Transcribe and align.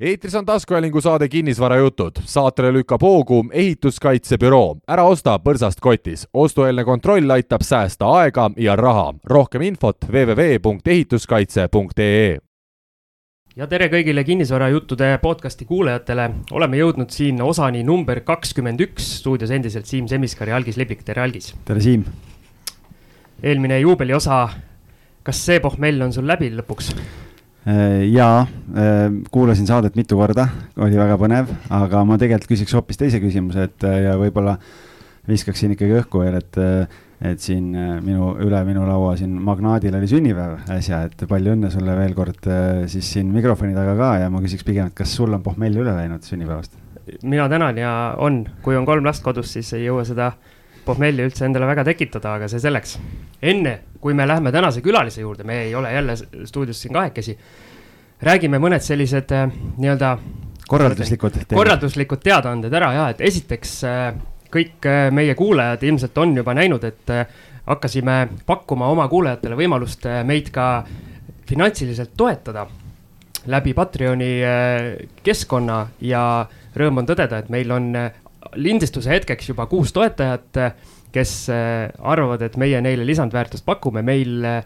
eetris 0.00 0.34
on 0.34 0.46
taskuhäälingu 0.46 1.00
saade 1.00 1.28
Kinnisvarajutud. 1.28 2.12
saatele 2.24 2.72
lükkab 2.72 3.02
hoogu 3.02 3.44
ehituskaitsebüroo. 3.52 4.76
ära 4.88 5.04
osta 5.04 5.38
põrsast 5.38 5.76
kotis. 5.80 6.28
ostueelne 6.34 6.84
kontroll 6.84 7.30
aitab 7.30 7.60
säästa 7.62 8.06
aega 8.06 8.50
ja 8.56 8.76
raha. 8.76 9.14
rohkem 9.24 9.62
infot 9.62 9.96
www.ehituskaitse.ee 10.12 12.38
ja 13.56 13.66
tere 13.66 13.88
kõigile 13.88 14.24
kinnisvarajuttude 14.24 15.18
podcasti 15.22 15.64
kuulajatele. 15.64 16.30
oleme 16.50 16.76
jõudnud 16.76 17.10
siin 17.10 17.42
osani 17.42 17.82
number 17.82 18.20
kakskümmend 18.20 18.80
üks, 18.80 19.18
stuudios 19.18 19.50
endiselt 19.50 19.86
Siim 19.86 20.08
Semiskar 20.08 20.48
ja 20.48 20.56
Algis 20.56 20.76
Liblik, 20.76 21.02
tere 21.02 21.22
Algis. 21.22 21.54
tere 21.64 21.80
Siim. 21.80 22.04
eelmine 23.42 23.80
juubeliosa, 23.80 24.48
kas 25.22 25.46
see 25.46 25.60
pohmell 25.60 26.02
on 26.02 26.12
sul 26.12 26.26
läbi 26.26 26.50
lõpuks? 26.50 27.23
Äh, 27.64 28.10
jaa, 28.12 28.42
äh, 28.76 29.06
kuulasin 29.32 29.66
saadet 29.66 29.94
mitu 29.96 30.18
korda, 30.18 30.50
oli 30.84 30.98
väga 31.00 31.14
põnev, 31.16 31.48
aga 31.72 32.02
ma 32.04 32.18
tegelikult 32.20 32.50
küsiks 32.50 32.74
hoopis 32.76 33.00
teise 33.00 33.22
küsimuse, 33.22 33.64
et 33.70 33.86
äh, 33.88 34.02
ja 34.04 34.18
võib-olla 34.20 34.58
viskaksin 35.24 35.72
ikkagi 35.72 35.96
õhku 36.02 36.20
veel, 36.20 36.36
et, 36.42 36.58
et 37.24 37.40
siin 37.40 37.70
minu, 38.04 38.34
üle 38.44 38.60
minu 38.68 38.84
laua 38.84 39.14
siin 39.16 39.32
Magnaadil 39.40 39.96
oli 39.96 40.10
sünnipäev 40.10 40.68
äsja, 40.76 41.06
et 41.08 41.24
palju 41.30 41.54
õnne 41.54 41.70
sulle 41.72 41.94
veel 41.96 42.12
kord 42.12 42.50
siis 42.92 43.08
siin 43.14 43.30
mikrofoni 43.32 43.72
taga 43.72 43.94
ka 43.96 44.10
ja 44.20 44.28
ma 44.28 44.44
küsiks 44.44 44.66
pigem, 44.68 44.92
et 44.92 44.98
kas 45.00 45.16
sul 45.16 45.32
on 45.32 45.40
pohmell 45.46 45.80
üle 45.80 45.96
läinud 45.96 46.28
sünnipäevast? 46.28 46.76
mina 47.24 47.48
tänan 47.48 47.80
ja 47.80 47.94
on, 48.20 48.42
kui 48.60 48.76
on 48.76 48.84
kolm 48.84 49.08
last 49.08 49.24
kodus, 49.24 49.56
siis 49.56 49.72
ei 49.72 49.86
jõua 49.86 50.04
seda 50.04 50.34
pohmelli 50.84 51.24
üldse 51.24 51.48
endale 51.48 51.68
väga 51.68 51.84
tekitada, 51.88 52.36
aga 52.36 52.48
see 52.52 52.60
selleks. 52.60 52.98
enne, 53.40 53.78
kui 54.04 54.12
me 54.12 54.26
läheme 54.28 54.52
tänase 54.52 54.82
külalise 54.84 55.22
juurde, 55.22 55.46
me 55.48 55.62
ei 55.62 55.74
ole 55.74 55.92
jälle 55.92 56.16
stuudios 56.44 56.82
siin 56.82 56.92
kahekesi. 56.92 57.38
räägime 58.22 58.58
mõned 58.60 58.80
sellised 58.80 59.32
äh, 59.32 59.48
nii-öelda. 59.76 60.18
korralduslikud. 60.68 61.38
korralduslikud 61.54 62.20
teadaanded 62.24 62.72
ära 62.72 62.92
ja, 62.92 63.08
et 63.08 63.20
esiteks 63.20 63.72
äh, 63.88 64.02
kõik 64.52 64.84
äh, 64.88 65.08
meie 65.10 65.34
kuulajad 65.34 65.82
ilmselt 65.88 66.18
on 66.18 66.36
juba 66.36 66.54
näinud, 66.54 66.84
et 66.84 67.14
hakkasime 67.66 68.28
pakkuma 68.46 68.90
oma 68.92 69.08
kuulajatele 69.08 69.56
võimalust 69.56 70.04
meid 70.24 70.50
ka 70.52 70.84
finantsiliselt 71.48 72.12
toetada 72.16 72.66
läbi 73.46 73.72
Patreoni 73.74 74.32
keskkonna 75.24 75.86
ja 76.00 76.46
rõõm 76.76 77.00
on 77.00 77.08
tõdeda, 77.08 77.40
et 77.40 77.48
meil 77.48 77.72
on 77.72 77.88
lindistuse 78.54 79.10
hetkeks 79.10 79.48
juba 79.48 79.66
kuus 79.66 79.92
toetajat, 79.92 80.60
kes 81.14 81.34
äh, 81.52 81.90
arvavad, 82.02 82.42
et 82.46 82.56
meie 82.60 82.80
neile 82.84 83.06
lisandväärtust 83.06 83.66
pakume, 83.66 84.02
meil 84.06 84.46
äh, 84.48 84.62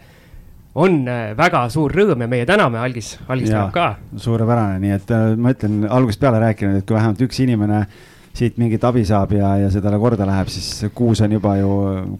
on 0.79 1.01
äh, 1.09 1.33
väga 1.39 1.67
suur 1.73 1.93
rõõm 1.95 2.25
ja 2.25 2.29
meie 2.31 2.47
täname, 2.49 2.81
Algis, 2.81 3.17
Algis 3.29 3.53
tänab 3.53 3.73
ka. 3.75 3.89
suurepärane, 4.17 4.79
nii 4.85 4.95
et 4.97 5.17
ma 5.37 5.53
ütlen 5.55 5.83
algusest 5.89 6.23
peale 6.23 6.41
rääkinud, 6.47 6.81
et 6.81 6.89
kui 6.89 6.97
vähemalt 6.97 7.25
üks 7.29 7.43
inimene 7.45 7.83
siit 8.39 8.59
mingit 8.61 8.85
abi 8.87 9.03
saab 9.07 9.33
ja, 9.35 9.57
ja 9.65 9.71
see 9.73 9.83
talle 9.83 9.99
korda 9.99 10.27
läheb, 10.29 10.51
siis 10.53 10.87
kuus 10.95 11.21
on 11.25 11.33
juba 11.35 11.57
ju 11.59 11.73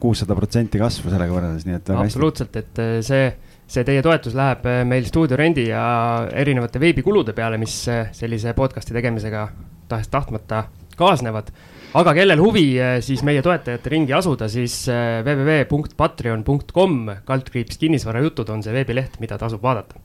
kuussada 0.03 0.35
protsenti 0.35 0.81
kasvu 0.81 1.13
sellega 1.13 1.35
võrreldes, 1.35 1.67
nii 1.69 1.79
et. 1.79 1.93
absoluutselt, 1.95 2.59
et 2.59 2.83
see, 3.07 3.29
see 3.71 3.87
teie 3.87 4.03
toetus 4.03 4.35
läheb 4.37 4.67
meil 4.89 5.07
stuudiorendi 5.07 5.69
ja 5.69 5.85
erinevate 6.33 6.83
veebikulude 6.83 7.37
peale, 7.37 7.61
mis 7.63 7.85
sellise 8.19 8.57
podcast'i 8.59 8.97
tegemisega 8.97 9.47
tahes-tahtmata 9.89 10.65
kaasnevad. 10.99 11.53
Aga 11.97 12.13
kellel 12.17 12.43
huvi 12.43 12.67
eh, 12.77 12.99
siis 13.05 13.23
meie 13.27 13.43
toetajate 13.45 13.93
ringi 13.93 14.15
asuda, 14.17 14.49
siis 14.53 14.83
eh, 14.93 15.21
www.patreon.com 15.25 16.99
kaldkriips 17.29 17.81
kinnisvarajutud 17.81 18.53
on 18.53 18.65
see 18.65 18.75
veebileht, 18.77 19.19
mida 19.23 19.39
tasub 19.41 19.65
vaadata. 19.65 20.01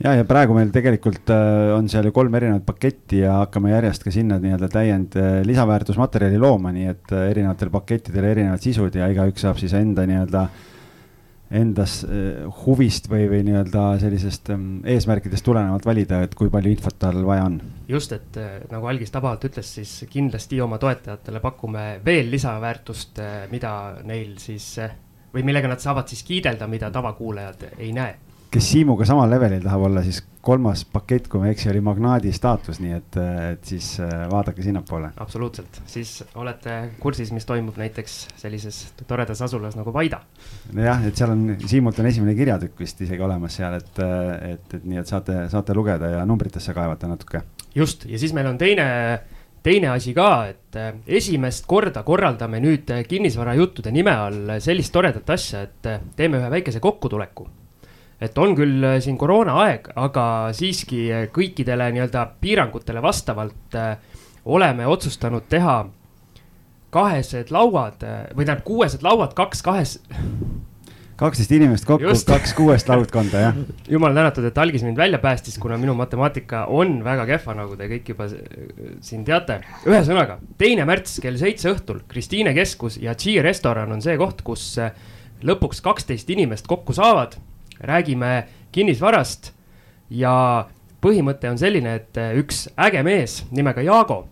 Ja, 0.00 0.14
ja 0.16 0.24
praegu 0.24 0.56
meil 0.56 0.72
tegelikult 0.72 1.28
äh, 1.34 1.74
on 1.76 1.90
seal 1.92 2.08
ju 2.08 2.14
kolm 2.16 2.34
erinevat 2.38 2.64
paketti 2.66 3.20
ja 3.20 3.42
hakkame 3.42 3.74
järjest 3.74 4.06
ka 4.06 4.14
sinna 4.14 4.40
nii-öelda 4.40 4.70
täiend 4.72 5.16
lisaväärtusmaterjali 5.46 6.40
looma, 6.40 6.72
nii 6.72 6.88
et 6.94 7.14
erinevatel 7.20 7.70
pakettidel 7.74 8.30
erinevad 8.32 8.64
sisud 8.64 8.96
ja 8.96 9.10
igaüks 9.12 9.44
saab 9.44 9.60
siis 9.60 9.76
enda 9.76 10.08
nii-öelda 10.08 10.46
äh, 10.48 10.66
endas 11.50 12.00
eh, 12.04 12.44
huvist 12.64 13.08
või, 13.10 13.24
või 13.30 13.42
nii-öelda 13.48 13.84
sellisest 14.02 14.52
mm, 14.54 14.84
eesmärkidest 14.94 15.44
tulenevalt 15.44 15.86
valida, 15.86 16.22
et 16.22 16.34
kui 16.38 16.50
palju 16.52 16.70
infot 16.70 16.98
tal 16.98 17.24
vaja 17.26 17.48
on. 17.48 17.60
just, 17.90 18.14
et 18.14 18.38
eh, 18.38 18.56
nagu 18.70 18.86
Algis 18.86 19.10
tabavalt 19.10 19.44
ütles, 19.50 19.74
siis 19.80 19.94
kindlasti 20.10 20.60
oma 20.62 20.78
toetajatele 20.78 21.42
pakume 21.42 21.86
veel 22.06 22.30
lisaväärtust, 22.30 23.18
eh, 23.18 23.36
mida 23.50 23.74
neil 24.06 24.36
siis 24.38 24.76
või 25.34 25.46
millega 25.46 25.70
nad 25.70 25.82
saavad 25.82 26.10
siis 26.10 26.22
kiidelda, 26.26 26.66
mida 26.70 26.90
tavakuulajad 26.90 27.70
ei 27.78 27.92
näe 27.94 28.18
kes 28.50 28.70
Siimuga 28.72 29.06
samal 29.06 29.30
levelil 29.30 29.62
tahab 29.62 29.86
olla, 29.86 30.02
siis 30.02 30.22
kolmas 30.40 30.84
pakett, 30.88 31.28
kui 31.28 31.40
ma 31.40 31.48
ei 31.48 31.54
eksi, 31.54 31.68
oli 31.72 31.82
Magnaadi 31.84 32.32
staatus, 32.32 32.80
nii 32.80 32.94
et, 32.96 33.16
et 33.52 33.72
siis 33.72 33.92
äh, 34.00 34.24
vaadake 34.30 34.64
sinnapoole. 34.64 35.10
absoluutselt, 35.20 35.80
siis 35.90 36.22
olete 36.40 36.76
kursis, 37.00 37.32
mis 37.36 37.46
toimub 37.48 37.76
näiteks 37.80 38.16
sellises 38.40 38.80
toredas 39.06 39.42
asulas 39.44 39.76
nagu 39.76 39.92
Vaida. 39.92 40.22
nojah, 40.72 41.04
et 41.08 41.20
seal 41.20 41.34
on, 41.34 41.44
Siimult 41.66 42.00
on 42.00 42.08
esimene 42.08 42.34
kirjatükk 42.38 42.80
vist 42.80 43.04
isegi 43.04 43.22
olemas 43.22 43.58
seal, 43.60 43.76
et, 43.76 44.00
et, 44.54 44.78
et 44.78 44.88
nii, 44.88 45.02
et 45.02 45.12
saate, 45.12 45.44
saate 45.52 45.76
lugeda 45.76 46.14
ja 46.16 46.24
numbritesse 46.28 46.74
kaevata 46.76 47.10
natuke. 47.10 47.44
just, 47.74 48.08
ja 48.08 48.18
siis 48.18 48.32
meil 48.36 48.48
on 48.48 48.58
teine 48.58 48.88
teine 49.60 49.90
asi 49.92 50.14
ka, 50.16 50.32
et 50.48 50.80
äh, 50.80 50.94
esimest 51.20 51.68
korda 51.68 52.00
korraldame 52.02 52.62
nüüd 52.64 52.88
kinnisvarajuttude 53.08 53.92
nime 53.92 54.16
all 54.16 54.58
sellist 54.64 54.96
toredat 54.96 55.36
asja, 55.36 55.66
et 55.68 55.90
äh, 55.92 56.04
teeme 56.16 56.40
ühe 56.40 56.54
väikese 56.56 56.80
kokkutuleku 56.80 57.50
et 58.20 58.38
on 58.38 58.54
küll 58.56 58.84
äh, 58.84 58.98
siin 59.02 59.18
koroonaaeg, 59.20 59.92
aga 60.00 60.24
siiski 60.56 61.06
äh, 61.12 61.26
kõikidele 61.32 61.88
nii-öelda 61.96 62.26
piirangutele 62.42 63.02
vastavalt 63.04 63.78
äh, 63.78 63.94
oleme 64.44 64.86
otsustanud 64.88 65.48
teha 65.48 65.82
kahesed 66.90 67.52
lauad 67.54 68.00
või 68.34 68.42
tähendab 68.42 68.64
kuuesed 68.66 69.04
lauad, 69.06 69.30
kaks 69.38 69.60
kahes. 69.62 69.92
kaksteist 71.20 71.52
inimest 71.54 71.86
kokku, 71.86 72.10
kaks 72.26 72.54
kuuest 72.58 72.88
laudkonda, 72.90 73.44
jah. 73.44 73.60
jumal 73.94 74.16
tänatud, 74.16 74.48
et 74.48 74.58
algis 74.58 74.82
mind 74.82 74.98
välja 74.98 75.20
päästis, 75.22 75.58
kuna 75.62 75.78
minu 75.78 75.94
matemaatika 75.94 76.64
on 76.66 76.98
väga 77.06 77.28
kehva, 77.30 77.54
nagu 77.60 77.76
te 77.78 77.86
kõik 77.92 78.10
juba 78.10 78.26
siin 78.26 79.22
teate. 79.24 79.60
ühesõnaga, 79.86 80.40
teine 80.58 80.88
märts 80.88 81.20
kell 81.22 81.38
seitse 81.40 81.70
õhtul 81.70 82.02
Kristiine 82.10 82.56
keskus 82.58 82.98
ja 82.98 83.14
G 83.14 83.38
restoran 83.44 83.92
on 83.94 84.02
see 84.02 84.18
koht, 84.18 84.42
kus 84.42 84.74
lõpuks 85.46 85.80
kaksteist 85.84 86.34
inimest 86.34 86.66
kokku 86.68 86.96
saavad 86.96 87.38
räägime 87.80 88.34
kinnisvarast 88.72 89.52
ja 90.10 90.34
põhimõte 91.00 91.50
on 91.50 91.58
selline, 91.60 91.96
et 92.00 92.20
äh, 92.20 92.36
üks 92.40 92.66
äge 92.80 93.02
mees 93.06 93.40
nimega 93.54 93.82
Jaago, 93.84 94.24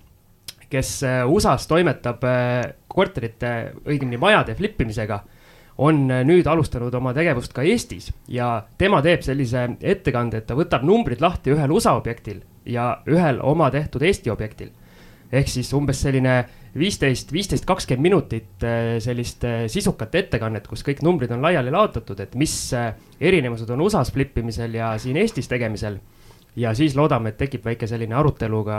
kes 0.69 0.99
äh, 1.07 1.23
USA-s 1.29 1.69
toimetab 1.71 2.25
äh, 2.29 2.75
korterite, 2.89 3.73
õigemini 3.87 4.21
majade 4.21 4.57
flip 4.59 4.81
imisega, 4.85 5.23
on 5.79 6.09
nüüd 6.27 6.49
alustanud 6.51 6.95
oma 6.99 7.13
tegevust 7.15 7.53
ka 7.55 7.63
Eestis 7.63 8.09
ja 8.27 8.65
tema 8.83 8.99
teeb 9.05 9.23
sellise 9.23 9.63
ettekande, 9.79 10.41
et 10.41 10.49
ta 10.49 10.57
võtab 10.59 10.83
numbrid 10.83 11.23
lahti 11.23 11.53
ühel 11.55 11.71
USA 11.71 11.93
objektil 11.95 12.41
ja 12.67 12.97
ühel 13.07 13.39
oma 13.47 13.71
tehtud 13.71 14.03
Eesti 14.03 14.33
objektil. 14.35 14.73
ehk 15.31 15.49
siis 15.49 15.71
umbes 15.77 16.01
selline 16.03 16.49
viisteist, 16.77 17.33
viisteist, 17.33 17.67
kakskümmend 17.69 18.03
minutit 18.09 18.65
äh, 18.67 18.97
sellist 19.03 19.45
äh, 19.47 19.67
sisukat 19.71 20.15
ettekannet, 20.21 20.69
kus 20.69 20.85
kõik 20.87 21.03
numbrid 21.07 21.33
on 21.35 21.45
laiali 21.45 21.73
laotatud, 21.75 22.21
et 22.21 22.35
mis 22.39 22.55
äh, 22.77 22.93
erinevused 23.21 23.71
on 23.73 23.85
USA-s 23.87 24.13
flip 24.15 24.37
imisel 24.39 24.77
ja 24.79 24.93
siin 25.01 25.17
Eestis 25.17 25.49
tegemisel. 25.49 25.99
ja 26.57 26.75
siis 26.75 26.97
loodame, 26.97 27.31
et 27.31 27.39
tekib 27.39 27.65
väike 27.65 27.87
selline 27.87 28.15
arutelu 28.19 28.65
ka 28.67 28.79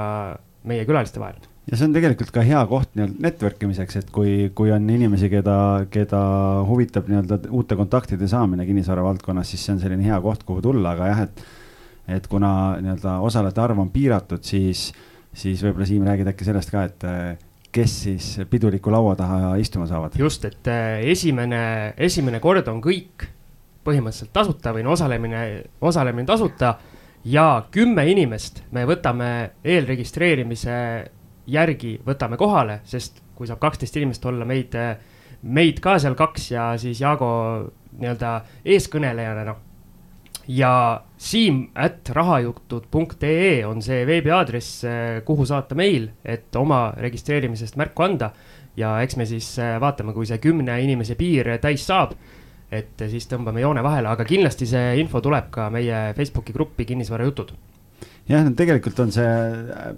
meie 0.67 0.85
külaliste 0.85 1.19
vahel. 1.19 1.39
ja 1.71 1.77
see 1.77 1.87
on 1.87 1.95
tegelikult 1.95 2.31
ka 2.35 2.43
hea 2.45 2.61
koht 2.69 2.95
nii-öelda 2.95 3.23
network 3.23 3.63
imiseks, 3.63 3.99
et 4.01 4.09
kui, 4.13 4.51
kui 4.55 4.71
on 4.75 4.89
inimesi, 4.89 5.29
keda, 5.31 5.85
keda 5.91 6.21
huvitab 6.69 7.09
nii-öelda 7.09 7.41
uute 7.49 7.77
kontaktide 7.79 8.27
saamine 8.27 8.65
kinnisvara 8.67 9.03
valdkonnas, 9.05 9.49
siis 9.49 9.65
see 9.65 9.75
on 9.77 9.83
selline 9.83 10.05
hea 10.05 10.21
koht, 10.21 10.45
kuhu 10.47 10.61
tulla, 10.65 10.95
aga 10.95 11.11
jah, 11.11 11.27
et, 11.27 11.45
et 12.19 12.31
kuna 12.31 12.53
nii-öelda 12.81 13.19
osalejate 13.25 13.63
arv 13.65 13.85
on 13.85 13.93
piiratud, 13.93 14.43
siis, 14.43 14.89
siis 15.33 15.61
võib-olla 15.63 15.87
Siim 15.89 16.07
räägid 16.09 16.33
äkki 16.33 16.47
sellest 16.47 16.73
ka, 16.73 16.87
et 16.89 17.07
kes 17.71 17.95
siis 18.03 18.29
piduliku 18.49 18.91
laua 18.91 19.15
taha 19.15 19.55
istuma 19.61 19.87
saavad? 19.87 20.15
just, 20.17 20.45
et 20.45 20.67
äh, 20.67 20.99
esimene, 21.11 21.93
esimene 21.97 22.39
kord 22.39 22.67
on 22.67 22.81
kõik 22.81 23.27
põhimõtteliselt 23.85 24.33
tasuta 24.33 24.73
või 24.75 24.83
no 24.85 24.95
osalemine, 24.97 25.43
osalemine 25.81 26.27
tasuta 26.27 26.73
ja 27.25 27.63
kümme 27.71 28.05
inimest 28.11 28.63
me 28.75 28.85
võtame 28.89 29.29
eelregistreerimise 29.63 30.75
järgi, 31.49 31.97
võtame 32.05 32.37
kohale, 32.37 32.81
sest 32.85 33.23
kui 33.35 33.47
saab 33.47 33.61
kaksteist 33.61 33.95
inimest 33.97 34.25
olla, 34.29 34.45
meid, 34.45 34.75
meid 35.41 35.79
ka 35.81 35.97
seal 35.99 36.17
kaks 36.19 36.51
ja 36.51 36.69
siis 36.77 37.01
Jaago 37.01 37.31
nii-öelda 37.99 38.35
eeskõnelejana, 38.65 39.45
noh 39.47 39.68
ja 40.49 41.01
siim 41.17 41.67
at 41.75 42.09
rahajutud.ee 42.09 43.65
on 43.65 43.83
see 43.85 44.01
veebiaadress, 44.07 44.83
eh, 44.83 45.21
kuhu 45.25 45.45
saata 45.45 45.77
meil, 45.77 46.09
et 46.25 46.55
oma 46.57 46.89
registreerimisest 46.97 47.77
märku 47.77 48.03
anda. 48.03 48.31
ja 48.77 49.01
eks 49.03 49.17
me 49.17 49.25
siis 49.25 49.47
eh, 49.59 49.75
vaatame, 49.81 50.13
kui 50.13 50.25
see 50.25 50.37
kümne 50.39 50.77
inimese 50.81 51.15
piir 51.19 51.47
täis 51.61 51.83
saab, 51.85 52.13
et 52.71 53.01
siis 53.09 53.25
tõmbame 53.27 53.61
joone 53.61 53.83
vahele, 53.83 54.07
aga 54.07 54.25
kindlasti 54.25 54.65
see 54.69 54.99
info 55.01 55.21
tuleb 55.21 55.49
ka 55.51 55.69
meie 55.73 56.13
Facebooki 56.17 56.53
gruppi 56.53 56.85
Kinnisvarajutud 56.85 57.51
jah, 58.29 58.45
no 58.45 58.53
tegelikult 58.55 58.99
on 59.03 59.11
see 59.11 59.33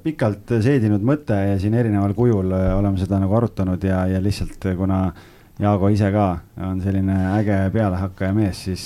pikalt 0.03 0.55
seedinud 0.63 1.03
mõte 1.05 1.35
ja 1.35 1.59
siin 1.59 1.75
erineval 1.77 2.15
kujul 2.17 2.51
oleme 2.51 2.97
seda 2.99 3.19
nagu 3.21 3.35
arutanud 3.37 3.83
ja, 3.83 4.05
ja 4.07 4.23
lihtsalt 4.23 4.71
kuna 4.77 5.03
Jaago 5.61 5.91
ise 5.93 6.09
ka 6.11 6.27
on 6.65 6.79
selline 6.81 7.17
äge 7.35 7.57
pealehakkaja 7.75 8.33
mees, 8.33 8.63
siis 8.65 8.85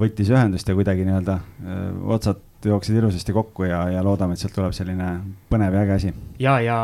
võttis 0.00 0.30
ühendust 0.32 0.68
ja 0.68 0.76
kuidagi 0.76 1.04
nii-öelda 1.06 1.38
otsad 2.16 2.40
jooksid 2.64 2.96
ilusasti 2.96 3.32
kokku 3.32 3.64
ja, 3.64 3.84
ja 3.94 4.02
loodame, 4.04 4.36
et 4.36 4.42
sealt 4.42 4.54
tuleb 4.56 4.74
selline 4.76 5.12
põnev 5.50 5.76
ja 5.76 5.86
äge 5.86 5.96
asi. 5.96 6.12
ja, 6.42 6.58
ja 6.64 6.76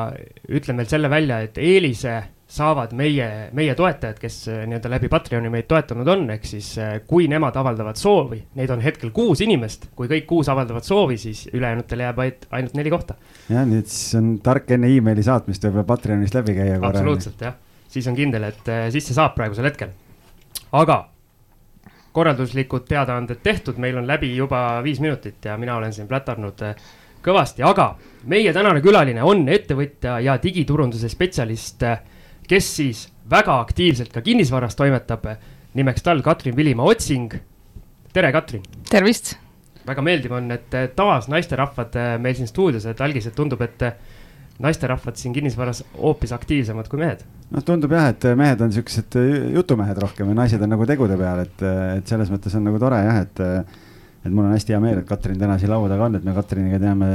ütlen 0.48 0.80
veel 0.80 0.88
selle 0.90 1.10
välja, 1.12 1.42
et 1.44 1.58
eelise 1.60 2.16
saavad 2.46 2.92
meie, 2.94 3.26
meie 3.58 3.74
toetajad, 3.74 4.20
kes 4.22 4.36
nii-öelda 4.48 4.90
läbi 4.92 5.08
Patreoni 5.10 5.50
meid 5.50 5.66
toetanud 5.68 6.08
on, 6.08 6.22
ehk 6.30 6.46
siis 6.46 6.68
kui 7.10 7.26
nemad 7.30 7.56
avaldavad 7.58 7.98
soovi, 7.98 8.38
neid 8.58 8.70
on 8.70 8.84
hetkel 8.84 9.10
kuus 9.14 9.42
inimest, 9.44 9.88
kui 9.98 10.08
kõik 10.10 10.28
kuus 10.30 10.50
avaldavad 10.52 10.86
soovi, 10.86 11.18
siis 11.18 11.48
ülejäänutel 11.50 12.04
jääb 12.06 12.22
ainult, 12.22 12.46
ainult 12.54 12.78
neli 12.78 12.94
kohta. 12.94 13.18
jah, 13.50 13.66
nii 13.66 13.82
et 13.82 13.90
siis 13.90 14.14
on 14.20 14.36
tark 14.46 14.70
enne 14.78 14.92
emaili 14.94 15.26
saatmist 15.26 15.66
võib-olla 15.66 15.88
Patreonist 15.90 16.38
läbi 16.38 16.54
käia 16.60 16.78
absoluutselt 16.78 17.44
jah, 17.48 17.58
siis 17.90 18.06
on 18.06 18.16
kindel, 18.18 18.48
et 18.52 18.72
sisse 18.94 19.16
saab 19.16 19.34
praegusel 19.34 19.66
hetkel. 19.66 19.90
aga 20.72 21.02
korralduslikud 22.16 22.86
teadaanded 22.88 23.42
tehtud, 23.44 23.76
meil 23.82 23.98
on 24.00 24.06
läbi 24.08 24.30
juba 24.36 24.80
viis 24.84 25.02
minutit 25.04 25.44
ja 25.44 25.58
mina 25.60 25.76
olen 25.76 25.92
siin 25.92 26.08
plätarnud 26.08 26.62
kõvasti, 27.26 27.64
aga 27.66 27.90
meie 28.24 28.52
tänane 28.56 28.80
külaline 28.80 29.22
on 29.22 29.44
ettevõtja 29.52 30.20
ja 30.24 30.38
digiturunduse 30.42 31.10
spetsialist 31.12 31.84
kes 32.48 32.68
siis 32.76 33.06
väga 33.30 33.60
aktiivselt 33.60 34.12
ka 34.12 34.22
kinnisvaras 34.22 34.76
toimetab. 34.76 35.26
nimeks 35.74 36.02
tal 36.02 36.22
Katrin 36.22 36.56
Vilimaa 36.56 36.86
Otsing. 36.86 37.34
tere, 38.12 38.32
Katrin. 38.32 38.62
tervist. 38.90 39.36
väga 39.86 40.02
meeldiv 40.02 40.32
on, 40.32 40.50
et 40.50 40.70
taas 40.96 41.28
naisterahvad 41.28 42.18
meil 42.18 42.34
siin 42.34 42.48
stuudios, 42.48 42.86
et 42.86 43.00
algis, 43.00 43.26
et 43.26 43.34
tundub, 43.34 43.60
et 43.62 43.82
naisterahvad 44.62 45.18
siin 45.20 45.34
kinnisvaras 45.36 45.82
hoopis 45.96 46.32
aktiivsemad 46.36 46.88
kui 46.88 47.00
mehed. 47.02 47.24
noh, 47.50 47.64
tundub 47.66 47.92
jah, 47.92 48.08
et 48.12 48.28
mehed 48.38 48.62
on 48.64 48.72
siuksed 48.74 49.18
jutumehed 49.54 49.98
rohkem 50.02 50.32
ja 50.32 50.38
naised 50.40 50.62
on 50.62 50.72
nagu 50.72 50.86
tegude 50.88 51.18
peal, 51.20 51.44
et, 51.44 51.66
et 51.98 52.08
selles 52.08 52.32
mõttes 52.32 52.56
on 52.58 52.66
nagu 52.66 52.80
tore 52.82 53.02
jah, 53.04 53.20
et, 53.22 53.44
et 54.24 54.32
mul 54.32 54.48
on 54.48 54.56
hästi 54.56 54.74
hea 54.74 54.80
meel, 54.82 55.02
et 55.02 55.08
Katrin 55.08 55.38
täna 55.40 55.58
siin 55.60 55.72
laua 55.72 55.90
taga 55.92 56.08
on, 56.08 56.18
et 56.18 56.26
me 56.26 56.34
Katriniga 56.36 56.80
teame 56.82 57.12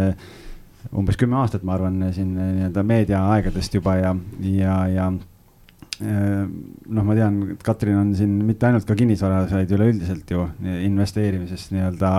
umbes 0.97 1.19
kümme 1.19 1.37
aastat, 1.41 1.65
ma 1.67 1.75
arvan, 1.75 1.99
siin 2.15 2.31
nii-öelda 2.37 2.85
meediaaegadest 2.87 3.75
juba 3.77 3.97
ja, 3.99 4.15
ja, 4.45 4.77
ja 4.89 5.09
äh, 5.11 6.45
noh, 6.45 7.05
ma 7.05 7.17
tean, 7.17 7.43
et 7.55 7.65
Katrin 7.65 7.99
on 7.99 8.15
siin 8.17 8.39
mitte 8.47 8.69
ainult 8.69 8.87
ka 8.87 8.97
kinnisvaras, 8.97 9.53
vaid 9.53 9.75
üleüldiselt 9.77 10.33
ju 10.33 10.47
investeerimises 10.87 11.69
nii-öelda 11.75 12.15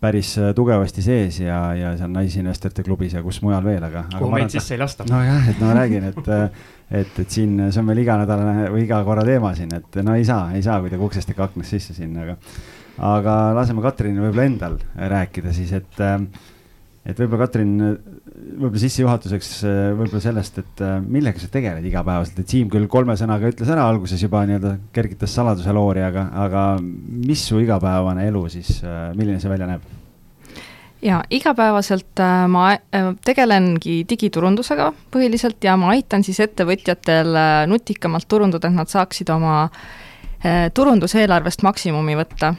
päris 0.00 0.32
tugevasti 0.54 1.02
sees 1.02 1.40
ja, 1.42 1.58
ja 1.74 1.92
seal 1.98 2.10
Naisinvestorite 2.14 2.84
klubis 2.86 3.16
ja 3.16 3.22
kus 3.24 3.40
mujal 3.42 3.64
veel, 3.66 3.82
aga. 3.82 4.04
kuhu 4.14 4.30
meid 4.34 4.52
sisse 4.54 4.76
ei 4.76 4.82
lasta. 4.82 5.06
nojah, 5.10 5.48
et 5.50 5.60
no 5.60 5.70
ma 5.70 5.78
räägin, 5.80 6.08
et, 6.12 6.28
et, 6.90 7.22
et 7.24 7.30
siin 7.30 7.56
see 7.68 7.82
on 7.82 7.88
meil 7.88 8.02
iganädalane 8.04 8.68
või 8.74 8.84
iga 8.86 9.00
korra 9.06 9.26
teema 9.26 9.54
siin, 9.58 9.74
et 9.78 9.98
no 10.06 10.14
ei 10.18 10.26
saa, 10.28 10.52
ei 10.54 10.62
saa 10.64 10.78
kuidagi 10.84 11.08
uksest 11.08 11.34
ega 11.34 11.48
aknast 11.48 11.74
sisse 11.74 11.96
sinna, 11.96 12.28
aga, 12.28 12.36
aga 13.10 13.40
laseme 13.58 13.82
Katrinil 13.84 14.28
võib-olla 14.28 14.46
endal 14.46 14.78
rääkida 15.16 15.54
siis, 15.56 15.74
et 15.80 16.04
äh, 16.04 16.20
et 17.08 17.16
võib-olla 17.16 17.46
Katrin, 17.46 17.74
võib-olla 18.58 18.80
sissejuhatuseks 18.82 19.52
võib-olla 19.98 20.22
sellest, 20.22 20.58
et 20.62 20.82
äh, 20.84 20.96
millega 21.04 21.40
sa 21.40 21.50
tegeled 21.52 21.84
igapäevaselt, 21.88 22.42
et 22.42 22.52
Siim 22.52 22.68
küll 22.72 22.88
kolme 22.90 23.16
sõnaga 23.18 23.48
ütles 23.52 23.70
ära 23.72 23.86
alguses 23.88 24.22
juba 24.22 24.42
nii-öelda 24.48 24.74
kergitas 24.94 25.36
saladuse 25.36 25.72
loori, 25.74 26.04
aga, 26.04 26.28
aga 26.44 26.64
mis 26.80 27.46
su 27.48 27.62
igapäevane 27.62 28.26
elu 28.28 28.44
siis, 28.52 28.78
äh, 28.84 29.08
milline 29.16 29.40
see 29.42 29.52
välja 29.52 29.70
näeb? 29.70 29.94
ja 31.02 31.20
igapäevaselt 31.30 32.20
äh, 32.24 32.42
ma 32.50 32.72
tegelengi 33.24 34.02
digiturundusega 34.10 34.90
põhiliselt 35.14 35.62
ja 35.64 35.76
ma 35.78 35.92
aitan 35.94 36.26
siis 36.26 36.40
ettevõtjatel 36.42 37.38
nutikamalt 37.70 38.28
turundada, 38.28 38.68
et 38.68 38.76
nad 38.76 38.90
saaksid 38.90 39.30
oma 39.30 39.68
turunduseelarvest 40.74 41.64
maksimumi 41.66 42.14
võtta 42.18 42.52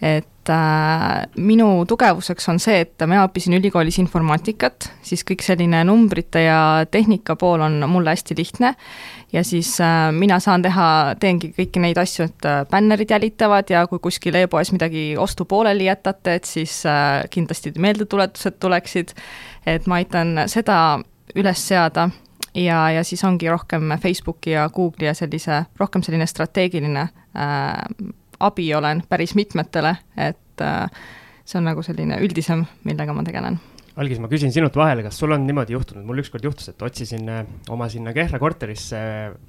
et 0.00 0.39
äh, 0.50 1.26
minu 1.40 1.84
tugevuseks 1.88 2.48
on 2.52 2.60
see, 2.62 2.82
et 2.84 3.04
mina 3.06 3.24
õppisin 3.28 3.56
ülikoolis 3.58 4.00
informaatikat, 4.02 4.90
siis 5.06 5.24
kõik 5.26 5.44
selline 5.44 5.82
numbrite 5.88 6.44
ja 6.44 6.60
tehnika 6.90 7.36
pool 7.40 7.64
on 7.66 7.78
mulle 7.90 8.14
hästi 8.14 8.36
lihtne. 8.38 8.74
Ja 9.32 9.44
siis 9.46 9.76
äh, 9.80 10.08
mina 10.12 10.40
saan 10.42 10.62
teha, 10.66 11.16
teengi 11.20 11.52
kõiki 11.56 11.82
neid 11.82 11.98
asju, 12.02 12.26
et 12.30 12.48
äh, 12.48 12.62
bännerid 12.70 13.14
jälitavad 13.14 13.70
ja 13.70 13.84
kui 13.90 14.02
kuskil 14.02 14.36
e-poes 14.40 14.72
midagi 14.74 15.14
ostu 15.18 15.46
pooleli 15.48 15.86
jätate, 15.86 16.38
et 16.40 16.50
siis 16.50 16.80
äh, 16.88 17.22
kindlasti 17.30 17.74
meeldetuletused 17.78 18.58
tuleksid, 18.60 19.14
et 19.66 19.86
ma 19.86 20.02
aitan 20.02 20.44
seda 20.50 20.80
üles 21.38 21.62
seada 21.62 22.10
ja, 22.54 22.90
ja 22.90 23.04
siis 23.04 23.22
ongi 23.24 23.48
rohkem 23.50 23.92
Facebooki 24.02 24.50
ja 24.56 24.68
Google'i 24.68 25.06
ja 25.06 25.14
sellise, 25.14 25.64
rohkem 25.78 26.02
selline 26.02 26.26
strateegiline 26.26 27.06
äh, 27.06 28.10
abi 28.40 28.70
olen 28.74 29.02
päris 29.08 29.34
mitmetele, 29.38 29.96
et 30.16 30.64
äh, 30.64 31.02
see 31.44 31.60
on 31.60 31.68
nagu 31.68 31.84
selline 31.84 32.20
üldisem, 32.24 32.64
millega 32.88 33.14
ma 33.16 33.24
tegelen. 33.26 33.60
Algis, 34.00 34.20
ma 34.22 34.30
küsin 34.30 34.52
sinult 34.54 34.76
vahele, 34.78 35.02
kas 35.04 35.18
sul 35.18 35.34
on 35.34 35.42
niimoodi 35.44 35.74
juhtunud, 35.74 36.04
mul 36.06 36.22
ükskord 36.22 36.44
juhtus, 36.46 36.70
et 36.72 36.82
otsisin 36.86 37.26
äh, 37.28 37.42
oma 37.74 37.90
sinna 37.92 38.14
Kehra 38.16 38.38
korterisse 38.40 39.00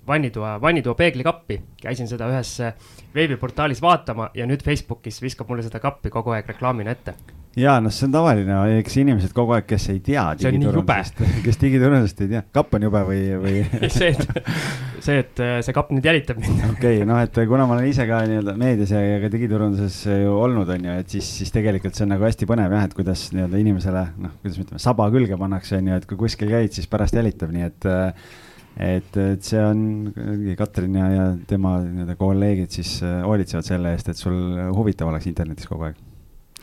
vannitoa, 0.07 0.57
vannitoa 0.61 0.97
peeglikappi, 0.99 1.61
käisin 1.83 2.09
seda 2.11 2.27
ühes 2.33 2.55
äh, 2.65 2.73
veebiportaalis 3.15 3.83
vaatama 3.83 4.31
ja 4.35 4.49
nüüd 4.49 4.65
Facebookis 4.65 5.21
viskab 5.23 5.51
mulle 5.51 5.67
seda 5.67 5.79
kappi 5.83 6.11
kogu 6.11 6.35
aeg 6.35 6.49
reklaamina 6.51 6.97
ette 6.97 7.15
ja 7.59 7.73
noh, 7.83 7.91
see 7.91 8.05
on 8.07 8.13
tavaline, 8.13 8.57
eks 8.79 8.93
inimesed 9.01 9.33
kogu 9.35 9.55
aeg, 9.57 9.65
kes 9.67 9.89
ei 9.91 9.99
tea 10.03 10.23
digiturundusest, 10.39 11.19
kes 11.43 11.57
digiturundusest 11.59 12.21
ei 12.23 12.29
tea, 12.31 12.43
kapp 12.55 12.77
on 12.77 12.85
jube 12.87 13.01
või, 13.09 13.23
või 13.41 13.63
see, 13.91 14.11
et, 14.13 14.51
see, 15.03 15.17
et 15.19 15.41
äh, 15.43 15.57
see 15.65 15.75
kapp 15.75 15.91
nüüd 15.91 16.07
jälitab 16.07 16.39
mind. 16.39 16.61
okei 16.73 17.01
okay,, 17.01 17.07
noh, 17.09 17.19
et 17.19 17.41
kuna 17.49 17.65
ma 17.67 17.75
olen 17.75 17.89
ise 17.89 18.05
ka 18.07 18.21
nii-öelda 18.29 18.55
meedias 18.59 18.93
ja, 18.95 19.01
ja 19.03 19.17
ka 19.23 19.31
digiturunduses 19.33 19.97
ju 20.07 20.37
olnud, 20.37 20.71
on 20.77 20.87
ju, 20.87 20.99
et 21.03 21.17
siis, 21.17 21.33
siis 21.41 21.51
tegelikult 21.51 21.97
see 21.97 22.07
on 22.07 22.15
nagu 22.15 22.27
hästi 22.27 22.47
põnev 22.49 22.77
jah, 22.77 22.85
et 22.87 22.95
kuidas 22.95 23.25
nii-öelda 23.35 23.59
inimesele, 23.65 24.05
noh, 24.23 24.37
kuidas 24.39 24.61
me 24.61 24.67
ütleme, 24.67 24.83
saba 24.85 25.09
külge 25.11 25.39
pannakse, 25.41 25.81
on 25.81 25.91
ju, 25.91 25.99
et 25.99 26.07
kui 26.07 26.21
kuskil 26.23 26.53
käid, 26.53 26.71
siis 26.77 26.87
pärast 26.91 27.19
jälitab, 27.19 27.51
nii 27.51 27.67
et 27.67 27.89
et, 28.79 29.17
et 29.19 29.43
see 29.43 29.59
on, 29.59 29.81
Katrin 30.55 30.95
ja, 30.95 31.09
ja 31.11 31.25
tema 31.47 31.75
nii-öelda 31.83 32.15
kolleegid 32.15 32.71
siis 32.71 33.01
äh, 33.03 33.19
hoolitsevad 33.25 33.67
selle 33.67 33.91
eest, 33.91 34.13
et 34.13 34.19
sul 34.19 34.37
huvitav 34.71 35.11
oleks 35.11 35.27
internetis 35.27 35.67
kogu 35.67 35.89
aeg. 35.89 35.99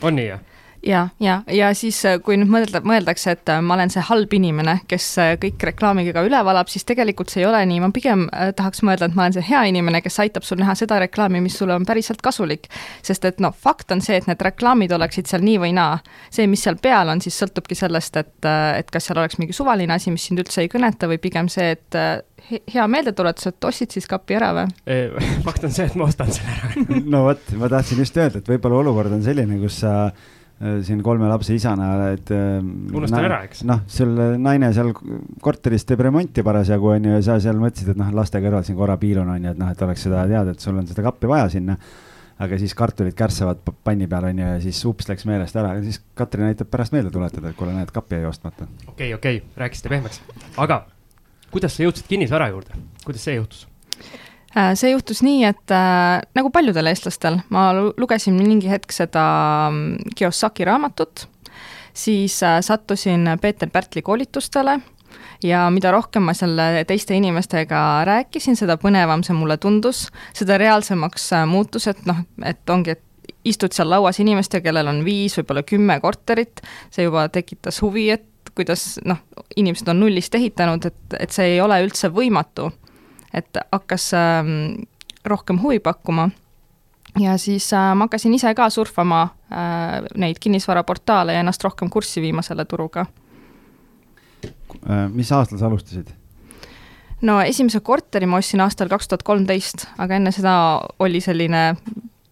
on 0.00 0.16
nii, 0.16 0.30
jah? 0.30 0.40
Ja, 0.82 1.08
ja, 1.20 1.42
ja 1.46 1.74
siis, 1.74 1.98
äh, 2.06 2.18
kui 2.22 2.36
nüüd 2.38 2.50
mõelda, 2.52 2.80
mõeldakse, 2.86 3.34
et 3.36 3.50
äh, 3.50 3.60
ma 3.64 3.74
olen 3.74 3.90
see 3.92 4.02
halb 4.08 4.32
inimene, 4.34 4.78
kes 4.90 5.06
äh, 5.22 5.32
kõik 5.40 5.64
reklaamiga 5.70 6.22
üle 6.26 6.40
valab, 6.46 6.70
siis 6.70 6.86
tegelikult 6.88 7.32
see 7.32 7.42
ei 7.42 7.48
ole 7.48 7.64
nii, 7.68 7.80
ma 7.82 7.90
pigem 7.94 8.26
tahaks 8.28 8.82
mõelda, 8.86 9.08
et 9.08 9.18
ma 9.18 9.26
olen 9.26 9.36
see 9.38 9.46
hea 9.48 9.64
inimene, 9.72 10.02
kes 10.04 10.20
aitab 10.22 10.46
sul 10.46 10.60
näha 10.62 10.76
seda 10.78 11.00
reklaami, 11.02 11.42
mis 11.44 11.58
sulle 11.58 11.74
on 11.74 11.86
päriselt 11.88 12.22
kasulik. 12.24 12.68
sest 13.02 13.24
et 13.24 13.42
noh, 13.42 13.54
fakt 13.54 13.92
on 13.94 14.02
see, 14.04 14.18
et 14.18 14.28
need 14.30 14.42
reklaamid 14.42 14.92
oleksid 14.94 15.30
seal 15.30 15.44
nii 15.44 15.58
või 15.66 15.74
naa. 15.76 15.98
see, 16.30 16.46
mis 16.46 16.62
seal 16.62 16.78
peal 16.82 17.08
on, 17.08 17.20
siis 17.24 17.38
sõltubki 17.38 17.74
sellest, 17.78 18.16
et, 18.16 18.48
et 18.78 18.90
kas 18.90 19.08
seal 19.08 19.18
oleks 19.18 19.38
mingi 19.38 19.56
suvaline 19.56 19.94
asi, 19.94 20.10
mis 20.14 20.24
sind 20.28 20.42
üldse 20.42 20.62
ei 20.62 20.72
kõneta 20.72 21.10
või 21.10 21.18
pigem 21.22 21.48
see, 21.52 21.74
et 21.76 22.00
hea 22.48 22.86
meeldetuletus, 22.88 23.50
et 23.50 23.64
ostsid 23.64 23.92
siis 23.92 24.06
kapi 24.08 24.38
ära 24.38 24.54
või? 24.56 24.66
fakt 25.46 25.66
on 25.66 25.74
see, 25.74 25.88
et 25.88 25.98
ma 25.98 26.08
ostan 26.08 26.32
selle 26.32 26.54
ära 26.54 26.88
no 27.14 27.26
vot, 27.28 27.54
ma 27.58 27.70
tahtsin 27.72 28.02
just 28.04 28.16
öelda, 28.16 28.42
et 28.42 28.50
võib-olla 28.50 28.82
olukord 28.84 29.12
on 29.12 29.24
selline, 29.24 29.58
kus 29.62 29.82
sa 29.82 29.94
äh, 30.08 30.12
Äh, 30.16 30.37
siin 30.58 31.02
kolme 31.06 31.28
lapse 31.30 31.54
isana, 31.54 31.88
et. 32.10 32.30
Äh, 32.34 32.58
unustan 32.94 33.26
ära, 33.28 33.38
eks. 33.46 33.62
noh, 33.68 33.84
sul 33.90 34.10
naine 34.42 34.72
seal 34.74 34.90
korteris 35.44 35.86
teeb 35.86 36.02
remonti 36.08 36.42
parasjagu 36.46 36.94
onju 36.96 37.14
ja 37.14 37.22
sa 37.22 37.38
seal 37.42 37.60
mõtlesid, 37.62 37.92
et 37.94 38.00
noh, 38.00 38.10
laste 38.16 38.42
kõrval 38.42 38.66
siin 38.66 38.78
korra 38.78 38.98
piilun 38.98 39.30
onju, 39.36 39.54
et 39.54 39.60
noh, 39.60 39.70
et 39.70 39.86
oleks 39.86 40.02
seda 40.08 40.26
teada, 40.30 40.54
et 40.56 40.64
sul 40.64 40.78
on 40.80 40.90
seda 40.90 41.06
kappi 41.06 41.30
vaja 41.30 41.48
sinna. 41.54 41.78
aga 42.38 42.54
siis 42.54 42.70
kartulid 42.78 43.16
kärssavad 43.18 43.64
panni 43.82 44.06
peal 44.06 44.28
onju 44.28 44.44
ja 44.44 44.58
siis 44.62 44.78
ups 44.86 45.08
läks 45.08 45.24
meelest 45.26 45.56
ära 45.58 45.72
ja 45.74 45.80
siis 45.82 45.98
Katrin 46.14 46.46
aitab 46.46 46.68
pärast 46.70 46.92
meelde 46.94 47.10
tuletada, 47.10 47.50
et 47.50 47.56
kuule, 47.58 47.72
näed, 47.74 47.90
kappi 47.90 48.14
jäi 48.14 48.28
ostmata. 48.28 48.68
okei 48.86 48.92
okay,, 48.92 49.14
okei 49.14 49.40
okay., 49.40 49.58
rääkisite 49.58 49.90
pehmeks, 49.90 50.20
aga 50.56 50.84
kuidas 51.50 51.74
sa 51.74 51.82
jõudsid 51.82 52.06
kinnisvara 52.06 52.52
juurde, 52.52 52.78
kuidas 53.04 53.26
see 53.26 53.34
juhtus? 53.34 53.66
Äh, 54.56 54.72
see 54.80 54.94
juhtus 54.94 55.20
nii, 55.20 55.42
et 55.44 55.72
äh, 55.74 56.22
nagu 56.36 56.48
paljudel 56.52 56.88
eestlastel, 56.88 57.42
ma 57.52 57.68
lugesin 57.76 58.38
mingi 58.38 58.70
hetk 58.70 58.94
seda 58.96 59.24
mm, 59.68 60.14
Kiyosaki 60.16 60.64
raamatut, 60.64 61.26
siis 61.92 62.38
äh, 62.46 62.62
sattusin 62.64 63.28
Peeter 63.42 63.68
Pärtli 63.68 64.00
koolitustele 64.02 64.78
ja 65.44 65.66
mida 65.70 65.92
rohkem 65.92 66.24
ma 66.30 66.34
seal 66.36 66.56
teiste 66.88 67.16
inimestega 67.18 67.82
rääkisin, 68.08 68.56
seda 68.56 68.78
põnevam 68.80 69.20
see 69.26 69.36
mulle 69.36 69.58
tundus, 69.60 70.06
seda 70.32 70.56
reaalsemaks 70.60 71.28
äh, 71.36 71.44
muutus, 71.48 71.90
et 71.92 72.00
noh, 72.08 72.24
et 72.40 72.72
ongi, 72.72 72.96
et 72.96 73.36
istud 73.44 73.76
seal 73.76 73.92
lauas 73.92 74.16
inimestega, 74.24 74.70
kellel 74.70 74.88
on 74.88 75.04
viis, 75.04 75.36
võib-olla 75.36 75.66
kümme 75.68 76.00
korterit, 76.00 76.64
see 76.88 77.04
juba 77.04 77.28
tekitas 77.32 77.82
huvi, 77.84 78.08
et 78.16 78.56
kuidas 78.56 78.94
noh, 79.04 79.20
inimesed 79.60 79.92
on 79.92 80.00
nullist 80.06 80.34
ehitanud, 80.40 80.88
et, 80.88 81.18
et 81.20 81.36
see 81.36 81.52
ei 81.52 81.60
ole 81.60 81.82
üldse 81.84 82.08
võimatu 82.08 82.72
et 83.34 83.58
hakkas 83.72 84.10
ähm, 84.16 84.84
rohkem 85.28 85.60
huvi 85.62 85.80
pakkuma 85.84 86.30
ja 87.20 87.36
siis 87.38 87.72
äh, 87.72 87.94
ma 87.94 88.06
hakkasin 88.08 88.34
ise 88.34 88.52
ka 88.54 88.68
surfama 88.70 89.22
äh, 89.52 90.06
neid 90.16 90.40
kinnisvaraportaale 90.40 91.36
ja 91.36 91.42
ennast 91.44 91.64
rohkem 91.64 91.90
kurssi 91.90 92.22
viima 92.22 92.42
selle 92.42 92.64
turuga. 92.68 93.06
Äh, 94.44 95.08
mis 95.12 95.32
aastal 95.32 95.58
sa 95.58 95.66
alustasid? 95.70 96.14
no 97.22 97.40
esimese 97.42 97.80
korteri 97.82 98.28
ma 98.30 98.38
ostsin 98.38 98.62
aastal 98.62 98.90
kaks 98.90 99.08
tuhat 99.10 99.24
kolmteist, 99.26 99.88
aga 99.98 100.20
enne 100.20 100.32
seda 100.34 100.54
oli 101.02 101.20
selline 101.20 101.72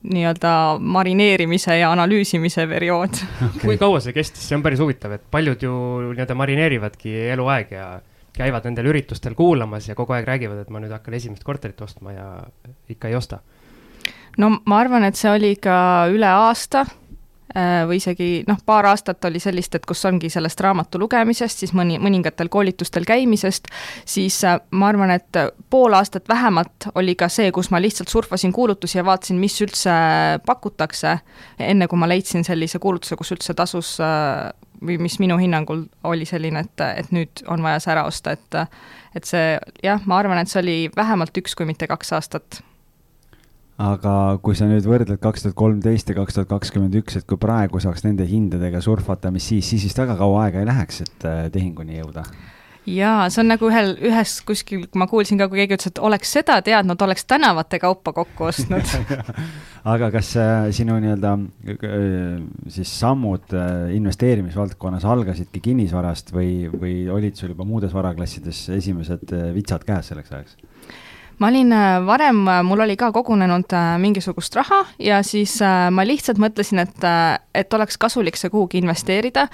nii-öelda 0.06 0.50
marineerimise 0.78 1.80
ja 1.80 1.88
analüüsimise 1.90 2.68
periood 2.70 3.16
okay.. 3.16 3.48
kui 3.64 3.78
kaua 3.80 3.98
see 4.04 4.14
kestis, 4.14 4.44
see 4.46 4.54
on 4.54 4.62
päris 4.62 4.78
huvitav, 4.82 5.16
et 5.16 5.24
paljud 5.30 5.64
ju 5.66 5.72
nii-öelda 6.12 6.36
marineerivadki 6.38 7.16
eluaeg 7.34 7.74
ja 7.74 7.88
käivad 8.37 8.69
nendel 8.69 8.90
üritustel 8.93 9.35
kuulamas 9.35 9.88
ja 9.88 9.97
kogu 9.99 10.16
aeg 10.16 10.28
räägivad, 10.28 10.62
et 10.64 10.71
ma 10.71 10.83
nüüd 10.83 10.93
hakkan 10.95 11.16
esimest 11.19 11.45
korterit 11.45 11.81
ostma 11.81 12.12
ja 12.12 12.28
ikka 12.93 13.09
ei 13.09 13.19
osta. 13.19 13.40
no 14.38 14.59
ma 14.64 14.78
arvan, 14.78 15.05
et 15.05 15.16
see 15.16 15.33
oli 15.33 15.57
ikka 15.57 15.76
üle 16.12 16.28
aasta 16.28 16.87
Äh, 17.57 17.87
või 17.88 17.97
isegi 17.97 18.43
noh, 18.45 18.59
paar 18.66 18.85
aastat 18.90 19.25
oli 19.25 19.40
sellist, 19.40 19.76
et 19.78 19.85
kus 19.88 20.02
ongi 20.05 20.28
sellest 20.33 20.61
raamatu 20.61 20.99
lugemisest, 21.00 21.62
siis 21.62 21.73
mõni, 21.78 21.95
mõningatel 22.02 22.50
koolitustel 22.52 23.07
käimisest, 23.09 23.71
siis 24.05 24.40
äh, 24.45 24.59
ma 24.76 24.90
arvan, 24.90 25.14
et 25.14 25.38
pool 25.71 25.95
aastat 25.97 26.28
vähemalt 26.28 26.88
oli 26.99 27.14
ka 27.16 27.31
see, 27.33 27.49
kus 27.57 27.71
ma 27.73 27.81
lihtsalt 27.81 28.12
surfasin 28.12 28.52
kuulutusi 28.52 28.99
ja 28.99 29.07
vaatasin, 29.07 29.38
mis 29.40 29.57
üldse 29.64 29.95
pakutakse, 30.47 31.14
enne 31.71 31.88
kui 31.88 32.02
ma 32.02 32.11
leidsin 32.11 32.45
sellise 32.45 32.83
kuulutuse, 32.83 33.16
kus 33.16 33.33
üldse 33.38 33.57
tasus 33.57 33.95
äh, 34.05 34.50
või 34.83 34.99
mis 35.02 35.18
minu 35.23 35.38
hinnangul 35.40 35.87
oli 36.04 36.26
selline, 36.28 36.64
et, 36.66 36.85
et 37.02 37.12
nüüd 37.14 37.45
on 37.52 37.62
vaja 37.64 37.83
see 37.83 37.92
ära 37.95 38.06
osta, 38.09 38.37
et 38.37 38.59
et 39.16 39.25
see 39.25 39.56
jah, 39.85 40.02
ma 40.04 40.18
arvan, 40.21 40.40
et 40.42 40.50
see 40.52 40.61
oli 40.61 40.78
vähemalt 40.97 41.37
üks, 41.40 41.54
kui 41.56 41.68
mitte 41.68 41.88
kaks 41.88 42.12
aastat. 42.12 42.61
Aga 43.80 44.38
kui 44.45 44.56
sa 44.56 44.68
nüüd 44.68 44.85
võrdled 44.88 45.21
kaks 45.21 45.45
tuhat 45.45 45.56
kolmteist 45.56 46.09
ja 46.09 46.16
kaks 46.16 46.37
tuhat 46.37 46.49
kakskümmend 46.49 46.95
üks, 47.00 47.18
et 47.18 47.26
kui 47.28 47.40
praegu 47.40 47.80
saaks 47.80 48.04
nende 48.06 48.25
hindadega 48.28 48.80
surfata, 48.85 49.33
mis 49.33 49.49
siis, 49.49 49.68
siis 49.68 49.85
vist 49.88 50.00
väga 50.00 50.16
kaua 50.16 50.47
aega 50.47 50.62
ei 50.62 50.68
läheks, 50.68 51.02
et 51.04 51.26
äh, 51.28 51.42
tehinguni 51.52 52.00
jõuda 52.00 52.25
jaa, 52.87 53.28
see 53.31 53.43
on 53.43 53.50
nagu 53.50 53.71
ühel, 53.71 53.95
ühes 54.11 54.40
kuskil, 54.47 54.87
ma 54.95 55.09
kuulsin 55.11 55.40
ka, 55.40 55.49
kui 55.50 55.62
keegi 55.62 55.78
ütles, 55.78 55.90
et 55.90 56.02
oleks 56.02 56.33
seda 56.38 56.61
teadnud, 56.66 57.00
oleks 57.02 57.26
tänavate 57.28 57.81
kaupa 57.83 58.12
kokku 58.16 58.50
ostnud 58.50 58.95
aga 59.93 60.11
kas 60.14 60.33
äh, 60.40 60.69
sinu 60.75 60.99
nii-öelda 61.02 61.33
äh, 61.37 62.38
siis 62.73 62.90
sammud 63.00 63.55
äh, 63.55 63.95
investeerimisvaldkonnas 63.97 65.07
algasidki 65.07 65.62
kinnisvarast 65.69 66.33
või, 66.35 66.66
või 66.73 66.97
olid 67.12 67.38
sul 67.38 67.52
juba 67.55 67.66
muudes 67.69 67.95
varaklassides 67.95 68.66
esimesed 68.76 69.35
äh, 69.35 69.50
vitsad 69.55 69.87
käes 69.87 70.11
selleks 70.11 70.33
ajaks? 70.33 70.57
ma 71.38 71.50
olin 71.52 71.75
äh, 71.76 71.99
varem, 72.07 72.43
äh, 72.50 72.62
mul 72.66 72.83
oli 72.87 72.97
ka 72.99 73.12
kogunenud 73.14 73.76
mingisugust 74.02 74.59
raha 74.59 74.83
ja 74.99 75.21
siis 75.26 75.59
ma 75.62 76.07
lihtsalt 76.07 76.40
mõtlesin, 76.43 76.83
et, 76.83 77.07
et 77.55 77.78
oleks 77.78 77.99
kasulik 78.00 78.38
see 78.40 78.50
kuhugi 78.50 78.83
investeerida. 78.83 79.47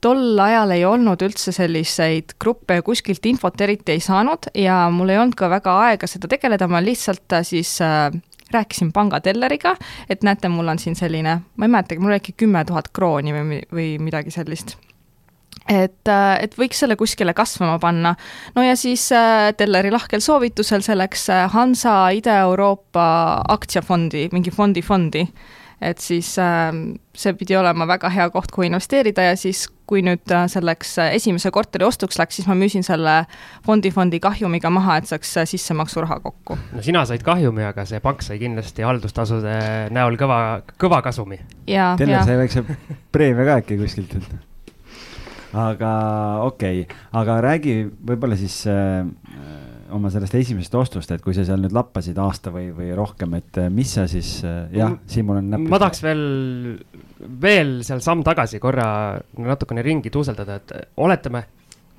Tol 0.00 0.38
ajal 0.40 0.74
ei 0.74 0.84
olnud 0.88 1.22
üldse 1.22 1.52
selliseid 1.52 2.36
gruppe 2.40 2.80
ja 2.80 2.82
kuskilt 2.86 3.26
infot 3.26 3.60
eriti 3.60 3.96
ei 3.96 4.02
saanud 4.04 4.50
ja 4.56 4.82
mul 4.92 5.12
ei 5.12 5.20
olnud 5.20 5.38
ka 5.38 5.50
väga 5.52 5.76
aega 5.86 6.10
seda 6.10 6.30
tegeleda, 6.30 6.68
ma 6.68 6.82
lihtsalt 6.84 7.40
siis 7.46 7.78
rääkisin 8.50 8.92
pangatelleriga, 8.92 9.76
et 10.10 10.24
näete, 10.26 10.50
mul 10.50 10.68
on 10.72 10.78
siin 10.82 10.96
selline, 10.98 11.40
ma 11.56 11.66
ei 11.66 11.74
mäletagi, 11.76 12.02
mul 12.02 12.14
oli 12.14 12.22
äkki 12.22 12.34
kümme 12.44 12.64
tuhat 12.66 12.90
krooni 12.96 13.34
või, 13.36 13.60
või 13.70 13.90
midagi 14.02 14.34
sellist 14.34 14.74
et, 15.70 16.08
äh, 16.08 16.34
et 16.42 16.56
võiks 16.58 16.80
selle 16.82 16.96
kuskile 16.98 17.34
kasvama 17.36 17.78
panna. 17.82 18.14
no 18.56 18.64
ja 18.64 18.76
siis 18.76 19.10
äh, 19.12 19.52
Telleri 19.56 19.90
lahkel 19.90 20.20
soovitusel 20.20 20.82
äh, 20.88 21.50
Hansa 21.52 22.10
Ida-Euroopa 22.10 23.06
aktsiafondi, 23.48 24.28
mingi 24.32 24.50
fondi 24.50 24.82
fondi. 24.82 25.26
Et 25.80 26.02
siis 26.02 26.32
äh, 26.38 26.70
see 27.16 27.34
pidi 27.38 27.56
olema 27.56 27.86
väga 27.88 28.10
hea 28.12 28.28
koht, 28.32 28.52
kuhu 28.54 28.68
investeerida 28.68 29.30
ja 29.30 29.36
siis, 29.40 29.66
kui 29.90 30.02
nüüd 30.06 30.34
äh, 30.34 30.44
selleks 30.50 30.96
esimese 31.08 31.52
korteri 31.54 31.86
ostuks 31.88 32.20
läks, 32.20 32.40
siis 32.40 32.50
ma 32.50 32.56
müüsin 32.58 32.84
selle 32.86 33.22
fondi 33.66 33.92
fondi 33.94 34.20
kahjumiga 34.22 34.70
maha, 34.72 35.00
et 35.00 35.10
saaks 35.10 35.32
sissemaksuraha 35.54 36.20
kokku. 36.24 36.58
no 36.74 36.84
sina 36.84 37.06
said 37.08 37.24
kahjumi, 37.26 37.64
aga 37.70 37.86
see 37.88 38.02
pank 38.04 38.22
sai 38.26 38.38
kindlasti 38.42 38.86
haldustasude 38.86 39.56
näol 39.94 40.20
kõva, 40.20 40.38
kõva 40.80 41.02
kasumi. 41.06 41.40
Teller 41.66 42.22
sai 42.28 42.38
väikse 42.44 42.64
preemia 43.12 43.48
ka 43.48 43.58
äkki 43.64 43.80
kuskilt, 43.80 44.16
et 44.20 44.48
aga 45.56 45.90
okei 46.46 46.84
okay., 46.84 46.96
aga 47.16 47.40
räägi 47.42 47.74
võib-olla 48.06 48.38
siis 48.38 48.62
äh, 48.70 49.06
oma 49.94 50.10
sellest 50.12 50.36
esimesest 50.38 50.74
ostust, 50.78 51.12
et 51.14 51.22
kui 51.24 51.34
sa 51.36 51.44
seal 51.46 51.62
nüüd 51.62 51.74
lappasid 51.76 52.18
aasta 52.22 52.52
või, 52.54 52.70
või 52.76 52.90
rohkem, 52.96 53.36
et 53.40 53.60
äh, 53.62 53.70
mis 53.72 53.94
sa 53.98 54.06
siis 54.10 54.38
äh,, 54.46 54.66
jah, 54.76 54.96
siin 55.10 55.28
mul 55.28 55.40
on 55.42 55.50
näpp. 55.54 55.70
ma 55.70 55.80
tahaks 55.82 56.04
veel, 56.04 56.26
veel 57.42 57.78
seal 57.86 58.02
samm 58.04 58.24
tagasi 58.26 58.60
korra 58.62 58.90
natukene 59.38 59.84
ringi 59.86 60.12
tuuseldada, 60.14 60.60
et 60.60 60.76
oletame 61.00 61.46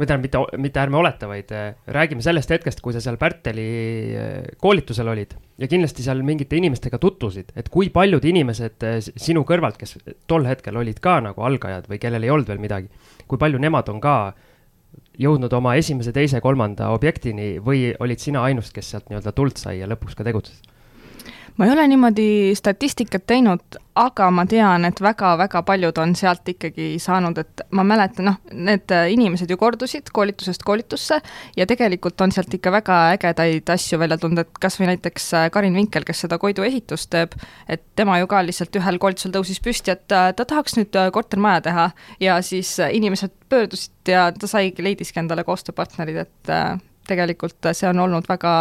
või 0.01 0.07
tähendab, 0.07 0.25
mitte, 0.25 0.62
mitte 0.62 0.81
ärme 0.81 0.98
oleta, 0.98 1.27
vaid 1.29 1.51
äh, 1.53 1.74
räägime 1.93 2.24
sellest 2.25 2.50
hetkest, 2.53 2.81
kui 2.81 2.93
sa 2.95 3.01
seal 3.03 3.19
Pärteli 3.21 3.65
äh, 4.17 4.29
koolitusel 4.62 5.12
olid 5.12 5.36
ja 5.62 5.69
kindlasti 5.69 6.05
seal 6.05 6.24
mingite 6.25 6.57
inimestega 6.57 6.98
tutvusid, 7.01 7.51
et 7.55 7.69
kui 7.69 7.91
paljud 7.93 8.25
inimesed 8.31 8.88
äh, 8.88 8.98
sinu 9.01 9.43
kõrvalt, 9.48 9.77
kes 9.77 10.00
tol 10.29 10.48
hetkel 10.50 10.79
olid 10.81 11.01
ka 11.03 11.19
nagu 11.21 11.45
algajad 11.45 11.89
või 11.91 12.01
kellel 12.01 12.25
ei 12.25 12.33
olnud 12.33 12.50
veel 12.50 12.63
midagi, 12.63 12.89
kui 13.27 13.41
palju 13.41 13.62
nemad 13.62 13.91
on 13.93 14.01
ka 14.01 14.15
jõudnud 15.19 15.53
oma 15.53 15.75
esimese, 15.79 16.13
teise, 16.15 16.41
kolmanda 16.41 16.91
objektini 16.95 17.57
või 17.63 17.91
olid 17.99 18.19
sina 18.19 18.43
ainus, 18.47 18.71
kes 18.71 18.93
sealt 18.93 19.09
nii-öelda 19.09 19.33
tuld 19.35 19.59
sai 19.59 19.79
ja 19.81 19.89
lõpuks 19.91 20.15
ka 20.17 20.27
tegutses? 20.27 20.61
Ma 21.58 21.65
ei 21.65 21.72
ole 21.72 21.88
niimoodi 21.91 22.55
statistikat 22.55 23.25
teinud, 23.27 23.77
aga 24.00 24.29
ma 24.31 24.46
tean, 24.50 24.86
et 24.88 25.01
väga-väga 25.03 25.62
paljud 25.67 25.98
on 26.00 26.13
sealt 26.15 26.48
ikkagi 26.48 26.96
saanud, 27.01 27.38
et 27.41 27.63
ma 27.75 27.84
mäletan, 27.88 28.29
noh, 28.29 28.38
need 28.53 28.93
inimesed 29.13 29.51
ju 29.51 29.58
kordusid 29.60 30.12
koolitusest 30.15 30.63
koolitusse 30.67 31.20
ja 31.58 31.67
tegelikult 31.67 32.22
on 32.24 32.31
sealt 32.31 32.53
ikka 32.55 32.74
väga 32.77 33.00
ägedaid 33.17 33.70
asju 33.75 34.00
välja 34.01 34.17
tulnud, 34.22 34.46
et 34.46 34.62
kas 34.63 34.79
või 34.79 34.91
näiteks 34.93 35.27
äh, 35.38 35.48
Karin 35.51 35.75
Vinkel, 35.75 36.08
kes 36.08 36.24
seda 36.25 36.39
Koidu 36.41 36.65
ehitust 36.67 37.12
teeb, 37.12 37.36
et 37.70 37.84
tema 38.00 38.20
ju 38.22 38.29
ka 38.31 38.43
lihtsalt 38.48 38.79
ühel 38.79 39.00
koolitusel 39.01 39.36
tõusis 39.36 39.62
püsti, 39.63 39.96
et 39.96 40.15
äh, 40.15 40.31
ta 40.36 40.48
tahaks 40.48 40.79
nüüd 40.79 40.96
äh, 40.96 41.12
kortermaja 41.13 41.65
teha 41.67 41.89
ja 42.24 42.39
siis 42.46 42.77
inimesed 42.79 43.36
pöördusid 43.51 44.13
ja 44.15 44.29
ta 44.31 44.48
saigi, 44.48 44.84
leidiski 44.84 45.20
endale 45.20 45.43
koostööpartnerid, 45.48 46.24
et 46.24 46.53
tegelikult 47.08 47.74
see 47.75 47.89
on 47.89 48.00
olnud 48.00 48.27
väga 48.29 48.53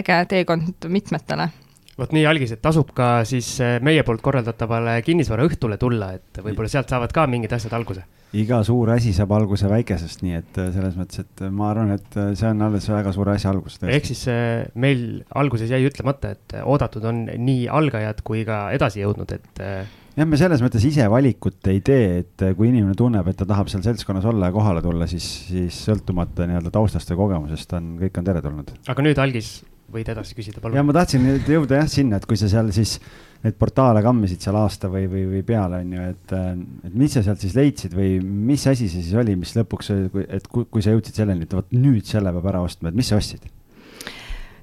äge 0.00 0.22
teekond 0.30 0.88
mitmetele 0.88 1.50
vot 2.00 2.14
nii, 2.16 2.24
algis, 2.28 2.54
et 2.54 2.62
tasub 2.64 2.92
ka 2.96 3.20
siis 3.28 3.48
eh, 3.64 3.76
meie 3.84 4.04
poolt 4.06 4.22
korraldatavale 4.24 5.00
kinnisvaraõhtule 5.06 5.78
tulla, 5.80 6.14
et 6.16 6.40
võib-olla 6.42 6.70
sealt 6.72 6.90
saavad 6.92 7.12
ka 7.14 7.26
mingid 7.30 7.52
asjad 7.56 7.76
alguse. 7.76 8.06
iga 8.36 8.60
suur 8.62 8.92
asi 8.94 9.12
saab 9.12 9.32
alguse 9.34 9.68
väikesest, 9.70 10.22
nii 10.24 10.36
et 10.38 10.60
eh, 10.62 10.72
selles 10.74 10.98
mõttes, 10.98 11.24
et 11.24 11.44
ma 11.50 11.70
arvan, 11.72 11.94
et 11.96 12.18
eh, 12.20 12.32
see 12.38 12.50
on 12.50 12.66
alles 12.68 12.88
väga 12.90 13.14
suure 13.16 13.34
asja 13.34 13.52
algus. 13.52 13.78
ehk 13.82 14.10
siis 14.10 14.26
meil 14.74 15.24
alguses 15.34 15.70
jäi 15.70 15.82
ütlemata, 15.88 16.34
et 16.36 16.60
oodatud 16.64 17.06
on 17.10 17.24
nii 17.30 17.66
algajad 17.80 18.22
kui 18.26 18.44
ka 18.48 18.68
edasijõudnud, 18.76 19.34
et 19.36 19.64
jah, 19.64 20.26
me 20.28 20.38
selles 20.40 20.62
mõttes 20.64 20.84
ise 20.86 21.06
valikut 21.10 21.70
ei 21.72 21.82
tee, 21.84 22.22
et 22.22 22.46
kui 22.56 22.70
inimene 22.70 22.96
tunneb, 22.98 23.28
et 23.30 23.38
ta 23.40 23.48
tahab 23.48 23.70
seal 23.72 23.84
seltskonnas 23.86 24.28
olla 24.30 24.50
ja 24.50 24.56
kohale 24.56 24.82
tulla, 24.84 25.08
siis, 25.10 25.26
siis 25.50 25.82
sõltumata 25.88 26.48
nii-öelda 26.48 26.72
taustast 26.74 27.12
või 27.12 27.24
kogemusest 27.24 27.76
on, 27.78 27.92
kõik 28.04 28.22
on 28.22 28.30
teretulnud. 28.30 28.72
aga 28.94 29.06
nüüd, 29.06 29.20
Algis, 29.22 29.58
võid 29.92 30.08
edasi 30.12 30.36
küsida, 30.38 30.62
palun. 30.62 30.78
ja 30.78 30.84
ma 30.86 30.94
tahtsin 30.96 31.24
nüüd 31.26 31.48
jõuda 31.50 31.80
jah 31.82 31.90
sinna, 31.90 32.20
et 32.20 32.26
kui 32.28 32.38
sa 32.40 32.48
seal 32.50 32.70
siis 32.74 32.98
neid 33.44 33.56
portaale 33.60 34.02
kammisid 34.04 34.42
seal 34.44 34.58
aasta 34.60 34.90
või, 34.92 35.06
või, 35.10 35.24
või 35.30 35.44
peale 35.46 35.80
on 35.84 35.94
ju, 35.96 36.08
et, 36.12 36.34
et 36.88 36.98
mis 37.04 37.14
sa 37.16 37.22
sealt 37.24 37.40
siis 37.42 37.56
leidsid 37.56 37.96
või 37.96 38.18
mis 38.20 38.66
asi 38.68 38.88
see 38.90 39.04
siis 39.04 39.16
oli, 39.18 39.36
mis 39.40 39.54
lõpuks, 39.56 39.94
et 40.26 40.50
kui, 40.50 40.68
kui 40.68 40.84
sa 40.84 40.92
jõudsid 40.94 41.22
selleni, 41.22 41.48
et 41.48 41.56
vot 41.56 41.72
nüüd 41.74 42.04
selle 42.08 42.34
peab 42.36 42.52
ära 42.52 42.60
ostma, 42.66 42.92
et 42.92 43.00
mis 43.00 43.08
sa 43.10 43.20
ostsid? 43.20 43.48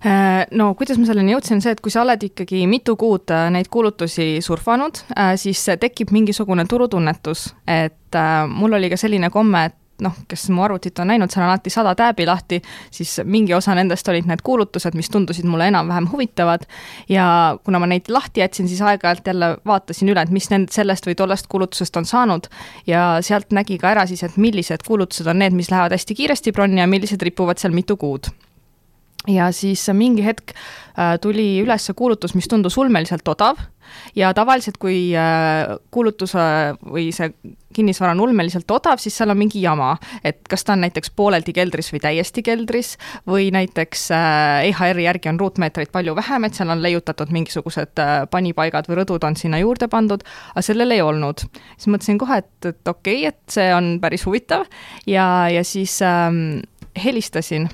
Äh, 0.05 0.45
no 0.53 0.69
kuidas 0.77 0.99
ma 1.01 1.07
selleni 1.09 1.33
jõudsin, 1.33 1.61
see, 1.63 1.73
et 1.73 1.81
kui 1.81 1.93
sa 1.93 2.03
oled 2.03 2.21
ikkagi 2.27 2.61
mitu 2.69 2.93
kuud 2.99 3.33
äh, 3.33 3.47
neid 3.53 3.69
kuulutusi 3.73 4.37
surfanud, 4.45 5.01
äh, 5.17 5.33
siis 5.41 5.63
tekib 5.81 6.13
mingisugune 6.13 6.67
turutunnetus, 6.69 7.49
et 7.65 8.17
mul 8.53 8.77
oli 8.77 8.91
ka 8.93 8.99
selline 8.99 9.31
komme, 9.33 9.65
et 9.71 9.75
noh, 10.01 10.15
kes 10.27 10.47
mu 10.53 10.63
arvutit 10.65 10.99
on 10.99 11.09
näinud, 11.11 11.31
seal 11.33 11.45
on 11.45 11.51
alati 11.51 11.71
sada 11.73 11.93
tääbi 11.97 12.25
lahti, 12.27 12.61
siis 12.91 13.17
mingi 13.25 13.53
osa 13.57 13.75
nendest 13.77 14.07
olid 14.11 14.27
need 14.29 14.43
kuulutused, 14.45 14.97
mis 14.97 15.09
tundusid 15.13 15.47
mulle 15.49 15.69
enam-vähem 15.71 16.09
huvitavad. 16.11 16.65
ja 17.09 17.57
kuna 17.63 17.79
ma 17.79 17.87
neid 17.87 18.09
lahti 18.09 18.41
jätsin, 18.41 18.67
siis 18.67 18.81
aeg-ajalt 18.81 19.27
jälle 19.27 19.57
vaatasin 19.65 20.09
üle, 20.09 20.21
et 20.21 20.33
mis 20.33 20.49
nend-, 20.51 20.71
sellest 20.71 21.07
või 21.07 21.15
tollest 21.15 21.47
kuulutusest 21.47 21.97
on 21.97 22.05
saanud. 22.05 22.47
ja 22.87 23.17
sealt 23.21 23.51
nägi 23.51 23.77
ka 23.77 23.91
ära 23.95 24.05
siis, 24.05 24.23
et 24.23 24.37
millised 24.37 24.85
kuulutused 24.87 25.27
on 25.27 25.39
need, 25.39 25.53
mis 25.53 25.71
lähevad 25.71 25.95
hästi 25.95 26.15
kiiresti 26.15 26.51
bronni 26.51 26.81
ja 26.81 26.87
millised 26.87 27.21
ripuvad 27.21 27.57
seal 27.57 27.73
mitu 27.73 27.97
kuud 27.97 28.31
ja 29.27 29.51
siis 29.55 29.87
mingi 29.95 30.25
hetk 30.25 30.53
äh, 30.53 31.17
tuli 31.21 31.57
üles 31.63 31.89
kuulutus, 31.95 32.35
mis 32.37 32.47
tundus 32.47 32.77
ulmeliselt 32.77 33.27
odav. 33.27 33.59
Ja 34.19 34.33
tavaliselt, 34.35 34.75
kui 34.83 35.13
äh, 35.15 35.77
kuulutuse 35.95 36.43
või 36.83 37.07
see 37.15 37.31
kinnisvara 37.73 38.11
on 38.15 38.25
ulmeliselt 38.25 38.67
odav, 38.71 38.99
siis 38.99 39.15
seal 39.15 39.31
on 39.31 39.39
mingi 39.39 39.61
jama, 39.63 39.93
et 40.27 40.41
kas 40.49 40.65
ta 40.67 40.75
on 40.75 40.83
näiteks 40.83 41.13
pooleldi 41.15 41.53
keldris 41.55 41.93
või 41.93 42.01
täiesti 42.03 42.43
keldris 42.43 42.93
või 43.27 43.47
näiteks 43.55 44.03
äh, 44.15 44.67
EHR-i 44.67 45.07
järgi 45.07 45.31
on 45.31 45.39
ruutmeetreid 45.39 45.93
palju 45.95 46.17
vähem, 46.19 46.47
et 46.47 46.59
seal 46.59 46.75
on 46.75 46.83
leiutatud 46.83 47.31
mingisugused 47.35 48.03
panipaigad 48.31 48.91
või 48.91 49.01
rõdud 49.01 49.27
on 49.27 49.39
sinna 49.39 49.63
juurde 49.63 49.87
pandud, 49.91 50.27
aga 50.51 50.65
sellel 50.67 50.95
ei 50.95 51.03
olnud. 51.05 51.47
siis 51.77 51.87
mõtlesin 51.87 52.19
kohe, 52.19 52.43
et, 52.43 52.71
et 52.73 52.93
okei 52.93 53.23
okay,, 53.23 53.31
et 53.31 53.59
see 53.59 53.71
on 53.73 53.97
päris 54.03 54.27
huvitav. 54.27 54.67
Ja, 55.07 55.47
ja 55.51 55.63
siis 55.63 56.01
ähm, 56.03 56.65
helistasin 56.99 57.69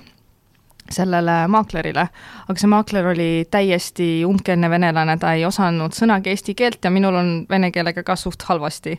sellele 0.95 1.43
maaklerile, 1.51 2.07
aga 2.47 2.57
see 2.59 2.71
maakler 2.71 3.11
oli 3.13 3.29
täiesti 3.51 4.09
umbkeelne 4.27 4.69
venelane, 4.71 5.17
ta 5.21 5.33
ei 5.37 5.45
osanud 5.47 5.95
sõnagi 5.97 6.33
eesti 6.33 6.55
keelt 6.57 6.83
ja 6.83 6.91
minul 6.93 7.17
on 7.19 7.31
vene 7.49 7.71
keelega 7.73 8.05
ka 8.05 8.15
suht 8.19 8.45
halvasti. 8.49 8.97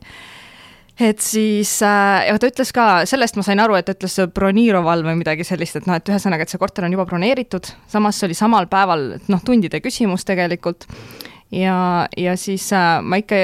et 1.00 1.20
siis 1.20 1.82
äh,, 1.82 2.28
ja 2.28 2.38
ta 2.38 2.50
ütles 2.50 2.70
ka, 2.74 2.86
sellest 3.06 3.36
ma 3.36 3.42
sain 3.42 3.60
aru, 3.60 3.74
et 3.78 3.86
ta 3.86 3.96
ütles 3.96 4.18
Broniroval 4.34 5.02
või 5.06 5.18
midagi 5.22 5.44
sellist, 5.44 5.76
et 5.76 5.86
noh, 5.90 5.98
et 5.98 6.08
ühesõnaga, 6.08 6.42
et 6.42 6.52
see 6.52 6.62
korter 6.62 6.86
on 6.86 6.94
juba 6.94 7.06
broneeritud, 7.10 7.70
samas 7.90 8.18
see 8.18 8.28
oli 8.28 8.38
samal 8.38 8.68
päeval, 8.70 9.14
noh, 9.28 9.42
tundide 9.46 9.80
küsimus 9.82 10.26
tegelikult 10.28 10.86
ja, 11.52 12.08
ja 12.16 12.36
siis 12.36 12.72
äh, 12.72 13.02
ma 13.02 13.18
ikka, 13.20 13.36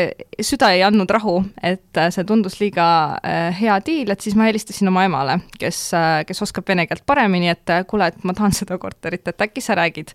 süda 0.42 0.71
ei 0.75 0.83
andnud 0.85 1.11
rahu, 1.11 1.37
et 1.62 1.99
äh, 1.99 2.11
see 2.14 2.25
tundus 2.28 2.59
liiga 2.61 2.87
äh, 3.25 3.50
hea 3.61 3.76
diil, 3.87 4.11
et 4.12 4.25
siis 4.25 4.37
ma 4.38 4.49
helistasin 4.49 4.90
oma 4.90 5.04
emale, 5.09 5.40
kes 5.61 5.83
kes 6.26 6.42
oskab 6.45 6.69
vene 6.69 6.87
keelt 6.88 7.04
paremini, 7.07 7.50
et 7.52 7.75
kuule, 7.90 8.11
et 8.11 8.25
ma 8.25 8.35
tahan 8.37 8.54
seda 8.57 8.78
korterit, 8.80 9.26
et 9.28 9.47
äkki 9.47 9.62
sa 9.64 9.76
räägid 9.78 10.12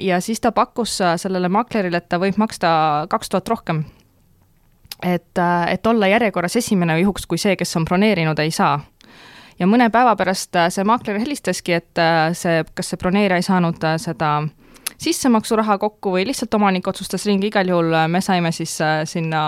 ja 0.00 0.20
siis 0.20 0.40
ta 0.40 0.52
pakkus 0.52 0.98
sellele 1.20 1.48
maklerile, 1.52 1.98
et 2.00 2.08
ta 2.08 2.20
võib 2.22 2.38
maksta 2.40 3.06
kaks 3.10 3.32
tuhat 3.32 3.48
rohkem. 3.48 3.84
et 5.02 5.38
et 5.68 5.86
olla 5.86 6.06
järjekorras 6.06 6.56
esimene 6.56 7.00
juhuks, 7.00 7.26
kui 7.26 7.38
see, 7.38 7.56
kes 7.56 7.76
on 7.76 7.84
broneerinud, 7.84 8.38
ei 8.38 8.50
saa 8.50 8.80
ja 9.58 9.66
mõne 9.66 9.90
päeva 9.90 10.16
pärast 10.16 10.56
see 10.68 10.84
maakler 10.84 11.18
helistaski, 11.18 11.72
et 11.72 12.04
see, 12.32 12.64
kas 12.74 12.92
see 12.92 13.00
broneerija 13.00 13.36
ei 13.36 13.42
saanud 13.46 13.84
seda 14.00 14.30
äh, 14.42 14.65
sissemaksuraha 15.02 15.78
kokku 15.78 16.10
või 16.16 16.26
lihtsalt 16.28 16.54
omanik 16.58 16.88
otsustas 16.88 17.26
ringi, 17.28 17.46
igal 17.50 17.68
juhul 17.70 17.94
äh, 17.94 18.08
me 18.10 18.20
saime 18.24 18.50
siis 18.54 18.80
äh, 18.84 18.88
sinna 19.08 19.40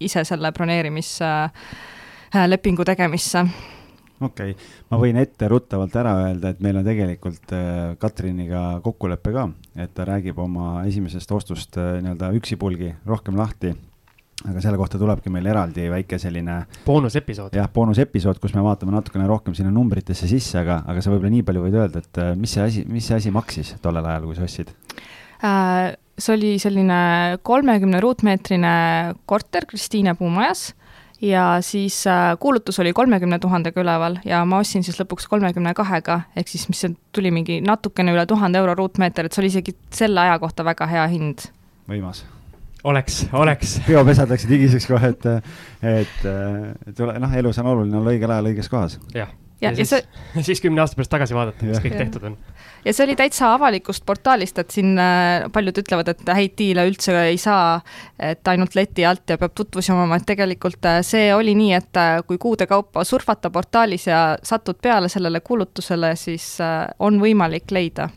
ise 0.00 0.24
selle 0.28 0.52
broneerimislepingu 0.56 2.82
äh, 2.82 2.86
tegemisse 2.92 3.38
okei 4.20 4.50
okay., 4.50 4.54
ma 4.90 4.96
võin 5.00 5.16
etteruttavalt 5.22 5.94
ära 5.96 6.12
öelda, 6.26 6.46
et 6.50 6.60
meil 6.64 6.76
on 6.80 6.86
tegelikult 6.86 7.46
Katriniga 8.00 8.62
kokkulepe 8.84 9.30
ka, 9.34 9.44
et 9.76 9.90
ta 9.96 10.02
räägib 10.08 10.36
oma 10.38 10.84
esimesest 10.88 11.32
ostust 11.32 11.76
nii-öelda 11.76 12.26
üksipulgi 12.36 12.88
rohkem 13.08 13.36
lahti 13.40 13.68
aga 14.48 14.62
selle 14.64 14.78
kohta 14.80 14.98
tulebki 15.00 15.32
meil 15.32 15.46
eraldi 15.52 15.88
väike 15.92 16.18
selline. 16.20 16.62
boonusepisood. 16.86 17.56
jah, 17.56 17.68
boonusepisood, 17.74 18.40
kus 18.42 18.54
me 18.56 18.64
vaatame 18.64 18.94
natukene 18.94 19.28
rohkem 19.28 19.56
sinna 19.56 19.72
numbritesse 19.74 20.28
sisse, 20.30 20.58
aga, 20.62 20.80
aga 20.88 21.02
sa 21.04 21.12
võib-olla 21.12 21.34
nii 21.34 21.46
palju 21.46 21.64
võid 21.66 21.78
öelda, 21.82 22.04
et 22.04 22.22
äh, 22.22 22.32
mis 22.38 22.56
see 22.56 22.64
asi, 22.64 22.84
mis 22.88 23.08
see 23.10 23.18
asi 23.18 23.34
maksis 23.34 23.74
tollel 23.84 24.06
ajal, 24.06 24.28
kui 24.28 24.38
sa 24.38 24.46
ostsid 24.48 24.72
äh,? 25.44 25.96
see 26.20 26.34
oli 26.36 26.50
selline 26.60 27.38
kolmekümne 27.48 28.00
ruutmeetrine 28.04 28.72
korter 29.24 29.64
Kristiine 29.64 30.12
puumajas 30.18 30.66
ja 31.24 31.44
siis 31.64 32.02
äh, 32.08 32.34
kuulutus 32.40 32.80
oli 32.80 32.92
kolmekümne 32.92 33.38
tuhandega 33.40 33.80
üleval 33.80 34.18
ja 34.24 34.42
ma 34.48 34.60
ostsin 34.60 34.84
siis 34.84 35.00
lõpuks 35.00 35.28
kolmekümne 35.28 35.72
kahega, 35.76 36.22
ehk 36.36 36.52
siis 36.52 36.66
mis 36.72 36.84
tuli 37.12 37.32
mingi 37.32 37.60
natukene 37.64 38.12
üle 38.16 38.26
tuhande 38.28 38.60
euro 38.60 38.76
ruutmeeter, 38.82 39.28
et 39.28 39.36
see 39.36 39.44
oli 39.44 39.52
isegi 39.52 39.76
selle 39.96 40.20
aja 40.24 40.36
kohta 40.40 40.64
väga 40.64 40.88
hea 40.90 41.06
hind. 41.12 41.48
võimas 41.88 42.24
oleks, 42.84 43.26
oleks. 43.32 43.76
peopesad 43.86 44.32
läksid 44.32 44.56
higiseks 44.56 44.88
kohe, 44.90 45.12
et, 45.14 45.28
et, 45.82 46.24
et 46.88 47.04
noh, 47.20 47.38
elus 47.42 47.60
on 47.62 47.70
oluline 47.74 48.00
olla 48.00 48.16
õigel 48.16 48.34
ajal 48.34 48.50
õiges 48.52 48.70
kohas. 48.72 48.98
jah, 49.14 49.30
ja, 49.60 49.70
ja, 49.70 49.70
ja 49.70 49.76
siis, 49.76 49.90
see... 49.90 50.42
siis 50.48 50.62
kümne 50.64 50.82
aasta 50.82 50.98
pärast 50.98 51.12
tagasi 51.12 51.36
vaadata, 51.36 51.66
mis 51.68 51.80
kõik 51.82 51.96
ja. 51.96 52.04
tehtud 52.04 52.28
on. 52.30 52.36
ja 52.84 52.94
see 52.96 53.04
oli 53.04 53.16
täitsa 53.18 53.52
avalikust 53.54 54.06
portaalist, 54.08 54.60
et 54.62 54.72
siin 54.74 54.94
äh, 55.00 55.48
paljud 55.52 55.82
ütlevad, 55.82 56.12
et 56.14 56.32
häid 56.36 56.56
diile 56.58 56.86
üldse 56.88 57.16
ei 57.26 57.40
saa, 57.40 57.80
et 58.18 58.52
ainult 58.52 58.76
leti 58.78 59.04
alt 59.06 59.34
ja 59.34 59.38
peab 59.40 59.54
tutvusi 59.56 59.92
omama, 59.94 60.20
et 60.20 60.28
tegelikult 60.30 60.88
äh, 60.88 61.02
see 61.06 61.28
oli 61.36 61.56
nii, 61.58 61.74
et 61.76 62.00
äh, 62.00 62.14
kui 62.26 62.40
kuude 62.40 62.68
kaupa 62.70 63.04
surfata 63.04 63.52
portaalis 63.52 64.08
ja 64.08 64.22
satud 64.42 64.80
peale 64.82 65.12
sellele 65.12 65.44
kuulutusele, 65.44 66.14
siis 66.16 66.56
on 66.98 67.20
võimalik 67.20 67.70
leida 67.74 68.08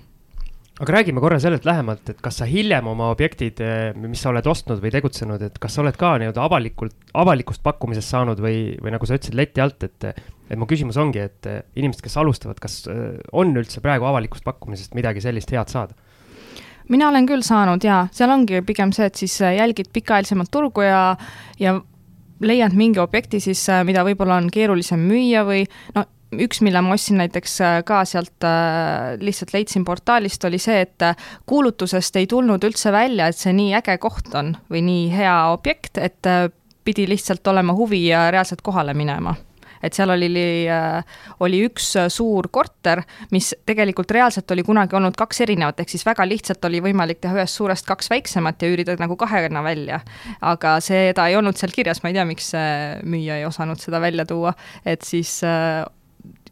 aga 0.81 0.93
räägime 0.93 1.21
korra 1.21 1.37
sellelt 1.39 1.65
lähemalt, 1.65 2.07
et 2.09 2.21
kas 2.23 2.39
sa 2.41 2.47
hiljem 2.49 2.87
oma 2.89 3.11
objektid, 3.13 3.59
eh, 3.61 3.91
mis 3.99 4.21
sa 4.23 4.31
oled 4.31 4.47
ostnud 4.49 4.81
või 4.81 4.91
tegutsenud, 4.95 5.41
et 5.45 5.59
kas 5.61 5.75
sa 5.75 5.83
oled 5.83 5.97
ka 5.99 6.15
nii-öelda 6.21 6.41
avalikult, 6.41 6.95
avalikust 7.13 7.61
pakkumisest 7.65 8.09
saanud 8.09 8.41
või, 8.41 8.73
või 8.81 8.95
nagu 8.95 9.05
sa 9.05 9.19
ütlesid, 9.19 9.37
leti 9.37 9.61
alt, 9.61 9.85
et, 9.85 10.07
et 10.49 10.57
mu 10.57 10.65
küsimus 10.69 10.97
ongi, 10.97 11.21
et 11.21 11.49
eh, 11.49 11.61
inimesed, 11.77 12.01
kes 12.01 12.17
alustavad, 12.17 12.57
kas 12.63 12.79
eh, 12.89 13.19
on 13.37 13.53
üldse 13.53 13.83
praegu 13.85 14.09
avalikust 14.09 14.45
pakkumisest 14.47 14.97
midagi 14.97 15.21
sellist 15.21 15.53
head 15.53 15.73
saada? 15.73 15.97
mina 16.91 17.07
olen 17.07 17.23
küll 17.23 17.39
saanud 17.47 17.85
ja 17.87 18.01
seal 18.11 18.33
ongi 18.33 18.59
pigem 18.67 18.91
see, 18.91 19.05
et 19.07 19.15
siis 19.15 19.37
jälgid 19.39 19.87
pikaajalisemat 19.95 20.49
turgu 20.51 20.83
ja, 20.83 21.13
ja 21.55 21.77
leiad 22.43 22.75
mingi 22.75 22.99
objekti 22.99 23.39
siis, 23.39 23.61
mida 23.87 24.03
võib-olla 24.03 24.35
on 24.41 24.49
keerulisem 24.51 24.99
müüa 25.07 25.45
või 25.47 25.63
no 25.95 26.03
üks, 26.41 26.61
mille 26.65 26.81
ma 26.83 26.95
ostsin 26.95 27.19
näiteks 27.21 27.55
äh, 27.61 27.77
ka 27.87 28.03
sealt 28.09 28.47
äh, 28.47 29.13
lihtsalt 29.21 29.53
leidsin 29.53 29.85
portaalist, 29.85 30.43
oli 30.49 30.59
see, 30.61 30.81
et 30.87 31.05
äh, 31.05 31.15
kuulutusest 31.49 32.15
ei 32.19 32.27
tulnud 32.29 32.63
üldse 32.63 32.93
välja, 32.95 33.29
et 33.29 33.39
see 33.39 33.53
nii 33.55 33.73
äge 33.79 33.97
koht 34.01 34.33
on 34.37 34.55
või 34.71 34.83
nii 34.85 35.07
hea 35.13 35.37
objekt, 35.53 35.99
et 36.01 36.33
pidi 36.83 37.07
lihtsalt 37.07 37.47
olema 37.47 37.75
huvi 37.77 38.05
ja 38.09 38.29
reaalselt 38.33 38.63
kohale 38.65 38.95
minema 38.97 39.35
et 39.83 39.91
seal 39.91 40.13
oli, 40.13 40.29
oli 41.43 41.57
üks 41.67 41.89
suur 42.13 42.47
korter, 42.55 43.01
mis 43.35 43.49
tegelikult 43.67 44.13
reaalselt 44.15 44.51
oli 44.55 44.63
kunagi 44.63 44.95
olnud 44.95 45.17
kaks 45.19 45.41
erinevat, 45.43 45.81
ehk 45.83 45.91
siis 45.91 46.05
väga 46.07 46.23
lihtsalt 46.23 46.63
oli 46.69 46.79
võimalik 46.85 47.19
teha 47.19 47.35
ühest 47.35 47.59
suurest 47.59 47.87
kaks 47.89 48.07
väiksemat 48.13 48.63
ja 48.63 48.69
üürida 48.71 48.95
nagu 49.01 49.17
kahena 49.19 49.59
välja. 49.65 49.99
aga 50.39 50.77
seda 50.79 51.27
ei 51.27 51.35
olnud 51.35 51.59
seal 51.59 51.75
kirjas, 51.75 51.99
ma 51.99 52.13
ei 52.13 52.15
tea, 52.15 52.23
miks 52.29 52.53
müüja 53.03 53.41
ei 53.41 53.45
osanud 53.49 53.83
seda 53.83 53.99
välja 53.99 54.23
tuua, 54.29 54.55
et 54.87 55.03
siis 55.03 55.41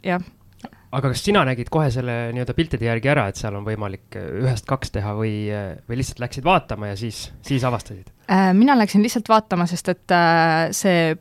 jah 0.06 0.22
aga 0.92 1.12
kas 1.12 1.24
sina 1.24 1.44
nägid 1.48 1.72
kohe 1.72 1.90
selle 1.94 2.16
nii-öelda 2.36 2.56
piltide 2.56 2.88
järgi 2.88 3.12
ära, 3.14 3.28
et 3.32 3.40
seal 3.40 3.56
on 3.58 3.66
võimalik 3.68 4.18
äh, 4.20 4.28
ühest 4.44 4.68
kaks 4.70 4.94
teha 4.96 5.14
või, 5.18 5.34
äh, 5.54 5.74
või 5.90 6.02
lihtsalt 6.02 6.22
läksid 6.24 6.48
vaatama 6.48 6.92
ja 6.92 6.98
siis, 7.00 7.24
siis 7.48 7.66
avastasid? 7.68 8.12
Äh, 8.32 8.52
mina 8.58 8.76
läksin 8.80 9.04
lihtsalt 9.04 9.32
vaatama, 9.32 9.68
sest 9.72 9.92
et 9.94 10.16
see 10.76 11.14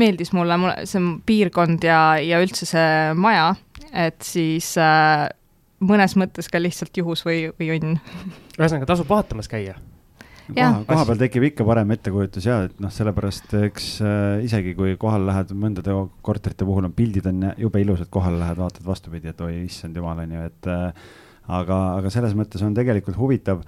meeldis 0.00 0.34
mulle, 0.34 0.58
mulle 0.60 0.86
see 0.90 1.02
piirkond 1.26 1.86
ja, 1.86 2.00
ja 2.22 2.40
üldse 2.42 2.66
see 2.68 2.90
maja, 3.18 3.52
et 3.90 4.20
siis 4.26 4.72
mõnes 5.82 6.14
mõttes 6.18 6.50
ka 6.50 6.60
lihtsalt 6.62 7.00
juhus 7.00 7.24
või, 7.26 7.48
või 7.58 7.72
õnn. 7.78 7.96
ühesõnaga, 8.58 8.90
tasub 8.90 9.10
vaatamas 9.10 9.50
käia 9.50 9.78
koha, 10.56 10.84
koha 10.88 11.06
peal 11.08 11.20
tekib 11.24 11.46
ikka 11.50 11.66
parem 11.68 11.94
ettekujutus 11.96 12.46
ja 12.48 12.60
et 12.66 12.78
noh, 12.82 12.92
sellepärast 12.94 13.56
eks 13.62 13.88
äh, 14.04 14.44
isegi 14.46 14.76
kui 14.78 14.94
kohale 15.00 15.28
lähed, 15.30 15.54
mõndade 15.56 15.96
korterite 16.26 16.68
puhul 16.68 16.88
on 16.88 16.94
pildid 16.96 17.28
on 17.30 17.50
jube 17.60 17.82
ilusad, 17.82 18.10
kohale 18.12 18.40
lähed, 18.42 18.60
vaatad 18.60 18.86
vastupidi, 18.86 19.32
et 19.32 19.44
oi 19.46 19.64
issand 19.64 19.96
jumal, 19.96 20.22
on 20.24 20.36
ju, 20.36 20.46
et 20.52 20.70
äh, 20.70 21.10
aga, 21.60 21.82
aga 21.98 22.12
selles 22.12 22.36
mõttes 22.38 22.62
on 22.66 22.76
tegelikult 22.76 23.18
huvitav, 23.20 23.62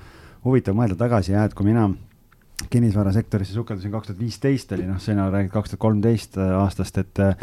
huvitav 0.46 0.76
mõelda 0.78 0.98
tagasi 1.04 1.36
ja 1.36 1.46
et 1.48 1.54
kui 1.58 1.68
mina 1.68 1.88
kinnisvarasektorisse 2.70 3.56
sukeldusin 3.56 3.92
kaks 3.92 4.10
tuhat 4.10 4.20
viisteist 4.20 4.72
oli 4.76 4.86
noh, 4.86 5.00
sina 5.02 5.28
räägid 5.32 5.52
kaks 5.52 5.72
tuhat 5.72 5.82
kolmteist 5.82 6.38
äh, 6.38 6.54
aastast, 6.60 6.98
et 7.02 7.22
äh, 7.22 7.34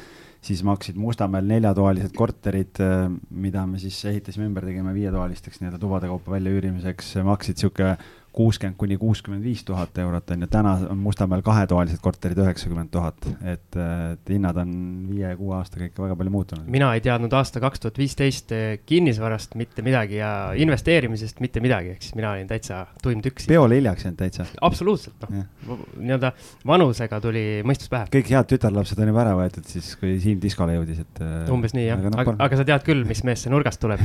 siis 0.45 0.63
maksid 0.63 0.99
Mustamäel 0.99 1.47
neljatoalised 1.49 2.15
korterid, 2.17 2.79
äh, 2.83 3.07
mida 3.29 3.65
me 3.67 3.81
siis 3.81 3.99
ehitasime 4.11 4.47
ümber, 4.49 4.67
tegime 4.67 4.93
viietoalisteks 4.95 5.61
nii-öelda 5.61 5.81
tubade 5.81 6.11
kaupa 6.11 6.37
väljaüürimiseks, 6.37 7.17
maksid 7.27 7.59
sihuke 7.59 7.95
kuuskümmend 8.39 8.77
kuni 8.79 8.97
kuuskümmend 8.99 9.43
viis 9.43 9.65
tuhat 9.67 9.97
eurot 9.99 10.31
on 10.31 10.45
ju, 10.45 10.47
täna 10.51 10.75
on 10.93 10.99
Mustamäel 11.03 11.41
kahetoalised 11.43 11.99
korterid 12.03 12.39
üheksakümmend 12.39 12.91
tuhat, 12.93 13.27
et, 13.43 13.75
et 13.75 14.31
hinnad 14.31 14.57
on 14.61 14.71
viie-kuue 15.09 15.57
aastaga 15.57 15.89
ikka 15.89 16.05
väga 16.05 16.15
palju 16.21 16.33
muutunud. 16.33 16.69
mina 16.71 16.93
ei 16.95 17.03
teadnud 17.03 17.35
aasta 17.35 17.59
kaks 17.63 17.83
tuhat 17.83 17.99
viisteist 17.99 18.53
kinnisvarast 18.87 19.57
mitte 19.59 19.83
midagi 19.83 20.21
ja 20.21 20.31
investeerimisest 20.55 21.43
mitte 21.43 21.63
midagi, 21.63 21.95
ehk 21.95 22.07
siis 22.07 22.15
mina 22.15 22.31
olin 22.37 22.47
täitsa 22.47 22.85
tuim 23.03 23.23
tükk. 23.25 23.43
peole 23.51 23.81
hiljaks 23.81 24.07
jäänud 24.07 24.21
täitsa. 24.23 24.47
absoluutselt, 24.69 25.27
noh, 25.67 25.83
nii-öelda 25.97 26.31
vanusega 26.67 27.19
tuli 27.23 27.45
mõistus 27.67 27.91
pähe. 27.91 28.07
kõik 28.15 28.31
head 28.31 28.51
tütarlapsed 28.55 29.03
on 29.03 29.13
juba 29.13 29.25
ära 29.25 29.35
võetud 29.41 29.67
siis, 29.67 29.91
kui 29.99 30.15
Siim 30.23 30.39
diskole 30.39 30.79
jõudis, 30.79 31.03
et. 31.03 31.23
umbes 31.51 31.75
nii 31.75 31.89
jah, 31.89 31.99
aga, 31.99 32.15
no, 32.15 32.23
aga, 32.23 32.37
aga 32.47 32.63
sa 32.63 32.67
tead 32.71 32.87
küll, 32.87 33.03
mis 33.09 33.25
mees 33.27 33.43
see 33.43 33.51
nurgast 33.51 33.83
tuleb 33.83 34.03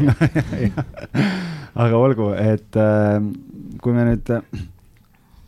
aga 1.85 1.99
olgu, 1.99 2.33
et 2.38 2.83
äh, 2.83 3.18
kui 3.83 3.95
me 3.97 4.05
nüüd, 4.11 4.31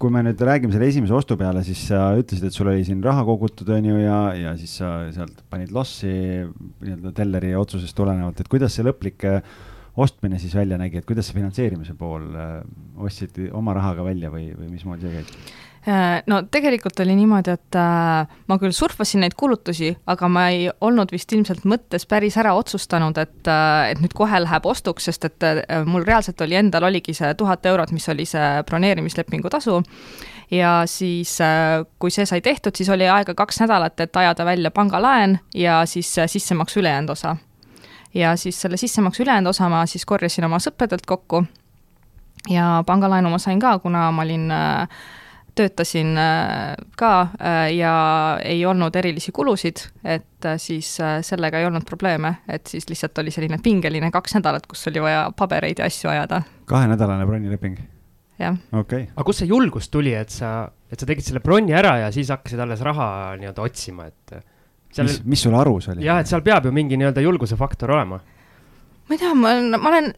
kui 0.00 0.12
me 0.12 0.22
nüüd 0.26 0.42
räägime 0.48 0.74
selle 0.74 0.88
esimese 0.90 1.14
ostu 1.16 1.36
peale, 1.40 1.62
siis 1.66 1.86
sa 1.90 2.08
ütlesid, 2.18 2.48
et 2.48 2.56
sul 2.56 2.70
oli 2.72 2.84
siin 2.86 3.02
raha 3.04 3.24
kogutud, 3.28 3.70
on 3.72 3.88
ju, 3.90 3.96
ja, 4.02 4.18
ja 4.38 4.56
siis 4.60 4.76
sa 4.80 4.98
sealt 5.14 5.40
panid 5.52 5.72
lossi 5.74 6.10
nii-öelda 6.10 7.14
telleri 7.16 7.54
otsusest 7.58 7.96
tulenevalt, 7.96 8.42
et 8.42 8.52
kuidas 8.52 8.76
see 8.76 8.86
lõplik 8.86 9.28
ostmine 9.96 10.40
siis 10.40 10.52
välja 10.56 10.76
nägi, 10.80 11.00
et 11.00 11.08
kuidas 11.08 11.28
see 11.28 11.38
finantseerimise 11.38 11.96
pool, 11.96 12.28
ostsid 13.00 13.38
oma 13.56 13.76
rahaga 13.76 14.04
välja 14.04 14.32
või, 14.32 14.50
või 14.56 14.68
mismoodi 14.74 15.08
see 15.08 15.20
käib? 15.22 15.54
Äh, 15.88 16.22
no 16.26 16.40
tegelikult 16.50 16.98
oli 17.00 17.14
niimoodi, 17.14 17.52
et 17.54 17.76
äh, 17.78 18.38
ma 18.50 18.56
küll 18.58 18.72
surfasin 18.74 19.20
neid 19.22 19.36
kulutusi, 19.38 19.92
aga 20.10 20.26
ma 20.26 20.48
ei 20.50 20.64
olnud 20.82 21.12
vist 21.14 21.30
ilmselt 21.30 21.62
mõttes 21.62 22.08
päris 22.10 22.34
ära 22.42 22.56
otsustanud, 22.58 23.18
et 23.22 23.46
äh,, 23.46 23.92
et 23.92 24.00
nüüd 24.02 24.16
kohe 24.18 24.40
läheb 24.42 24.64
ostuks, 24.66 25.04
sest 25.06 25.28
et 25.28 25.44
mul 25.86 26.02
reaalselt 26.02 26.40
oli 26.42 26.56
endal 26.58 26.88
oligi 26.88 27.14
see 27.14 27.30
tuhat 27.38 27.68
eurot, 27.70 27.92
mis 27.94 28.08
oli 28.10 28.26
see 28.26 28.48
broneerimislepingu 28.66 29.52
tasu. 29.52 29.78
ja 30.50 30.82
siis 30.86 31.38
kui 31.98 32.10
see 32.10 32.26
sai 32.26 32.40
tehtud, 32.42 32.74
siis 32.74 32.90
oli 32.90 33.06
aega 33.10 33.34
kaks 33.34 33.60
nädalat, 33.62 34.00
et 34.00 34.16
ajada 34.16 34.44
välja 34.44 34.70
pangalaen 34.70 35.38
ja 35.54 35.84
siis 35.86 36.10
sissemaksu 36.26 36.80
ülejäänud 36.80 37.10
osa. 37.14 37.36
ja 38.14 38.34
siis 38.36 38.60
selle 38.60 38.76
sissemaksu 38.76 39.22
ülejäänud 39.22 39.50
osa 39.54 39.68
ma 39.68 39.84
siis 39.86 40.04
korjasin 40.04 40.44
oma 40.44 40.58
sõpradelt 40.58 41.06
kokku 41.06 41.44
ja 42.50 42.82
pangalaenu 42.86 43.30
ma 43.30 43.38
sain 43.38 43.60
ka, 43.60 43.78
kuna 43.78 44.10
ma 44.10 44.22
olin 44.22 44.50
äh, 44.50 44.88
töötasin 45.56 46.16
äh, 46.18 46.74
ka 46.96 47.12
äh, 47.40 47.74
ja 47.76 47.94
ei 48.44 48.60
olnud 48.66 48.96
erilisi 48.96 49.32
kulusid, 49.32 49.86
et 50.04 50.44
äh, 50.44 50.58
siis 50.60 50.96
sellega 51.26 51.60
ei 51.60 51.66
olnud 51.66 51.86
probleeme, 51.88 52.36
et 52.48 52.66
siis 52.70 52.88
lihtsalt 52.90 53.18
oli 53.22 53.32
selline 53.34 53.58
pingeline 53.62 54.10
kaks 54.14 54.36
nädalat, 54.36 54.66
kus 54.68 54.86
oli 54.90 55.02
vaja 55.02 55.26
pabereid 55.36 55.80
ja 55.80 55.88
asju 55.88 56.10
ajada. 56.12 56.42
kahenädalane 56.68 57.26
bronnileping? 57.26 57.78
jah. 58.38 58.58
okei 58.72 59.06
okay.. 59.06 59.14
aga 59.14 59.24
kust 59.28 59.44
see 59.44 59.50
julgus 59.50 59.88
tuli, 59.92 60.12
et 60.14 60.32
sa, 60.32 60.68
et 60.92 61.00
sa 61.00 61.08
tegid 61.08 61.24
selle 61.24 61.40
bronni 61.44 61.76
ära 61.76 61.96
ja 62.04 62.12
siis 62.12 62.30
hakkasid 62.34 62.60
alles 62.60 62.84
raha 62.84 63.08
nii-öelda 63.40 63.64
otsima, 63.64 64.10
et 64.12 64.36
seal... 64.92 65.08
mis, 65.08 65.22
mis 65.24 65.46
sul 65.48 65.56
arus 65.56 65.88
oli? 65.94 66.04
jah, 66.04 66.20
et 66.20 66.28
seal 66.28 66.44
peab 66.44 66.68
ju 66.68 66.74
mingi 66.76 67.00
nii-öelda 67.00 67.24
julguse 67.24 67.56
faktor 67.56 67.96
olema. 67.96 68.20
ma 69.08 69.16
ei 69.16 69.22
tea, 69.24 69.32
ma 69.32 69.56
olen, 69.56 69.80
ma 69.80 69.94
olen 69.94 70.12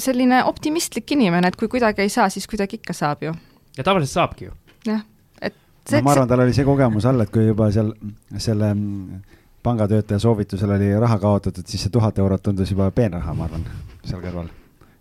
selline 0.00 0.42
optimistlik 0.44 1.14
inimene, 1.16 1.48
et 1.48 1.56
kui 1.56 1.68
kuidagi 1.72 2.02
ei 2.04 2.10
saa, 2.12 2.26
siis 2.28 2.44
kuidagi 2.48 2.76
ikka 2.76 2.92
saab 2.96 3.22
ju 3.24 3.36
ja 3.76 3.86
tavaliselt 3.86 4.14
saabki 4.16 4.48
ju. 4.48 4.52
jah, 4.86 5.02
et 5.40 5.56
see, 5.84 6.00
no, 6.00 6.04
ma 6.08 6.14
arvan, 6.16 6.28
tal 6.30 6.44
oli 6.44 6.54
see 6.56 6.66
kogemus 6.68 7.08
all, 7.08 7.24
et 7.24 7.32
kui 7.32 7.48
juba 7.48 7.70
seal 7.74 7.92
selle 8.42 8.74
pangatöötaja 9.66 10.22
soovitusel 10.22 10.76
oli 10.76 10.92
raha 11.00 11.18
kaotatud, 11.22 11.66
siis 11.66 11.86
see 11.86 11.94
tuhat 11.94 12.18
eurot 12.22 12.44
tundus 12.48 12.70
juba 12.70 12.90
peenraha, 12.94 13.34
ma 13.34 13.48
arvan, 13.48 13.66
seal 14.04 14.22
kõrval 14.22 14.52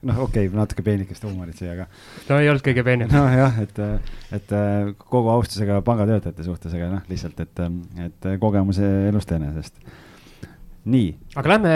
noh, 0.05 0.21
okei 0.25 0.47
okay,, 0.47 0.57
natuke 0.57 0.85
peenikest 0.85 1.25
huumorit 1.25 1.57
siia, 1.59 1.73
aga. 1.75 1.87
no 2.29 2.39
ei 2.41 2.49
olnud 2.51 2.65
kõige 2.65 2.83
peenem. 2.85 3.11
nojah, 3.11 3.59
et, 3.63 3.79
et 4.37 4.55
kogu 5.01 5.31
austusega 5.33 5.79
pangatöötajate 5.85 6.45
suhtes, 6.45 6.75
aga 6.77 6.91
noh, 6.93 7.05
lihtsalt, 7.09 7.41
et, 7.45 7.63
et 8.07 8.29
kogemus 8.41 8.81
elust 8.83 9.33
enesest. 9.37 9.81
nii. 10.91 11.09
aga 11.41 11.55
lähme 11.55 11.75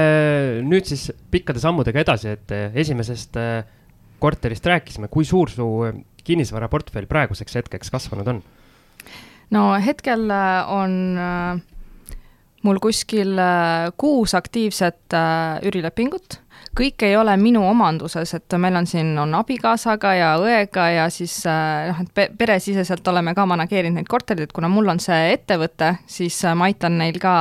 nüüd 0.67 0.89
siis 0.89 1.09
pikkade 1.31 1.61
sammudega 1.63 2.05
edasi, 2.05 2.35
et 2.37 2.55
esimesest 2.83 3.39
korterist 4.19 4.65
rääkisime, 4.67 5.09
kui 5.11 5.25
suur 5.25 5.51
su 5.51 5.67
kinnisvaraportfell 6.29 7.09
praeguseks 7.09 7.59
hetkeks 7.59 7.93
kasvanud 7.93 8.33
on? 8.35 8.41
no 9.49 9.73
hetkel 9.85 10.29
äh, 10.29 10.71
on 10.71 11.17
äh, 11.17 11.61
mul 12.63 12.79
kuskil 12.83 13.37
äh, 13.39 13.89
kuus 13.97 14.35
aktiivset 14.37 15.15
üürilepingut, 15.65 16.39
kõik 16.77 17.05
ei 17.07 17.15
ole 17.17 17.33
minu 17.41 17.63
omanduses, 17.69 18.33
et 18.35 18.57
meil 18.61 18.77
on 18.77 18.87
siin, 18.87 19.13
on 19.19 19.33
abikaasaga 19.39 20.13
ja 20.17 20.33
õega 20.41 20.89
ja 20.93 21.07
siis 21.13 21.41
noh, 21.47 22.03
et 22.03 22.35
peresiseselt 22.37 23.07
oleme 23.07 23.33
ka 23.35 23.47
manageerinud 23.49 23.99
neid 24.01 24.11
korterid, 24.11 24.53
kuna 24.55 24.69
mul 24.71 24.91
on 24.93 25.01
see 25.01 25.33
ettevõte, 25.33 25.95
siis 26.07 26.37
ma 26.55 26.69
aitan 26.69 26.99
neil 27.01 27.17
ka 27.21 27.33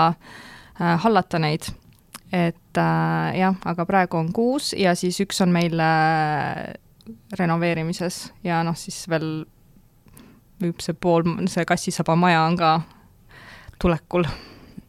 hallata 0.78 1.42
neid. 1.42 1.68
et 2.32 2.78
jah, 2.78 3.54
aga 3.64 3.84
praegu 3.88 4.18
on 4.20 4.32
kuus 4.32 4.72
ja 4.76 4.94
siis 4.94 5.18
üks 5.24 5.40
on 5.42 5.52
meil 5.52 5.80
renoveerimises 7.38 8.32
ja 8.44 8.62
noh, 8.66 8.76
siis 8.76 9.06
veel 9.08 9.46
see 10.82 10.94
pool, 10.98 11.24
see 11.46 11.64
Kassisaba 11.68 12.16
maja 12.18 12.42
on 12.44 12.56
ka 12.58 12.72
tulekul. 13.78 14.26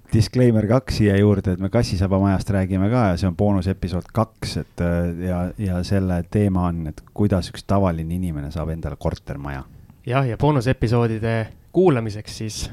Disclaimer 0.09 0.65
kaks 0.65 0.97
siia 0.97 1.19
juurde, 1.19 1.53
et 1.53 1.59
me 1.61 1.69
Kassisaba 1.69 2.17
majast 2.19 2.49
räägime 2.49 2.89
ka 2.89 3.11
ja 3.11 3.17
see 3.21 3.29
on 3.29 3.37
boonusepisood 3.37 4.09
kaks, 4.13 4.55
et 4.63 4.83
ja, 5.27 5.43
ja 5.57 5.83
selle 5.85 6.23
teema 6.31 6.65
on, 6.71 6.87
et 6.89 7.03
kuidas 7.13 7.51
üks 7.53 7.67
tavaline 7.69 8.17
inimene 8.17 8.49
saab 8.51 8.73
endale 8.73 8.97
kortermaja. 8.97 9.63
jah, 10.09 10.25
ja 10.25 10.37
boonusepisoodide 10.37 11.35
kuulamiseks 11.71 12.37
siis 12.37 12.63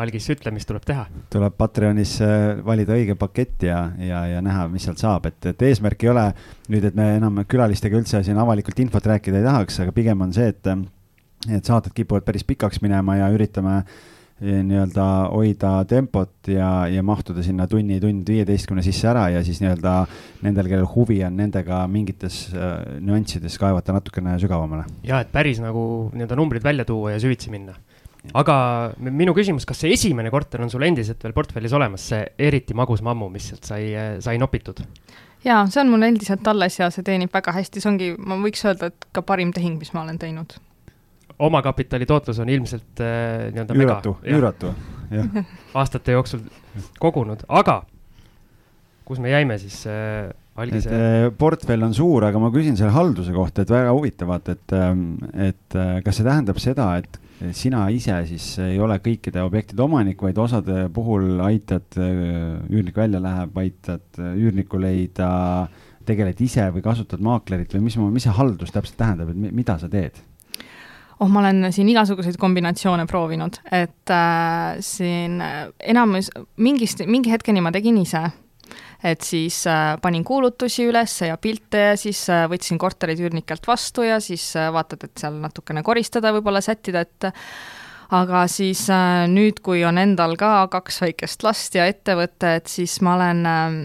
algis, 0.00 0.28
ütle, 0.32 0.52
mis 0.54 0.66
tuleb 0.68 0.84
teha. 0.88 1.04
tuleb 1.32 1.56
Patreonis 1.58 2.14
äh, 2.24 2.62
valida 2.64 2.96
õige 2.96 3.16
pakett 3.20 3.66
ja, 3.68 3.82
ja, 4.00 4.24
ja 4.30 4.40
näha, 4.44 4.66
mis 4.72 4.86
sealt 4.88 5.02
saab, 5.02 5.28
et, 5.28 5.50
et 5.52 5.66
eesmärk 5.68 6.06
ei 6.06 6.12
ole 6.12 6.24
nüüd, 6.72 6.86
et 6.88 6.96
me 6.96 7.10
enam 7.18 7.42
külalistega 7.48 8.00
üldse 8.00 8.22
siin 8.24 8.40
avalikult 8.40 8.80
infot 8.84 9.06
rääkida 9.12 9.42
ei 9.42 9.46
tahaks, 9.46 9.82
aga 9.84 9.94
pigem 9.96 10.24
on 10.24 10.32
see, 10.34 10.48
et, 10.54 10.72
et 11.50 11.68
saated 11.68 11.94
kipuvad 11.96 12.24
päris 12.26 12.46
pikaks 12.48 12.80
minema 12.84 13.18
ja 13.20 13.28
üritame 13.34 13.82
eh, 13.82 14.62
nii-öelda 14.64 15.06
hoida 15.34 15.74
tempot 15.90 16.48
ja, 16.48 16.72
ja 16.88 17.04
mahtuda 17.04 17.44
sinna 17.44 17.68
tunni, 17.68 18.00
tund 18.00 18.32
viieteistkümne 18.32 18.84
sisse 18.86 19.12
ära 19.12 19.28
ja 19.34 19.44
siis 19.44 19.60
nii-öelda 19.60 19.96
nendel, 20.46 20.72
kellel 20.72 20.88
huvi 20.94 21.20
on 21.28 21.36
nendega 21.36 21.84
mingites 21.92 22.46
äh, 22.56 22.78
nüanssides 23.04 23.60
kaevata 23.60 24.00
natukene 24.00 24.38
sügavamale. 24.40 24.88
ja 25.04 25.20
et 25.20 25.32
päris 25.36 25.60
nagu 25.60 26.08
nii-öelda 26.16 26.40
numbrid 26.40 26.64
välja 26.64 26.88
tuua 26.88 27.18
ja 27.18 27.20
süvitsi 27.20 27.52
minna 27.52 27.76
aga 28.38 28.56
minu 29.02 29.34
küsimus, 29.34 29.66
kas 29.66 29.82
see 29.82 29.92
esimene 29.96 30.30
korter 30.30 30.62
on 30.62 30.70
sul 30.70 30.84
endiselt 30.86 31.22
veel 31.24 31.34
portfellis 31.34 31.74
olemas, 31.74 32.04
see 32.12 32.22
eriti 32.38 32.76
magus 32.78 33.02
mammu, 33.02 33.28
mis 33.32 33.50
sealt 33.50 33.66
sai, 33.72 33.86
sai 34.22 34.38
nopitud? 34.40 34.84
jaa, 35.42 35.64
see 35.66 35.80
on 35.82 35.90
mul 35.90 36.06
endiselt 36.06 36.46
alles 36.52 36.78
ja 36.78 36.90
see 36.94 37.06
teenib 37.06 37.32
väga 37.34 37.54
hästi, 37.56 37.82
see 37.82 37.90
ongi, 37.90 38.10
ma 38.18 38.38
võiks 38.42 38.62
öelda, 38.68 38.92
et 38.92 39.08
ka 39.14 39.24
parim 39.26 39.50
tehing, 39.54 39.80
mis 39.80 39.90
ma 39.96 40.04
olen 40.04 40.20
teinud. 40.22 40.54
omakapitali 41.42 42.06
tootlus 42.06 42.38
on 42.42 42.52
ilmselt 42.52 43.02
äh, 43.02 43.48
nii-öelda 43.54 43.78
üüratu, 43.78 44.14
üüratu, 44.22 44.74
jah. 45.10 45.42
aastate 45.82 46.14
jooksul 46.14 46.44
kogunud, 47.02 47.42
aga 47.48 47.82
kus 49.08 49.18
me 49.18 49.32
jäime 49.32 49.58
siis 49.58 49.82
äh, 49.90 50.30
algise? 50.54 50.86
et 50.88 50.94
äh, 51.26 51.26
portfell 51.38 51.82
on 51.82 51.94
suur, 51.96 52.28
aga 52.28 52.38
ma 52.42 52.52
küsin 52.54 52.78
selle 52.78 52.94
halduse 52.94 53.34
kohta, 53.34 53.66
et 53.66 53.72
väga 53.72 53.90
huvitav, 53.96 54.30
vaata, 54.30 54.54
et, 54.54 54.78
ähm, 54.78 55.04
et 55.34 55.78
äh, 55.78 55.98
kas 56.06 56.20
see 56.20 56.28
tähendab 56.28 56.62
seda, 56.62 56.92
et 57.02 57.18
sina 57.50 57.86
ise 57.90 58.14
siis 58.28 58.46
ei 58.62 58.78
ole 58.82 58.98
kõikide 59.02 59.42
objektide 59.44 59.82
omanik, 59.84 60.20
vaid 60.22 60.38
osade 60.38 60.86
puhul 60.94 61.40
aitad, 61.44 61.86
äh, 61.98 62.60
üürnik 62.70 62.98
välja 62.98 63.20
läheb, 63.22 63.56
aitad 63.58 64.20
äh, 64.20 64.34
üürnikku 64.38 64.80
leida, 64.80 65.30
tegeled 66.06 66.40
ise 66.42 66.68
või 66.74 66.84
kasutad 66.84 67.22
maaklerit 67.22 67.74
või 67.74 67.86
mis, 67.86 67.96
mis 68.14 68.26
see 68.26 68.36
haldus 68.36 68.74
täpselt 68.74 68.98
tähendab, 69.00 69.32
et 69.32 69.56
mida 69.62 69.78
sa 69.80 69.90
teed? 69.90 70.20
oh, 71.22 71.28
ma 71.30 71.38
olen 71.38 71.68
siin 71.70 71.86
igasuguseid 71.92 72.34
kombinatsioone 72.40 73.06
proovinud, 73.10 73.60
et 73.70 74.10
äh, 74.10 74.78
siin 74.82 75.38
enamus, 75.78 76.32
mingist, 76.58 77.04
mingi 77.06 77.30
hetkeni 77.30 77.62
ma 77.62 77.70
tegin 77.74 78.00
ise 78.02 78.26
et 79.02 79.24
siis 79.26 79.64
äh, 79.66 79.96
panin 80.02 80.24
kuulutusi 80.24 80.86
üles 80.86 81.14
ja 81.26 81.36
pilte 81.42 81.86
ja 81.90 81.94
siis 81.98 82.22
äh, 82.30 82.44
võtsin 82.50 82.78
korterid 82.80 83.20
üürnikelt 83.22 83.66
vastu 83.66 84.06
ja 84.06 84.20
siis 84.22 84.44
äh, 84.56 84.70
vaatad, 84.74 85.08
et 85.08 85.22
seal 85.22 85.40
natukene 85.42 85.82
koristada, 85.86 86.32
võib-olla 86.34 86.62
sättida, 86.62 87.02
et 87.02 87.32
aga 88.12 88.44
siis 88.52 88.84
nüüd, 89.32 89.62
kui 89.64 89.82
on 89.88 89.98
endal 89.98 90.36
ka 90.38 90.68
kaks 90.70 91.00
väikest 91.02 91.42
last 91.46 91.74
ja 91.78 91.88
ettevõte, 91.90 92.56
et 92.60 92.70
siis 92.70 92.98
ma 93.02 93.16
olen 93.16 93.42
ähm, 93.48 93.80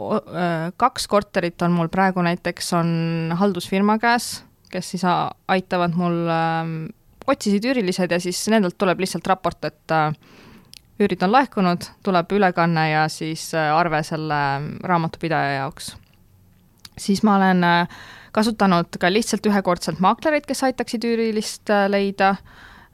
äh, 0.00 0.70
kaks 0.80 1.08
korterit 1.10 1.62
on 1.66 1.76
mul 1.76 1.92
praegu 1.92 2.24
näiteks 2.24 2.72
on 2.78 3.36
haldusfirma 3.38 3.98
käes, 4.00 4.38
kes 4.72 4.94
siis 4.94 5.04
aitavad 5.04 5.98
mul 5.98 6.22
äh,, 6.32 6.76
otsisid 7.28 7.68
üürilised 7.68 8.14
ja 8.14 8.22
siis 8.22 8.40
nendelt 8.50 8.78
tuleb 8.80 9.04
lihtsalt 9.04 9.28
raport, 9.28 9.68
et 9.68 9.92
üürid 11.02 11.22
on 11.26 11.32
laekunud, 11.34 11.88
tuleb 12.06 12.32
ülekanne 12.36 12.88
ja 12.90 13.04
siis 13.12 13.50
äh, 13.54 13.70
arve 13.74 14.02
selle 14.06 14.38
raamatupidaja 14.84 15.58
jaoks. 15.60 15.96
siis 16.98 17.22
ma 17.22 17.36
olen 17.36 17.64
äh, 17.64 18.00
kasutanud 18.32 18.98
ka 19.00 19.12
lihtsalt 19.12 19.46
ühekordselt 19.46 20.00
maaklereid, 20.00 20.46
kes 20.46 20.64
aitaksid 20.68 21.04
üürilist 21.04 21.70
äh, 21.70 21.88
leida. 21.90 22.36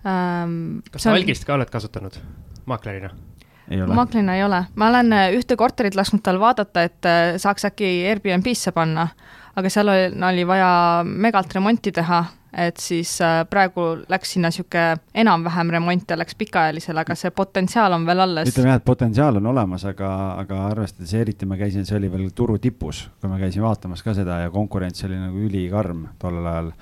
Ähm, 0.07 0.81
kas 0.93 1.03
sa 1.03 1.13
on... 1.13 1.19
algist 1.19 1.45
ka 1.45 1.55
oled 1.59 1.71
kasutanud 1.71 2.21
maaklerina? 2.67 3.11
maaklerina 3.69 4.39
ei 4.39 4.45
ole, 4.45 4.63
ma 4.81 4.89
olen 4.89 5.13
ühte 5.37 5.57
korterit 5.61 5.97
lasknud 5.99 6.23
tal 6.25 6.39
vaadata, 6.41 6.87
et 6.89 7.09
saaks 7.37 7.67
äkki 7.69 7.91
Airbnb-sse 8.09 8.73
panna, 8.73 9.05
aga 9.61 9.69
seal 9.69 9.91
oli, 9.93 10.07
oli 10.31 10.47
vaja 10.49 10.71
megalt 11.05 11.53
remonti 11.53 11.93
teha 11.93 12.23
et 12.53 12.81
siis 12.81 13.11
äh, 13.25 13.43
praegu 13.51 13.85
läks 14.09 14.33
sinna 14.35 14.49
niisugune 14.49 15.01
enam-vähem 15.21 15.73
remont 15.75 16.11
ja 16.11 16.17
läks 16.17 16.37
pikaajalisele, 16.41 17.03
aga 17.05 17.17
see 17.19 17.33
potentsiaal 17.37 17.97
on 17.97 18.07
veel 18.09 18.25
alles. 18.25 18.53
ütleme 18.53 18.73
jah, 18.73 18.81
et 18.81 18.87
potentsiaal 18.87 19.41
on 19.41 19.51
olemas, 19.53 19.85
aga, 19.89 20.13
aga 20.45 20.63
arvestades 20.71 21.13
eriti 21.19 21.49
ma 21.49 21.59
käisin, 21.61 21.87
see 21.89 21.99
oli 21.99 22.11
veel 22.13 22.31
turu 22.37 22.59
tipus, 22.63 23.05
kui 23.21 23.31
ma 23.31 23.41
käisin 23.41 23.65
vaatamas 23.65 24.03
ka 24.05 24.17
seda 24.17 24.41
ja 24.47 24.55
konkurents 24.55 25.05
oli 25.09 25.21
nagu 25.21 25.45
ülikarm 25.49 26.07
tollel 26.23 26.49
ajal, 26.53 26.73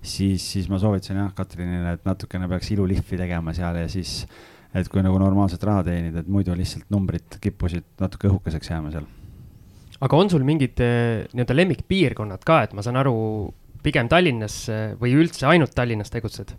siis, 0.00 0.46
siis 0.56 0.72
ma 0.72 0.80
soovitasin 0.80 1.20
jah, 1.20 1.34
Katrinile, 1.36 1.98
et 1.98 2.08
natukene 2.08 2.48
peaks 2.48 2.72
ilulihvi 2.72 3.20
tegema 3.20 3.54
seal 3.56 3.82
ja 3.82 3.92
siis, 3.92 4.24
et 4.72 4.88
kui 4.88 5.04
nagu 5.04 5.20
normaalset 5.20 5.62
raha 5.68 5.84
teenida, 5.90 6.24
et 6.24 6.32
muidu 6.32 6.56
lihtsalt 6.56 6.88
numbrid 6.90 7.40
kippusid 7.44 7.84
natuke 8.00 8.30
õhukeseks 8.32 8.72
jääma 8.72 8.94
seal 8.96 9.08
aga 10.00 10.16
on 10.16 10.30
sul 10.32 10.44
mingid 10.48 10.80
eh, 10.80 11.26
nii-öelda 11.34 11.56
lemmikpiirkonnad 11.56 12.44
ka, 12.46 12.62
et 12.64 12.72
ma 12.76 12.84
saan 12.84 12.96
aru, 13.00 13.14
pigem 13.82 14.08
Tallinnas 14.08 14.62
eh, 14.68 14.92
või 15.00 15.14
üldse 15.20 15.48
ainult 15.50 15.74
Tallinnas 15.76 16.12
tegutsed? 16.12 16.54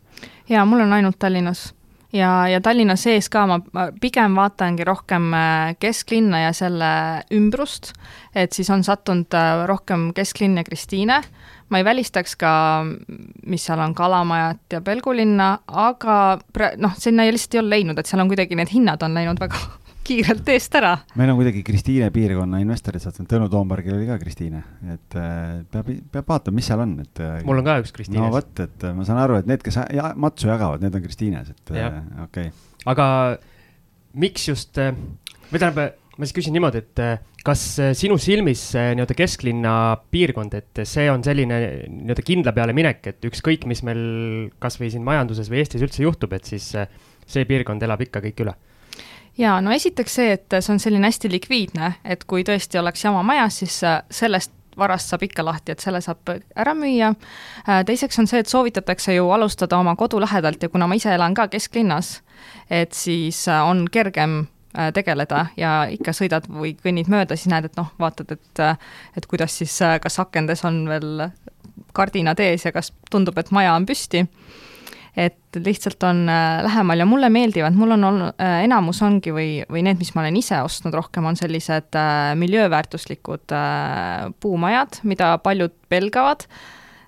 jaa, 0.50 0.66
mul 0.66 0.86
on 0.86 0.94
ainult 0.98 1.20
Tallinnas. 1.20 1.72
Ja, 2.12 2.48
ja 2.52 2.60
Tallinna 2.60 2.98
sees 3.00 3.30
ka 3.32 3.46
ma, 3.48 3.62
ma 3.72 3.86
pigem 4.04 4.36
vaatangi 4.36 4.84
rohkem 4.84 5.30
äh, 5.32 5.76
kesklinna 5.80 6.42
ja 6.42 6.52
selle 6.56 6.90
ümbrust, 7.32 7.94
et 8.36 8.52
siis 8.52 8.68
on 8.74 8.84
sattunud 8.84 9.32
äh, 9.38 9.64
rohkem 9.70 10.10
kesklinn 10.16 10.60
ja 10.60 10.66
Kristiine, 10.68 11.22
ma 11.72 11.80
ei 11.80 11.88
välistaks 11.88 12.36
ka, 12.36 12.52
mis 13.48 13.64
seal 13.64 13.80
on, 13.80 13.96
Kalamajat 13.96 14.76
ja 14.76 14.82
Pelgulinna, 14.84 15.54
aga 15.68 16.18
pra-, 16.52 16.74
noh, 16.76 16.98
sinna 17.00 17.30
lihtsalt 17.32 17.56
ei 17.56 17.64
ole 17.64 17.78
leidnud, 17.78 18.02
et 18.02 18.12
seal 18.12 18.26
on 18.26 18.32
kuidagi 18.32 18.60
need 18.60 18.74
hinnad 18.76 19.08
on 19.08 19.16
läinud 19.16 19.40
väga 19.40 19.62
kiirelt 20.06 20.50
eest 20.54 20.76
ära. 20.78 20.94
meil 21.20 21.32
on 21.32 21.40
kuidagi 21.40 21.62
Kristiine 21.66 22.10
piirkonna 22.14 22.62
investorid 22.64 23.04
sattunud, 23.04 23.30
Tõnu 23.32 23.48
Toompargil 23.52 23.96
oli 23.96 24.10
ka 24.10 24.18
Kristiine, 24.22 24.64
et 24.94 25.18
äh, 25.20 25.62
peab, 25.72 25.92
peab 26.14 26.34
vaatama, 26.34 26.58
mis 26.58 26.70
seal 26.72 26.84
on, 26.84 26.98
et. 27.04 27.22
Äh, 27.22 27.40
mul 27.48 27.62
on 27.62 27.68
ka 27.68 27.78
üks 27.84 27.94
Kristiines. 27.96 28.24
no 28.24 28.32
vot, 28.34 28.52
et 28.64 28.86
äh, 28.88 28.96
ma 28.98 29.08
saan 29.08 29.22
aru, 29.22 29.40
et 29.42 29.50
need, 29.50 29.64
kes 29.66 29.80
ja, 29.94 30.12
matsu 30.20 30.50
jagavad, 30.52 30.84
need 30.84 30.98
on 30.98 31.06
Kristiines, 31.06 31.52
et 31.54 31.74
okei 31.74 31.90
okay.. 32.26 32.54
aga 32.92 33.08
miks 34.22 34.48
just, 34.50 34.80
või 34.82 35.62
tähendab, 35.62 36.00
ma 36.18 36.28
siis 36.28 36.36
küsin 36.36 36.58
niimoodi, 36.58 36.82
et 36.82 37.04
kas 37.46 37.62
sinu 37.98 38.18
silmis 38.22 38.68
nii-öelda 38.76 39.16
kesklinna 39.18 39.76
piirkond, 40.14 40.58
et 40.58 40.82
see 40.86 41.08
on 41.10 41.24
selline 41.26 41.62
nii-öelda 41.86 42.26
kindla 42.26 42.54
peale 42.58 42.76
minek, 42.78 43.06
et 43.14 43.30
ükskõik, 43.32 43.66
mis 43.70 43.82
meil 43.88 44.04
kasvõi 44.62 44.92
siin 44.94 45.06
majanduses 45.08 45.50
või 45.50 45.64
Eestis 45.64 45.86
üldse 45.86 46.04
juhtub, 46.06 46.36
et 46.38 46.50
siis 46.50 46.68
see 47.32 47.48
piirkond 47.48 47.82
elab 47.86 48.04
ikka 48.04 48.22
kõik 48.26 48.46
üle 48.46 48.58
jaa, 49.42 49.60
no 49.62 49.74
esiteks 49.74 50.16
see, 50.20 50.32
et 50.38 50.58
see 50.60 50.74
on 50.74 50.80
selline 50.82 51.08
hästi 51.08 51.32
likviidne, 51.32 51.94
et 52.06 52.26
kui 52.30 52.46
tõesti 52.48 52.80
oleks 52.82 53.06
jama 53.06 53.24
majas, 53.26 53.62
siis 53.64 53.82
äh, 53.88 54.02
sellest 54.14 54.54
varast 54.80 55.12
saab 55.12 55.26
ikka 55.28 55.44
lahti, 55.44 55.74
et 55.74 55.84
selle 55.84 56.00
saab 56.02 56.32
ära 56.32 56.74
müüa. 56.78 57.12
Äh, 57.66 57.82
teiseks 57.88 58.22
on 58.22 58.30
see, 58.30 58.42
et 58.44 58.52
soovitatakse 58.52 59.16
ju 59.18 59.30
alustada 59.36 59.80
oma 59.82 59.96
kodu 60.00 60.22
lähedalt 60.24 60.64
ja 60.64 60.72
kuna 60.72 60.88
ma 60.88 60.98
ise 60.98 61.12
elan 61.16 61.36
ka 61.38 61.48
kesklinnas, 61.52 62.20
et 62.70 62.96
siis 62.98 63.46
äh, 63.52 63.62
on 63.68 63.88
kergem 63.92 64.44
tegeleda 64.96 65.50
ja 65.60 65.72
ikka 65.92 66.14
sõidad 66.16 66.46
või 66.48 66.70
kõnnid 66.80 67.10
mööda, 67.12 67.36
siis 67.36 67.50
näed, 67.52 67.66
et 67.68 67.74
noh, 67.76 67.90
vaatad, 68.00 68.30
et 68.32 68.62
et 69.20 69.26
kuidas 69.28 69.58
siis, 69.60 69.74
kas 70.00 70.16
akendes 70.24 70.64
on 70.64 70.86
veel 70.88 71.26
kardinad 71.92 72.40
ees 72.40 72.64
ja 72.64 72.72
kas 72.72 72.94
tundub, 73.12 73.36
et 73.36 73.52
maja 73.52 73.74
on 73.76 73.84
püsti 73.84 74.22
et 75.18 75.60
lihtsalt 75.60 76.04
on 76.08 76.24
äh, 76.32 76.62
lähemal 76.64 77.04
ja 77.04 77.06
mulle 77.06 77.30
meeldivad, 77.30 77.76
mul 77.76 77.98
on 77.98 78.04
olnud, 78.08 78.36
äh, 78.40 78.62
enamus 78.66 79.02
ongi 79.04 79.34
või, 79.36 79.50
või 79.70 79.84
need, 79.84 80.00
mis 80.00 80.14
ma 80.16 80.24
olen 80.24 80.38
ise 80.40 80.62
ostnud 80.64 80.96
rohkem, 80.96 81.26
on 81.28 81.40
sellised 81.40 81.98
äh, 82.00 82.32
miljööväärtuslikud 82.40 83.56
puumajad, 84.40 85.02
mida 85.04 85.34
paljud 85.44 85.76
pelgavad 85.92 86.48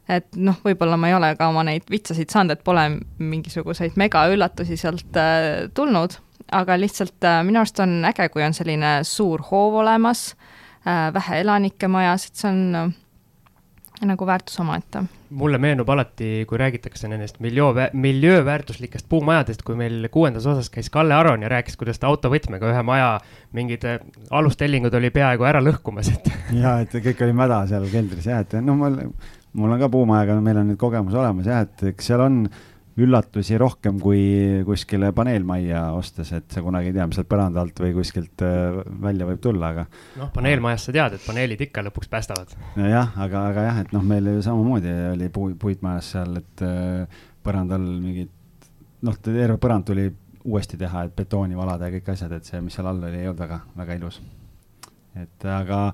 et 0.10 0.36
noh, 0.36 0.58
võib-olla 0.63 0.98
ma 1.00 1.10
ei 1.10 1.16
ole 1.16 1.32
ka 1.39 1.48
oma 1.52 1.63
neid 1.68 1.88
vitsasid 1.92 2.32
saanud, 2.34 2.58
et 2.58 2.63
pole 2.66 2.84
mingisuguseid 3.24 3.98
megaüllatusi 4.00 4.78
sealt 4.80 5.20
äh, 5.20 5.70
tulnud, 5.76 6.18
aga 6.52 6.78
lihtsalt 6.80 7.28
äh, 7.28 7.39
minu 7.48 7.62
arust 7.62 7.80
on 7.84 8.02
äge, 8.10 8.28
kui 8.34 8.44
on 8.46 8.56
selline 8.56 8.98
suur 9.08 9.46
hoov 9.50 9.80
olemas 9.84 10.34
äh,, 10.84 11.08
vähe 11.16 11.42
elanikke 11.44 11.88
majas, 11.92 12.28
et 12.28 12.44
see 12.44 12.52
on 12.52 12.94
nagu 14.04 14.28
väärtus 14.28 14.60
omaette. 14.60 15.06
Mulle 15.34 15.58
meenub 15.62 15.89
alati, 15.89 16.46
kui 16.50 16.60
räägitakse 16.62 17.10
nendest 17.12 17.39
miljöö, 17.43 17.88
miljööväärtuslikest 17.93 19.08
puumajadest, 19.10 19.63
kui 19.65 19.78
meil 19.80 20.08
kuuendas 20.13 20.46
osas 20.50 20.69
käis 20.74 20.89
Kalle 20.93 21.15
Aron 21.17 21.41
ja 21.41 21.52
rääkis, 21.52 21.78
kuidas 21.80 22.00
ta 22.00 22.10
autovõtmega 22.12 22.69
ühe 22.72 22.84
maja 22.86 23.15
mingid 23.58 23.86
äh, 23.89 24.02
alustellingud 24.32 24.93
oli 25.00 25.12
peaaegu 25.13 25.48
ära 25.50 25.62
lõhkumas, 25.63 26.12
et. 26.13 26.30
ja, 26.63 26.78
et 26.84 26.93
kõik 26.93 27.24
oli 27.26 27.38
mäda 27.38 27.63
seal 27.69 27.88
keldris 27.91 28.30
jah, 28.30 28.43
et 28.46 28.58
no 28.62 28.78
mul, 28.80 29.00
mul 29.60 29.76
on 29.76 29.82
ka 29.82 29.89
puumajaga, 29.93 30.38
meil 30.46 30.62
on 30.62 30.72
nüüd 30.74 30.82
kogemus 30.82 31.17
olemas 31.17 31.50
jah, 31.50 31.65
et 31.65 31.89
eks 31.93 32.12
seal 32.12 32.24
on 32.26 32.43
üllatusi 33.01 33.58
rohkem 33.58 33.97
kui 34.01 34.21
kuskile 34.67 35.10
paneelmajja 35.15 35.82
ostes, 35.97 36.29
et 36.38 36.53
sa 36.53 36.62
kunagi 36.62 36.91
ei 36.91 36.95
tea, 36.97 37.08
mis 37.10 37.17
sealt 37.17 37.29
põranda 37.32 37.63
alt 37.63 37.79
või 37.82 37.93
kuskilt 37.95 38.43
äh, 38.45 38.82
välja 39.01 39.25
võib 39.29 39.41
tulla, 39.41 39.71
aga. 39.73 39.86
noh, 40.19 40.29
paneelmajas 40.36 40.88
sa 40.88 40.95
tead, 40.95 41.17
et 41.17 41.25
paneelid 41.25 41.63
ikka 41.65 41.86
lõpuks 41.88 42.12
päästavad. 42.12 42.53
nojah, 42.77 43.15
aga, 43.25 43.45
aga 43.49 43.67
jah, 43.69 43.79
et 43.82 43.95
noh, 43.95 44.06
meil 44.06 44.29
ju 44.36 44.43
samamoodi 44.45 44.93
oli 45.13 45.29
puu, 45.34 45.56
puitmajas 45.60 46.12
seal, 46.15 46.38
et 46.43 46.65
äh, 46.67 47.23
põrandal 47.43 47.88
mingid, 48.03 48.29
noh, 49.08 49.17
terve 49.25 49.58
põrand 49.62 49.89
tuli 49.89 50.12
uuesti 50.43 50.77
teha, 50.77 51.08
et 51.08 51.15
betooni 51.17 51.58
valada 51.58 51.89
ja 51.89 51.97
kõik 51.97 52.13
asjad, 52.13 52.36
et 52.38 52.45
see, 52.45 52.62
mis 52.62 52.77
seal 52.77 52.89
all 52.91 53.01
oli, 53.01 53.23
ei 53.23 53.32
olnud 53.32 53.41
väga, 53.41 53.63
väga 53.79 53.97
ilus. 53.97 54.21
et 55.17 55.45
aga 55.49 55.88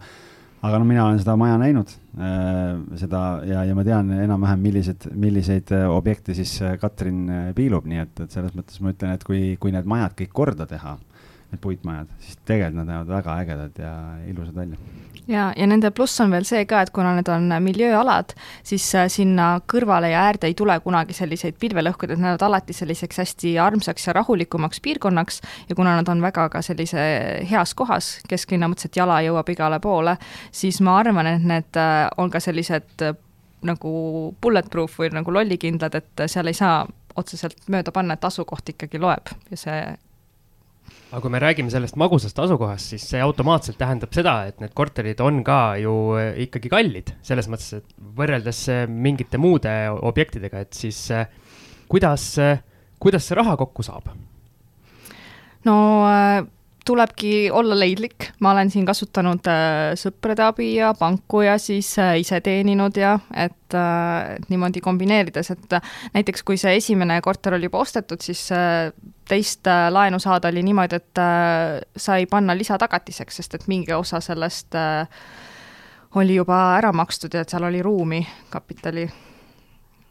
aga 0.61 0.79
no 0.79 0.87
mina 0.87 1.05
olen 1.07 1.19
seda 1.21 1.35
maja 1.39 1.57
näinud 1.61 1.91
äh,, 2.19 2.79
seda 2.99 3.23
ja, 3.47 3.63
ja 3.67 3.75
ma 3.77 3.85
tean 3.87 4.11
enam-vähem, 4.15 4.63
millised, 4.63 5.09
milliseid 5.15 5.71
äh, 5.75 5.85
objekte 5.91 6.35
siis 6.37 6.57
äh, 6.65 6.75
Katrin 6.81 7.53
piilub, 7.55 7.87
nii 7.89 8.03
et, 8.03 8.25
et 8.25 8.35
selles 8.35 8.55
mõttes 8.57 8.81
ma 8.83 8.93
ütlen, 8.95 9.15
et 9.15 9.23
kui, 9.27 9.43
kui 9.61 9.75
need 9.75 9.87
majad 9.89 10.17
kõik 10.19 10.33
korda 10.41 10.67
teha, 10.69 10.97
need 11.49 11.61
puitmajad, 11.63 12.09
siis 12.21 12.39
tegelikult 12.45 12.83
nad 12.83 12.91
näevad 12.91 13.13
väga 13.17 13.37
ägedad 13.43 13.79
ja 13.81 13.93
ilusad 14.29 14.55
välja. 14.55 14.77
Ja, 15.29 15.51
ja 15.57 15.67
nende 15.69 15.91
pluss 15.93 16.17
on 16.23 16.31
veel 16.33 16.45
see 16.47 16.63
ka, 16.65 16.79
et 16.81 16.89
kuna 16.93 17.11
need 17.13 17.27
on 17.29 17.51
miljööalad, 17.61 18.33
siis 18.65 18.87
äh, 18.97 19.05
sinna 19.13 19.59
kõrvale 19.69 20.09
ja 20.09 20.23
äärde 20.25 20.49
ei 20.49 20.55
tule 20.57 20.73
kunagi 20.81 21.13
selliseid 21.13 21.59
pilvelõhkuid, 21.61 22.15
et 22.15 22.21
nad 22.21 22.41
on 22.41 22.47
alati 22.47 22.73
selliseks 22.73 23.21
hästi 23.21 23.53
armsaks 23.61 24.07
ja 24.09 24.15
rahulikumaks 24.17 24.81
piirkonnaks. 24.81 25.41
Ja 25.69 25.77
kuna 25.77 25.93
nad 25.99 26.09
on 26.09 26.21
väga 26.25 26.47
ka 26.49 26.63
sellise 26.65 27.05
heas 27.51 27.75
kohas, 27.77 28.15
kesklinna 28.29 28.71
mõttes, 28.71 28.89
et 28.89 28.97
jala 28.97 29.19
jõuab 29.21 29.53
igale 29.53 29.77
poole, 29.83 30.17
siis 30.51 30.81
ma 30.81 30.97
arvan, 31.03 31.29
et 31.29 31.45
need 31.45 31.77
äh, 31.77 32.07
on 32.17 32.33
ka 32.33 32.41
sellised 32.41 33.05
äh, 33.05 33.13
nagu 33.69 33.93
bulletproof 34.41 34.97
või 34.97 35.13
nagu 35.13 35.33
lollikindlad, 35.35 35.99
et 35.99 36.25
seal 36.25 36.49
ei 36.49 36.57
saa 36.57 36.87
otseselt 37.19 37.69
mööda 37.69 37.93
panna, 37.93 38.17
et 38.17 38.25
asukoht 38.25 38.73
ikkagi 38.73 38.97
loeb. 38.97 39.29
Ja 39.51 39.61
see 39.61 39.81
aga 41.09 41.21
kui 41.23 41.31
me 41.33 41.41
räägime 41.41 41.71
sellest 41.73 41.97
magusast 41.99 42.37
asukohast, 42.43 42.93
siis 42.93 43.07
see 43.11 43.21
automaatselt 43.23 43.79
tähendab 43.79 44.13
seda, 44.13 44.35
et 44.49 44.59
need 44.61 44.75
korterid 44.77 45.21
on 45.25 45.41
ka 45.45 45.59
ju 45.81 45.95
eh, 46.19 46.31
ikkagi 46.45 46.71
kallid, 46.71 47.13
selles 47.25 47.49
mõttes, 47.49 47.79
et 47.79 47.95
võrreldes 48.19 48.61
eh, 48.73 48.83
mingite 48.89 49.41
muude 49.41 49.73
objektidega, 50.11 50.65
et 50.65 50.77
siis 50.77 50.99
eh, 51.15 51.25
kuidas, 51.89 52.31
kuidas 53.01 53.25
see 53.25 53.39
raha 53.39 53.57
kokku 53.59 53.85
saab? 53.85 54.11
no 55.67 55.75
tulebki 56.85 57.51
olla 57.51 57.79
leidlik, 57.79 58.29
ma 58.39 58.51
olen 58.51 58.71
siin 58.71 58.85
kasutanud 58.87 59.47
äh, 59.49 59.93
sõprade 59.99 60.43
abi 60.45 60.71
ja 60.77 60.93
panku 60.97 61.43
ja 61.45 61.57
siis 61.61 61.91
äh, 61.99 62.15
ise 62.21 62.41
teeninud 62.41 62.97
ja 62.97 63.15
et 63.35 63.75
äh, 63.77 64.37
niimoodi 64.49 64.81
kombineerides, 64.81 65.51
et 65.55 65.77
näiteks 66.15 66.43
kui 66.47 66.57
see 66.57 66.75
esimene 66.79 67.19
korter 67.21 67.57
oli 67.57 67.69
juba 67.69 67.83
ostetud, 67.83 68.21
siis 68.23 68.47
teist 69.29 69.67
laenu 69.67 70.19
saada 70.19 70.49
oli 70.49 70.63
niimoodi, 70.65 70.97
et 70.97 71.21
sai 71.95 72.25
panna 72.25 72.55
lisatagatiseks, 72.57 73.41
sest 73.41 73.59
et 73.59 73.67
mingi 73.69 73.93
osa 73.93 74.21
sellest 74.23 74.77
oli 76.17 76.35
juba 76.39 76.57
ära 76.79 76.93
makstud 76.95 77.35
ja 77.37 77.45
et 77.45 77.53
seal 77.53 77.67
oli 77.69 77.83
ruumi 77.85 78.23
kapitali 78.49 79.05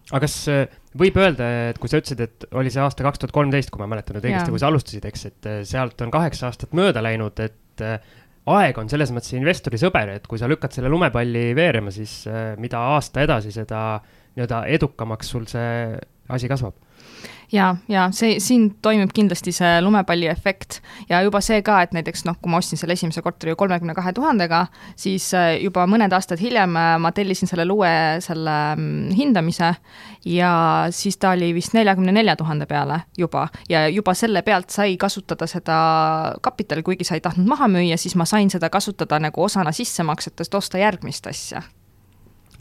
aga 0.09 0.23
kas 0.25 0.37
äh, 0.53 0.79
võib 0.99 1.19
öelda, 1.21 1.49
et 1.73 1.81
kui 1.81 1.91
sa 1.91 2.01
ütlesid, 2.01 2.23
et 2.25 2.47
oli 2.57 2.73
see 2.73 2.81
aasta 2.83 3.05
kaks 3.07 3.23
tuhat 3.23 3.35
kolmteist, 3.35 3.73
kui 3.73 3.83
ma 3.83 3.91
mäletan 3.91 4.17
nüüd 4.17 4.29
õigesti, 4.29 4.55
kui 4.55 4.63
sa 4.63 4.71
alustasid, 4.71 5.05
eks, 5.09 5.27
et 5.29 5.51
äh, 5.51 5.61
sealt 5.69 6.01
on 6.05 6.13
kaheksa 6.15 6.49
aastat 6.49 6.73
mööda 6.77 7.03
läinud, 7.05 7.43
et 7.45 7.85
äh, 7.85 7.99
aeg 8.49 8.81
on 8.81 8.89
selles 8.89 9.13
mõttes 9.13 9.37
investori 9.37 9.81
sõber, 9.81 10.15
et 10.17 10.29
kui 10.31 10.41
sa 10.41 10.49
lükkad 10.49 10.73
selle 10.73 10.89
lumepalli 10.93 11.51
veerema, 11.57 11.93
siis 11.93 12.23
mida 12.57 12.81
aasta 12.95 13.21
edasi, 13.27 13.53
seda 13.53 13.99
nii-öelda 14.39 14.63
edukamaks 14.73 15.35
sul 15.35 15.45
see 15.51 15.99
asi 16.33 16.49
kasvab 16.49 16.88
ja, 17.53 17.77
ja 17.89 18.09
see, 18.15 18.39
siin 18.43 18.69
toimib 18.83 19.13
kindlasti 19.15 19.53
see 19.55 19.79
lumepalli 19.83 20.29
efekt. 20.31 20.81
Ja 21.09 21.21
juba 21.25 21.41
see 21.45 21.61
ka, 21.67 21.81
et 21.85 21.95
näiteks 21.97 22.25
noh, 22.29 22.37
kui 22.43 22.53
ma 22.53 22.61
ostsin 22.61 22.81
selle 22.81 22.97
esimese 22.99 23.23
korteri 23.25 23.55
kolmekümne 23.59 23.95
kahe 23.97 24.13
tuhandega, 24.17 24.67
siis 24.99 25.31
äh, 25.37 25.55
juba 25.63 25.87
mõned 25.91 26.13
aastad 26.15 26.41
hiljem 26.43 26.77
äh, 26.77 26.95
ma 27.01 27.13
tellisin 27.17 27.51
selle 27.51 27.67
luue, 27.69 27.91
selle 28.25 28.57
mm, 28.77 29.15
hindamise 29.19 29.73
ja 30.29 30.53
siis 30.95 31.19
ta 31.21 31.33
oli 31.37 31.51
vist 31.57 31.75
neljakümne 31.77 32.13
nelja 32.15 32.37
tuhande 32.37 32.69
peale 32.69 33.03
juba. 33.19 33.49
Ja 33.69 33.87
juba 33.89 34.15
selle 34.19 34.43
pealt 34.47 34.75
sai 34.75 34.97
kasutada 35.01 35.49
seda 35.51 35.79
kapitali, 36.45 36.85
kuigi 36.87 37.09
sa 37.09 37.17
ei 37.19 37.25
tahtnud 37.25 37.49
maha 37.49 37.71
müüa, 37.73 37.97
siis 38.01 38.17
ma 38.19 38.29
sain 38.29 38.51
seda 38.53 38.71
kasutada 38.71 39.21
nagu 39.23 39.43
osana 39.43 39.73
sissemaksetest 39.73 40.55
osta 40.55 40.81
järgmist 40.85 41.27
asja 41.27 41.63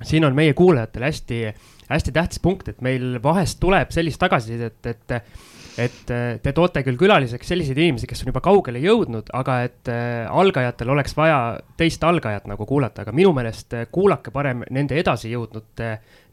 siin 0.04 0.26
on 0.26 0.36
meie 0.36 0.54
kuulajatele 0.54 1.06
hästi 1.06 1.42
hästi 1.90 2.12
tähtis 2.12 2.40
punkt, 2.44 2.68
et 2.68 2.82
meil 2.82 3.18
vahest 3.24 3.60
tuleb 3.60 3.92
sellist 3.96 4.20
tagasisidet, 4.20 4.86
et, 4.86 5.12
et 5.12 5.57
et 5.78 6.12
äh, 6.14 6.40
te 6.42 6.54
toote 6.56 6.82
küll 6.86 6.98
külaliseks 7.00 7.52
selliseid 7.52 7.78
inimesi, 7.78 8.08
kes 8.10 8.24
on 8.24 8.32
juba 8.32 8.42
kaugele 8.46 8.82
jõudnud, 8.82 9.30
aga 9.38 9.60
et 9.68 9.92
äh, 9.94 10.26
algajatel 10.26 10.92
oleks 10.94 11.16
vaja 11.18 11.40
teist 11.78 12.04
algajat 12.04 12.48
nagu 12.50 12.66
kuulata, 12.70 13.04
aga 13.06 13.14
minu 13.16 13.34
meelest 13.38 13.76
äh, 13.78 13.88
kuulake 13.94 14.34
parem 14.34 14.64
nende 14.74 14.98
edasi 14.98 15.32
jõudnud 15.32 15.84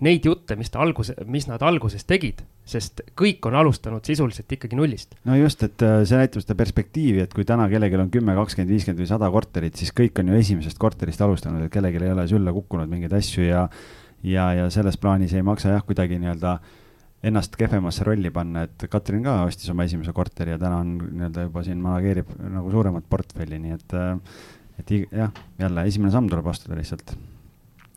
neid 0.04 0.26
jutte, 0.26 0.56
mis 0.58 0.72
ta 0.72 0.80
alguse, 0.84 1.16
mis 1.30 1.46
nad 1.48 1.62
alguses 1.64 2.06
tegid, 2.08 2.40
sest 2.68 3.02
kõik 3.18 3.44
on 3.48 3.56
alustanud 3.60 4.04
sisuliselt 4.04 4.50
ikkagi 4.56 4.78
nullist. 4.78 5.18
no 5.28 5.36
just, 5.38 5.62
et 5.66 5.84
see 6.08 6.20
näitab 6.20 6.44
seda 6.44 6.56
perspektiivi, 6.58 7.20
et 7.24 7.34
kui 7.36 7.44
täna 7.48 7.68
kellelgi 7.72 8.00
on 8.00 8.12
kümme, 8.12 8.36
kakskümmend, 8.38 8.72
viiskümmend 8.72 9.04
või 9.04 9.10
sada 9.10 9.28
korterit, 9.32 9.76
siis 9.80 9.92
kõik 9.96 10.18
on 10.22 10.32
ju 10.32 10.40
esimesest 10.40 10.80
korterist 10.80 11.20
alustanud, 11.24 11.66
et 11.66 11.72
kellelgi 11.74 12.02
ei 12.02 12.16
ole 12.16 12.26
sülle 12.30 12.56
kukkunud 12.56 12.90
mingeid 12.90 13.12
asju 13.20 13.44
ja 13.46 13.68
ja, 14.24 14.48
ja 14.56 14.70
selles 14.72 14.96
plaanis 14.96 15.34
ei 15.36 15.44
maksa 15.44 15.74
jah, 15.74 15.84
kuidagi 15.84 16.16
nii-öelda 16.16 16.54
äh, 16.56 16.83
ennast 17.24 17.56
kehvemasse 17.58 18.04
rolli 18.06 18.30
panna, 18.34 18.64
et 18.66 18.86
Katrin 18.90 19.24
ka 19.24 19.38
ostis 19.48 19.70
oma 19.72 19.86
esimese 19.88 20.12
korteri 20.16 20.54
ja 20.54 20.60
täna 20.60 20.80
on 20.82 20.94
nii-öelda 21.00 21.46
juba 21.48 21.64
siin 21.66 21.80
manageerib 21.82 22.30
nagu 22.52 22.72
suuremat 22.72 23.06
portfelli, 23.10 23.60
nii 23.62 23.76
et, 23.76 23.96
äh, 23.96 24.40
et 24.82 24.94
jah, 25.14 25.32
jälle 25.60 25.86
esimene 25.88 26.12
samm 26.14 26.28
tuleb 26.30 26.48
astuda 26.52 26.78
lihtsalt. 26.78 27.14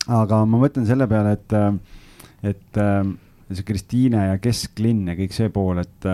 aga 0.08 0.44
ma 0.48 0.62
mõtlen 0.62 0.88
selle 0.88 1.08
peale, 1.12 1.36
et, 1.36 1.56
äh, 1.58 1.72
et 2.54 2.82
äh, 2.84 3.02
see 3.52 3.68
Kristiine 3.68 4.28
ja 4.32 4.38
kesklinn 4.44 5.08
ja 5.12 5.18
kõik 5.20 5.36
see 5.36 5.52
pool, 5.54 5.84
et 5.84 6.12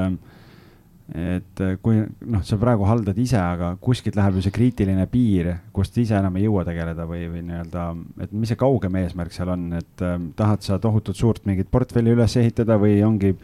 et 1.14 1.62
äh, 1.62 1.76
kui 1.82 2.00
noh, 2.02 2.42
sa 2.46 2.58
praegu 2.58 2.88
haldad 2.90 3.18
ise, 3.22 3.38
aga 3.38 3.74
kuskilt 3.82 4.18
läheb 4.18 4.40
ju 4.40 4.46
see 4.46 4.56
kriitiline 4.56 5.06
piir, 5.12 5.52
kust 5.76 5.98
ise 6.02 6.18
enam 6.18 6.40
ei 6.40 6.48
jõua 6.48 6.64
tegeleda 6.66 7.06
või, 7.10 7.28
või 7.30 7.44
nii-öelda, 7.46 7.86
et 8.26 8.34
mis 8.34 8.50
see 8.50 8.60
kaugem 8.60 8.98
eesmärk 9.04 9.36
seal 9.36 9.54
on, 9.54 9.68
et 9.78 10.06
äh, 10.06 10.18
tahad 10.40 10.66
sa 10.66 10.80
tohutult 10.82 11.20
suurt 11.20 11.46
mingit 11.50 11.70
portfelli 11.72 12.16
üles 12.16 12.38
ehitada 12.42 12.80
või 12.82 12.98
ongi 13.06 13.36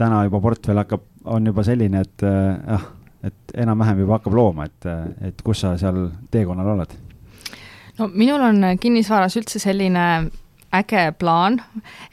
täna 0.00 0.22
juba 0.24 0.40
portfell 0.44 0.80
hakkab, 0.80 1.04
on 1.36 1.52
juba 1.52 1.64
selline, 1.66 2.04
et 2.04 2.24
jah 2.24 2.78
äh,, 2.80 2.92
et 3.24 3.54
enam-vähem 3.56 4.02
juba 4.02 4.18
hakkab 4.18 4.34
looma, 4.36 4.66
et, 4.68 4.86
et 5.24 5.38
kus 5.44 5.62
sa 5.64 5.70
seal 5.80 6.10
teekonnal 6.32 6.74
oled? 6.74 6.96
no 7.98 8.08
minul 8.12 8.42
on 8.44 8.66
kinnisvaras 8.80 9.36
üldse 9.40 9.60
selline 9.62 10.04
äge 10.74 11.04
plaan, 11.18 11.60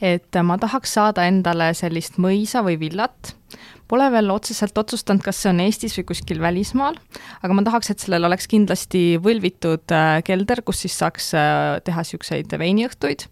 et 0.02 0.38
ma 0.46 0.58
tahaks 0.62 0.94
saada 1.00 1.26
endale 1.28 1.72
sellist 1.78 2.20
mõisa 2.22 2.62
või 2.66 2.78
villat 2.80 3.34
Pole 3.92 4.06
veel 4.14 4.32
otseselt 4.32 4.78
otsustanud, 4.80 5.20
kas 5.26 5.42
see 5.44 5.50
on 5.52 5.60
Eestis 5.66 5.98
või 6.00 6.06
kuskil 6.14 6.40
välismaal, 6.40 6.96
aga 7.44 7.58
ma 7.58 7.64
tahaks, 7.68 7.92
et 7.92 8.00
sellel 8.00 8.24
oleks 8.30 8.48
kindlasti 8.48 9.18
võlvitud 9.20 9.92
äh, 9.92 10.22
kelder, 10.24 10.64
kus 10.64 10.86
siis 10.86 10.96
saaks 11.02 11.34
äh, 11.36 11.82
teha 11.84 12.06
niisuguseid 12.06 12.56
veiniõhtuid 12.62 13.28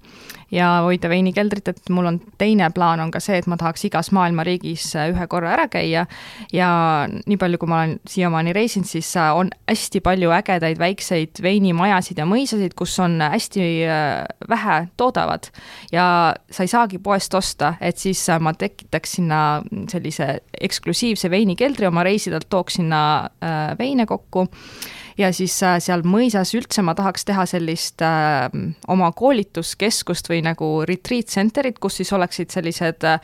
ja 0.51 0.69
hoida 0.85 1.09
veinikeldrit, 1.09 1.67
et 1.67 1.89
mul 1.93 2.09
on 2.09 2.17
teine 2.41 2.69
plaan 2.73 3.01
on 3.03 3.11
ka 3.13 3.21
see, 3.21 3.37
et 3.39 3.47
ma 3.49 3.57
tahaks 3.59 3.85
igas 3.87 4.11
maailma 4.15 4.43
riigis 4.47 4.87
äh, 4.97 5.09
ühe 5.13 5.27
korra 5.29 5.53
ära 5.55 5.67
käia 5.71 6.05
ja 6.53 6.69
nii 7.07 7.37
palju, 7.39 7.59
kui 7.61 7.69
ma 7.69 7.83
olen 7.83 7.95
siiamaani 8.09 8.53
reisinud, 8.57 8.89
siis 8.89 9.11
on 9.19 9.51
hästi 9.69 10.01
palju 10.05 10.33
ägedaid 10.39 10.81
väikseid 10.81 11.41
veinimajasid 11.45 12.21
ja 12.21 12.27
mõisasid, 12.29 12.75
kus 12.77 12.97
on 13.03 13.19
hästi 13.21 13.67
äh, 13.85 14.25
vähe 14.49 14.79
toodavad 14.97 15.51
ja 15.93 16.05
sa 16.49 16.65
ei 16.65 16.71
saagi 16.71 17.01
poest 17.03 17.33
osta, 17.37 17.75
et 17.81 18.01
siis 18.01 18.25
ma 18.41 18.53
tekitaks 18.57 19.17
sinna 19.19 19.61
sellise 19.91 20.39
eksklusiivse 20.59 21.29
veinikeldri 21.31 21.87
oma 21.87 22.03
reisidelt, 22.03 22.49
tooks 22.49 22.79
sinna 22.79 23.01
veine 23.79 24.05
kokku. 24.05 24.47
Ja 25.19 25.33
siis 25.35 25.57
äh, 25.67 25.77
seal 25.83 26.05
mõisas 26.07 26.53
üldse 26.55 26.83
ma 26.85 26.93
tahaks 26.95 27.25
teha 27.27 27.43
sellist 27.49 27.99
äh, 28.05 28.47
oma 28.87 29.11
koolituskeskust 29.11 30.29
või 30.31 30.39
nagu 30.45 30.69
retreat 30.87 31.33
center'it, 31.33 31.79
kus 31.83 31.99
siis 31.99 32.13
oleksid 32.15 32.55
sellised 32.55 33.03
äh, 33.03 33.19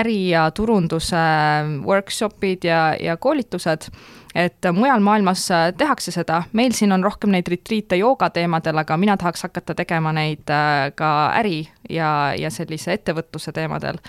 äri- 0.00 0.30
ja 0.30 0.46
turunduse 0.56 1.18
äh, 1.18 1.68
workshop'id 1.84 2.64
ja, 2.64 2.80
ja 2.96 3.18
koolitused, 3.20 3.90
et 4.32 4.70
mujal 4.72 5.04
maailmas 5.04 5.44
äh, 5.52 5.66
tehakse 5.76 6.14
seda, 6.16 6.40
meil 6.56 6.72
siin 6.72 6.96
on 6.96 7.04
rohkem 7.04 7.34
neid 7.36 7.52
retriite 7.52 8.00
jooga 8.00 8.30
teemadel, 8.32 8.80
aga 8.80 8.96
mina 8.96 9.20
tahaks 9.20 9.44
hakata 9.50 9.76
tegema 9.76 10.14
neid 10.16 10.48
ka 10.96 11.12
äri 11.42 11.66
ja, 11.92 12.32
ja 12.40 12.48
sellise 12.50 12.96
ettevõtluse 12.96 13.52
teemadel 13.52 14.00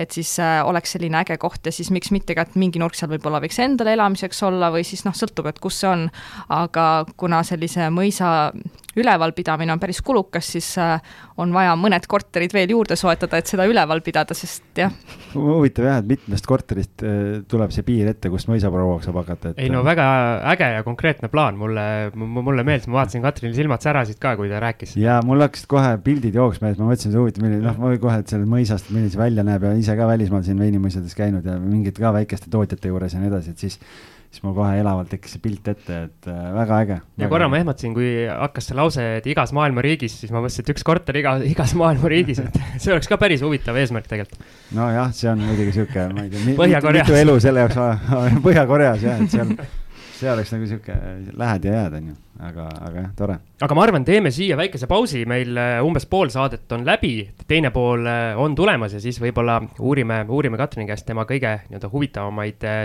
et 0.00 0.16
siis 0.16 0.32
äh, 0.42 0.58
oleks 0.66 0.96
selline 0.96 1.20
äge 1.20 1.36
koht 1.40 1.66
ja 1.66 1.72
siis 1.74 1.90
miks 1.94 2.12
mitte 2.14 2.36
ka, 2.36 2.46
et 2.46 2.58
mingi 2.60 2.80
nurk 2.82 2.96
seal 2.98 3.10
võib-olla 3.12 3.42
võiks 3.42 3.60
endale 3.62 3.94
elamiseks 3.98 4.42
olla 4.48 4.70
või 4.74 4.84
siis 4.86 5.04
noh, 5.06 5.16
sõltub, 5.16 5.50
et 5.50 5.60
kus 5.62 5.82
see 5.82 5.90
on. 5.90 6.06
aga 6.50 6.86
kuna 7.20 7.42
sellise 7.46 7.90
mõisa 7.94 8.52
ülevalpidamine 8.96 9.72
on 9.72 9.80
päris 9.80 10.00
kulukas, 10.02 10.48
siis 10.52 10.68
äh, 10.78 10.98
on 11.40 11.52
vaja 11.54 11.76
mõned 11.78 12.06
korterid 12.10 12.52
veel 12.54 12.72
juurde 12.74 12.96
soetada, 12.98 13.38
et 13.38 13.50
seda 13.50 13.66
üleval 13.70 14.02
pidada, 14.04 14.34
sest 14.36 14.80
jah. 14.80 14.92
huvitav 15.34 15.86
jah, 15.86 16.00
et 16.02 16.08
mitmest 16.10 16.48
korterist 16.48 17.04
äh, 17.06 17.40
tuleb 17.50 17.74
see 17.74 17.86
piir 17.86 18.10
ette, 18.10 18.30
kust 18.32 18.50
mõisaprouaks 18.50 19.08
saab 19.08 19.20
hakata 19.22 19.52
et.... 19.52 19.62
ei 19.62 19.70
no 19.72 19.84
väga 19.86 20.06
äge 20.54 20.72
ja 20.74 20.82
konkreetne 20.86 21.30
plaan, 21.32 21.58
mulle, 21.60 21.84
mulle 22.14 22.66
meeldis, 22.66 22.88
ma 22.90 23.00
vaatasin, 23.02 23.22
Katrinil 23.24 23.56
silmad 23.56 23.84
särasid 23.84 24.18
ka, 24.22 24.34
kui 24.40 24.50
ta 24.50 24.62
rääkis. 24.62 24.96
ja 25.00 25.20
mul 25.26 25.46
hakkasid 25.46 25.70
kohe 25.70 25.94
pildid 26.04 26.38
jooksma, 26.40 26.74
et 26.74 26.82
ma 26.82 26.90
mõtlesin, 26.90 27.14
et 27.14 27.20
huvitav, 27.20 27.46
milline, 27.46 27.64
noh, 27.66 27.78
ma 27.78 27.94
kohe, 28.02 28.18
et 28.24 28.34
sellest 28.34 28.50
mõisast, 28.50 28.90
milline 28.90 29.14
see 29.14 29.22
välja 29.22 29.46
näeb 29.46 29.68
ja 29.68 29.74
ise 29.78 29.89
ka 29.98 30.06
välismaal 30.10 30.46
siin 30.46 30.60
veinimõisades 30.60 31.16
käinud 31.18 31.46
ja 31.46 31.58
mingite 31.60 32.02
ka 32.02 32.14
väikeste 32.16 32.50
tootjate 32.52 32.92
juures 32.92 33.14
ja 33.14 33.22
nii 33.22 33.30
edasi, 33.32 33.54
et 33.54 33.66
siis 33.66 33.78
siis 34.30 34.44
mul 34.44 34.54
kohe 34.54 34.76
elavalt 34.78 35.10
tekkis 35.10 35.32
see 35.34 35.42
pilt 35.42 35.68
ette, 35.72 35.96
et 36.06 36.28
äh, 36.30 36.42
väga 36.54 36.76
äge. 36.84 36.98
ja 37.18 37.28
korra 37.32 37.48
ma 37.50 37.58
ehmatasin, 37.58 37.94
kui 37.96 38.10
hakkas 38.30 38.70
see 38.70 38.78
lause, 38.78 39.06
et 39.18 39.26
igas 39.30 39.50
maailma 39.56 39.82
riigis, 39.82 40.14
siis 40.22 40.30
ma 40.30 40.38
mõtlesin, 40.38 40.62
et 40.62 40.70
üks 40.76 40.86
korter 40.86 41.18
iga, 41.18 41.34
igas 41.42 41.74
maailma 41.78 42.12
riigis, 42.12 42.38
et 42.44 42.60
see 42.82 42.94
oleks 42.94 43.10
ka 43.10 43.18
päris 43.20 43.42
huvitav 43.42 43.78
eesmärk 43.80 44.06
tegelikult. 44.10 44.46
nojah, 44.76 45.10
see 45.16 45.32
on 45.32 45.42
muidugi 45.48 45.74
sihuke, 45.80 46.06
ma 46.14 46.28
ei 46.28 46.30
tea, 46.30 46.94
mitu 46.94 47.18
elu 47.24 47.36
selle 47.42 47.66
jaoks, 47.66 48.06
Põhja-Koreas 48.46 49.06
jah, 49.08 49.18
et 49.18 49.34
seal 49.34 49.54
see 50.20 50.30
oleks 50.32 50.52
nagu 50.54 50.68
sihuke, 50.68 50.96
lähed 51.40 51.66
ja 51.66 51.76
jääd, 51.76 51.96
onju, 52.00 52.16
aga, 52.48 52.66
aga 52.88 53.04
jah, 53.04 53.10
tore. 53.18 53.36
aga 53.66 53.76
ma 53.76 53.84
arvan, 53.86 54.06
teeme 54.08 54.32
siia 54.34 54.58
väikese 54.60 54.88
pausi, 54.90 55.24
meil 55.30 55.56
äh, 55.60 55.78
umbes 55.86 56.06
pool 56.10 56.32
saadet 56.32 56.70
on 56.76 56.86
läbi, 56.88 57.14
teine 57.50 57.72
pool 57.74 58.06
äh, 58.10 58.38
on 58.40 58.56
tulemas 58.58 58.96
ja 58.96 59.02
siis 59.02 59.20
võib-olla 59.22 59.60
uurime, 59.78 60.22
uurime 60.28 60.60
Katrini 60.60 60.88
käest 60.90 61.08
tema 61.08 61.26
kõige 61.28 61.56
nii-öelda 61.68 61.92
huvitavamaid 61.92 62.68
äh, 62.68 62.82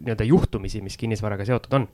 nii-öelda 0.00 0.30
juhtumisi, 0.30 0.82
mis 0.84 0.98
kinnisvaraga 1.00 1.46
seotud 1.48 1.78
on 1.80 1.88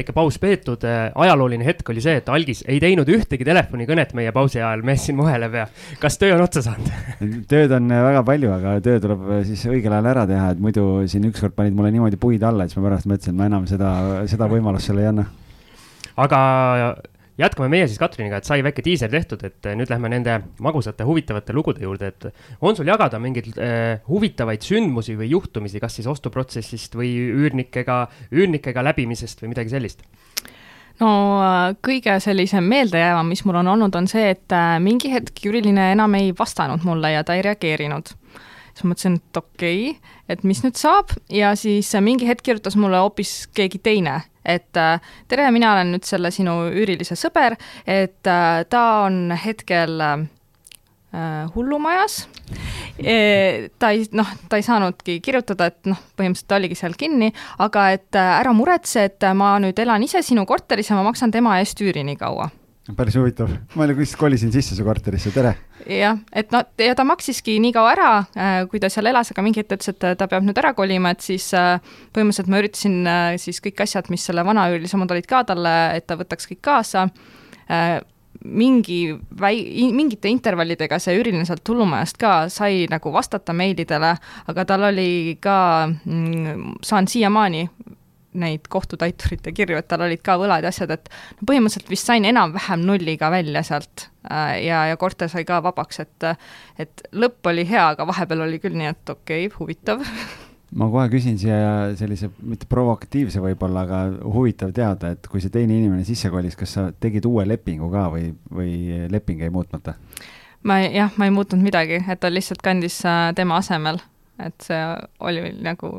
väike 0.00 0.14
paus 0.16 0.38
peetud, 0.40 0.84
äh, 0.88 1.10
ajalooline 1.14 1.66
hetk 1.66 1.92
oli 1.92 2.02
see, 2.04 2.16
et 2.20 2.28
Algis 2.32 2.62
ei 2.68 2.80
teinud 2.82 3.08
ühtegi 3.12 3.46
telefonikõnet 3.46 4.14
meie 4.18 4.32
pausi 4.36 4.60
ajal, 4.60 4.84
mees 4.86 5.04
siin 5.06 5.18
muheleb 5.18 5.56
ja 5.60 5.66
kas 6.00 6.18
töö 6.20 6.34
on 6.36 6.44
otsa 6.46 6.64
saanud 6.64 6.90
tööd 7.52 7.72
on 7.76 7.90
äh, 7.92 8.02
väga 8.08 8.24
palju, 8.26 8.52
aga 8.56 8.74
töö 8.84 9.02
tuleb 9.04 9.28
äh, 9.28 9.44
siis 9.48 9.66
õigel 9.70 9.94
ajal 9.96 10.10
ära 10.14 10.26
teha, 10.30 10.50
et 10.54 10.64
muidu 10.64 10.86
siin 11.10 11.28
ükskord 11.30 11.56
panid 11.56 11.76
mulle 11.76 11.92
niimoodi 11.94 12.20
puid 12.20 12.44
alla, 12.46 12.64
et 12.64 12.72
siis 12.72 12.80
ma 12.80 12.88
pärast 12.88 13.08
mõtlesin, 13.10 13.36
et 13.36 13.40
ma 13.40 13.48
enam 13.50 13.68
seda, 13.70 13.94
seda 14.30 14.50
võimalust 14.50 14.90
sulle 14.90 15.04
ei 15.04 15.10
anna. 15.12 15.26
aga 16.20 16.40
jätkame 17.38 17.68
meie 17.72 17.88
siis 17.88 17.98
Katriniga, 18.00 18.40
et 18.40 18.48
sai 18.48 18.62
väike 18.64 18.82
diiser 18.84 19.10
tehtud, 19.12 19.42
et 19.46 19.66
eh, 19.66 19.76
nüüd 19.78 19.90
lähme 19.92 20.10
nende 20.12 20.36
magusate 20.62 21.06
huvitavate 21.06 21.54
lugude 21.56 21.84
juurde, 21.84 22.10
et 22.10 22.28
on 22.60 22.76
sul 22.76 22.88
jagada 22.90 23.20
mingeid 23.22 23.52
äh, 23.56 24.00
huvitavaid 24.08 24.64
sündmusi 24.66 25.16
või 25.18 25.30
juhtumisi, 25.32 25.80
kas 25.82 25.98
siis 25.98 26.08
ostuprotsessist 26.10 26.96
või 26.98 27.12
üürnikega, 27.30 28.02
üürnikega 28.32 28.84
läbimisest 28.90 29.44
või 29.44 29.54
midagi 29.54 29.74
sellist? 29.74 30.04
no 31.00 31.10
äh, 31.40 31.58
kõige 31.84 32.18
sellisem 32.20 32.66
meeldejäävam, 32.70 33.28
mis 33.32 33.44
mul 33.48 33.60
on 33.62 33.74
olnud, 33.74 33.96
on 33.96 34.08
see, 34.10 34.32
et 34.36 34.56
mingi 34.84 35.12
hetk 35.12 35.44
Jüriline 35.46 35.92
enam 35.94 36.18
ei 36.18 36.34
vastanud 36.36 36.84
mulle 36.84 37.14
ja 37.14 37.24
ta 37.24 37.38
ei 37.38 37.46
reageerinud 37.46 38.14
siis 38.80 38.88
ma 38.88 38.94
mõtlesin, 38.94 39.20
et 39.20 39.36
okei 39.36 39.90
okay,, 39.90 40.16
et 40.32 40.44
mis 40.48 40.64
nüüd 40.64 40.80
saab 40.80 41.12
ja 41.28 41.52
siis 41.58 41.92
mingi 42.00 42.28
hetk 42.28 42.44
kirjutas 42.46 42.78
mulle 42.80 43.00
hoopis 43.02 43.44
keegi 43.54 43.82
teine 43.84 44.22
et 44.44 44.76
äh, 44.76 45.00
tere, 45.28 45.50
mina 45.52 45.74
olen 45.74 45.92
nüüd 45.94 46.06
selle 46.08 46.30
sinu 46.32 46.56
üürilise 46.72 47.16
sõber, 47.18 47.58
et 47.84 48.26
äh, 48.28 48.62
ta 48.72 48.84
on 49.04 49.34
hetkel 49.36 50.00
äh, 50.00 50.22
hullumajas 51.54 52.22
e,. 52.96 53.68
ta 53.78 53.90
ei, 53.92 54.06
noh, 54.16 54.30
ta 54.48 54.60
ei 54.60 54.64
saanudki 54.64 55.18
kirjutada, 55.24 55.68
et 55.68 55.90
noh, 55.92 56.00
põhimõtteliselt 56.16 56.48
ta 56.48 56.60
oligi 56.60 56.78
seal 56.80 56.96
kinni, 56.96 57.32
aga 57.60 57.90
et 57.98 58.20
ära 58.22 58.54
muretse, 58.56 59.10
et 59.10 59.28
ma 59.36 59.56
nüüd 59.62 59.78
elan 59.84 60.08
ise 60.08 60.24
sinu 60.24 60.46
korteris 60.48 60.88
ja 60.90 60.96
ma 60.96 61.04
maksan 61.10 61.34
tema 61.34 61.58
eest 61.60 61.84
üüri 61.84 62.06
nii 62.06 62.18
kaua 62.20 62.48
päris 62.96 63.16
huvitav, 63.18 63.50
ma 63.78 63.86
lihtsalt 63.88 64.20
kolisin 64.20 64.52
sisse 64.54 64.76
su 64.76 64.84
korterisse, 64.86 65.32
tere. 65.34 65.54
jah, 65.86 66.18
et 66.36 66.52
no 66.54 66.62
ja 66.80 66.94
ta 66.98 67.04
maksiski 67.08 67.58
nii 67.62 67.72
kaua 67.76 67.94
ära, 67.94 68.10
äh, 68.36 68.60
kui 68.70 68.82
ta 68.82 68.90
seal 68.92 69.10
elas, 69.10 69.32
aga 69.32 69.44
mingi 69.46 69.62
hetk 69.62 69.76
ütles, 69.76 69.92
et 69.92 70.06
ta 70.20 70.28
peab 70.30 70.46
nüüd 70.46 70.58
ära 70.60 70.72
kolima, 70.76 71.14
et 71.14 71.24
siis 71.24 71.50
äh, 71.56 71.80
põhimõtteliselt 72.14 72.52
ma 72.52 72.62
üritasin 72.62 72.96
äh, 73.10 73.34
siis 73.42 73.60
kõik 73.64 73.84
asjad, 73.86 74.10
mis 74.12 74.24
selle 74.26 74.44
vanaüürilise 74.46 74.98
omad 74.98 75.12
olid 75.16 75.28
ka 75.30 75.44
talle, 75.48 75.76
et 75.96 76.08
ta 76.08 76.18
võtaks 76.20 76.50
kõik 76.50 76.64
kaasa 76.64 77.08
mingi 78.44 79.12
väi-, 79.40 79.90
mingite 79.94 80.30
intervallidega 80.32 80.98
see 81.02 81.14
üüriline 81.18 81.44
sealt 81.46 81.66
hullumajast 81.70 82.18
ka 82.18 82.32
sai 82.50 82.86
nagu 82.90 83.12
vastata 83.14 83.54
meilidele, 83.54 84.14
aga 84.50 84.64
tal 84.66 84.88
oli 84.90 85.36
ka 85.42 85.56
mm,, 85.86 86.80
saan 86.86 87.08
siiamaani 87.10 87.68
neid 88.38 88.68
kohtutäiturite 88.70 89.52
kirju, 89.52 89.78
et 89.80 89.88
tal 89.90 90.04
olid 90.06 90.22
ka 90.22 90.36
võlad 90.38 90.64
ja 90.64 90.70
asjad, 90.70 90.92
et 90.94 91.08
no 91.40 91.48
põhimõtteliselt 91.50 91.90
vist 91.90 92.06
sain 92.06 92.26
enam-vähem 92.28 92.84
nulliga 92.86 93.30
välja 93.32 93.62
sealt 93.66 94.06
äh, 94.30 94.60
ja, 94.66 94.84
ja 94.90 94.98
korter 95.00 95.30
sai 95.32 95.46
ka 95.48 95.58
vabaks, 95.64 96.04
et 96.04 96.28
et 96.80 97.02
lõpp 97.12 97.50
oli 97.50 97.66
hea, 97.68 97.88
aga 97.94 98.06
vahepeal 98.06 98.46
oli 98.46 98.60
küll 98.62 98.78
nii, 98.78 98.92
et 98.94 99.12
okei 99.16 99.48
okay,, 99.48 99.56
huvitav 99.58 100.04
ma 100.78 100.86
kohe 100.92 101.08
küsin 101.10 101.38
siia 101.40 101.90
sellise, 101.98 102.30
mitte 102.46 102.68
provokatiivse 102.70 103.42
võib-olla, 103.42 103.82
aga 103.86 104.02
huvitav 104.22 104.74
teada, 104.76 105.14
et 105.16 105.26
kui 105.30 105.42
see 105.42 105.52
teine 105.52 105.74
inimene 105.74 106.06
sisse 106.06 106.30
kolis, 106.30 106.58
kas 106.58 106.76
sa 106.76 106.90
tegid 107.02 107.26
uue 107.26 107.46
lepingu 107.48 107.90
ka 107.90 108.06
või, 108.14 108.30
või 108.54 109.08
leping 109.10 109.42
jäi 109.42 109.50
muutmata? 109.54 109.96
ma 110.62 110.78
jah, 110.84 111.10
ma 111.16 111.26
ei 111.26 111.34
muutnud 111.34 111.62
midagi, 111.64 112.02
et 112.06 112.22
ta 112.22 112.30
lihtsalt 112.30 112.62
kandis 112.62 113.00
äh, 113.08 113.30
tema 113.34 113.58
asemel 113.58 113.98
et 114.48 114.66
see 114.66 114.80
oli 115.26 115.52
nagu, 115.64 115.92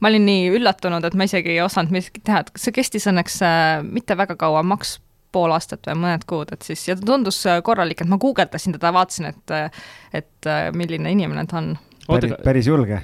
ma 0.00 0.10
olin 0.10 0.26
nii 0.28 0.50
üllatunud, 0.56 1.04
et 1.06 1.16
ma 1.18 1.28
isegi 1.28 1.54
ei 1.54 1.62
osanud 1.64 1.94
midagi 1.94 2.22
teha, 2.24 2.42
et 2.44 2.52
see 2.60 2.74
kestis 2.74 3.08
õnneks 3.10 3.38
äh, 3.46 3.78
mitte 3.86 4.16
väga 4.18 4.36
kaua, 4.40 4.64
maks 4.66 4.98
pool 5.32 5.54
aastat 5.54 5.88
või 5.88 6.02
mõned 6.04 6.26
kuud, 6.28 6.52
et 6.52 6.66
siis, 6.66 6.82
ja 6.88 6.96
ta 6.98 7.06
tundus 7.08 7.40
äh, 7.48 7.62
korralik, 7.64 8.02
et 8.02 8.10
ma 8.10 8.20
guugeldasin 8.20 8.76
teda, 8.76 8.92
vaatasin, 8.94 9.30
et, 9.32 9.54
äh, 9.54 9.88
et 10.22 10.52
milline 10.76 11.14
inimene 11.14 11.46
ta 11.48 11.60
on. 11.62 11.72
päris, 12.08 12.36
päris 12.44 12.68
julge. 12.68 13.00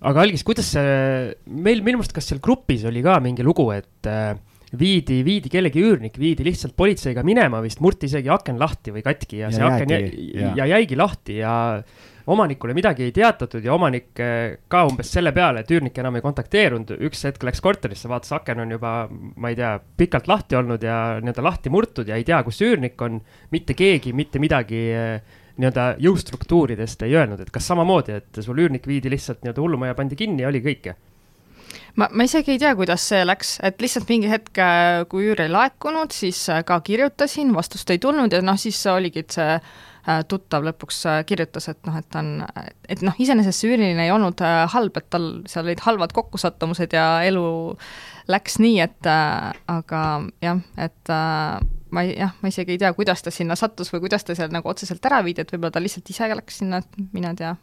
aga 0.00 0.22
Algis, 0.26 0.44
kuidas 0.46 0.74
see, 0.74 1.32
meil 1.46 1.82
minu 1.86 2.00
meelest, 2.00 2.16
kas 2.16 2.30
seal 2.30 2.42
grupis 2.44 2.86
oli 2.88 3.04
ka 3.04 3.18
mingi 3.24 3.44
lugu, 3.46 3.70
et 3.76 4.08
äh, 4.08 4.34
viidi, 4.78 5.20
viidi 5.26 5.50
kellegi 5.50 5.82
üürnik, 5.82 6.18
viidi 6.20 6.44
lihtsalt 6.46 6.76
politseiga 6.78 7.24
minema 7.26 7.60
vist, 7.64 7.80
murti 7.82 8.08
isegi 8.10 8.30
aken 8.30 8.60
lahti 8.60 8.94
või 8.94 9.02
katki 9.06 9.42
ja, 9.42 9.48
ja 9.48 9.56
see 9.56 9.64
jäägi, 9.64 9.82
aken 9.82 9.94
jäi, 9.94 10.28
ja. 10.36 10.52
ja 10.60 10.68
jäigi 10.76 10.98
lahti 10.98 11.40
ja 11.40 11.54
omanikule 12.26 12.74
midagi 12.74 13.06
ei 13.06 13.12
teatatud 13.12 13.64
ja 13.64 13.74
omanik 13.74 14.20
eh, 14.20 14.58
ka 14.68 14.84
umbes 14.88 15.10
selle 15.12 15.32
peale, 15.36 15.62
et 15.62 15.72
üürnik 15.72 15.98
enam 16.00 16.18
ei 16.18 16.24
kontakteerunud, 16.24 16.94
üks 17.08 17.24
hetk 17.28 17.44
läks 17.46 17.62
korterisse, 17.64 18.08
vaatas, 18.10 18.32
aken 18.36 18.64
on 18.64 18.76
juba, 18.76 18.94
ma 19.10 19.52
ei 19.52 19.58
tea, 19.58 19.74
pikalt 19.80 20.30
lahti 20.30 20.58
olnud 20.58 20.84
ja 20.84 21.00
nii-öelda 21.20 21.44
lahti 21.44 21.72
murtud 21.72 22.08
ja 22.10 22.18
ei 22.20 22.26
tea, 22.28 22.42
kus 22.46 22.60
üürnik 22.66 23.00
on. 23.02 23.20
mitte 23.50 23.74
keegi 23.74 24.12
mitte 24.12 24.38
midagi 24.38 24.80
eh, 24.94 25.38
nii-öelda 25.60 25.94
jõustruktuuridest 26.00 27.04
ei 27.06 27.16
öelnud, 27.16 27.40
et 27.40 27.52
kas 27.52 27.66
samamoodi, 27.70 28.20
et 28.20 28.42
sul 28.44 28.58
üürnik 28.58 28.86
viidi 28.88 29.10
lihtsalt 29.12 29.42
nii-öelda 29.44 29.64
hullumaja 29.64 29.96
pandi 29.98 30.18
kinni 30.18 30.44
ja 30.44 30.52
oli 30.52 30.62
kõik? 30.64 30.92
ma, 31.96 32.08
ma 32.10 32.24
isegi 32.26 32.54
ei 32.54 32.58
tea, 32.62 32.72
kuidas 32.78 33.04
see 33.12 33.20
läks, 33.26 33.58
et 33.66 33.80
lihtsalt 33.82 34.08
mingi 34.10 34.30
hetk, 34.30 34.52
eh, 34.58 35.04
kui 35.10 35.30
üür 35.30 35.40
ei 35.40 35.52
laekunud, 35.52 36.12
siis 36.14 36.46
ka 36.66 36.80
kirjutasin, 36.84 37.54
vastust 37.54 37.90
ei 37.90 38.02
tulnud 38.02 38.32
ja 38.32 38.42
noh, 38.44 38.58
siis 38.60 38.80
oligi, 38.90 39.24
see 39.30 39.60
tuttav 40.28 40.64
lõpuks 40.66 41.00
äh, 41.08 41.20
kirjutas, 41.28 41.68
et 41.72 41.80
noh, 41.88 41.96
et 41.98 42.06
ta 42.10 42.22
on, 42.22 42.30
et 42.90 43.02
noh, 43.06 43.16
iseenesest 43.20 43.62
see 43.62 43.72
üüriline 43.72 44.06
ei 44.06 44.14
olnud 44.14 44.40
äh, 44.44 44.62
halb, 44.74 44.96
et 45.00 45.08
tal 45.12 45.28
seal 45.50 45.68
olid 45.68 45.82
halvad 45.84 46.14
kokkusattumused 46.16 46.96
ja 46.96 47.06
elu 47.26 47.44
läks 48.30 48.60
nii, 48.62 48.78
et 48.84 49.10
äh, 49.10 49.50
aga 49.70 50.04
jah, 50.44 50.60
et 50.80 51.14
äh, 51.14 51.56
ma 51.94 52.04
ei, 52.06 52.14
jah, 52.18 52.36
ma 52.42 52.52
isegi 52.52 52.76
ei 52.76 52.82
tea, 52.82 52.92
kuidas 52.96 53.24
ta 53.26 53.32
sinna 53.34 53.56
sattus 53.58 53.92
või 53.94 54.04
kuidas 54.06 54.26
ta 54.26 54.36
seal 54.38 54.52
nagu 54.54 54.70
otseselt 54.70 55.04
ära 55.10 55.22
viidi, 55.26 55.44
et 55.44 55.52
võib-olla 55.54 55.74
ta 55.74 55.82
lihtsalt 55.82 56.12
ise 56.12 56.30
läks 56.34 56.62
sinna, 56.62 56.82
et 56.82 57.02
mine 57.14 57.34
tea. 57.38 57.56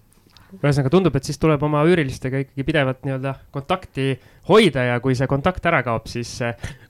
Ühesõnaga 0.47 0.91
tundub, 0.93 1.15
et 1.19 1.27
siis 1.27 1.39
tuleb 1.41 1.63
oma 1.67 1.81
üürilistega 1.83 2.39
ikkagi 2.45 2.63
pidevat 2.63 3.01
nii-öelda 3.03 3.33
kontakti 3.51 4.13
hoida 4.47 4.85
ja 4.93 4.99
kui 5.03 5.15
see 5.19 5.27
kontakt 5.27 5.65
ära 5.67 5.81
kaob, 5.83 6.07
siis 6.07 6.37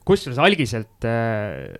kusjuures 0.06 0.38
algiselt 0.42 1.06
äh, 1.08 1.74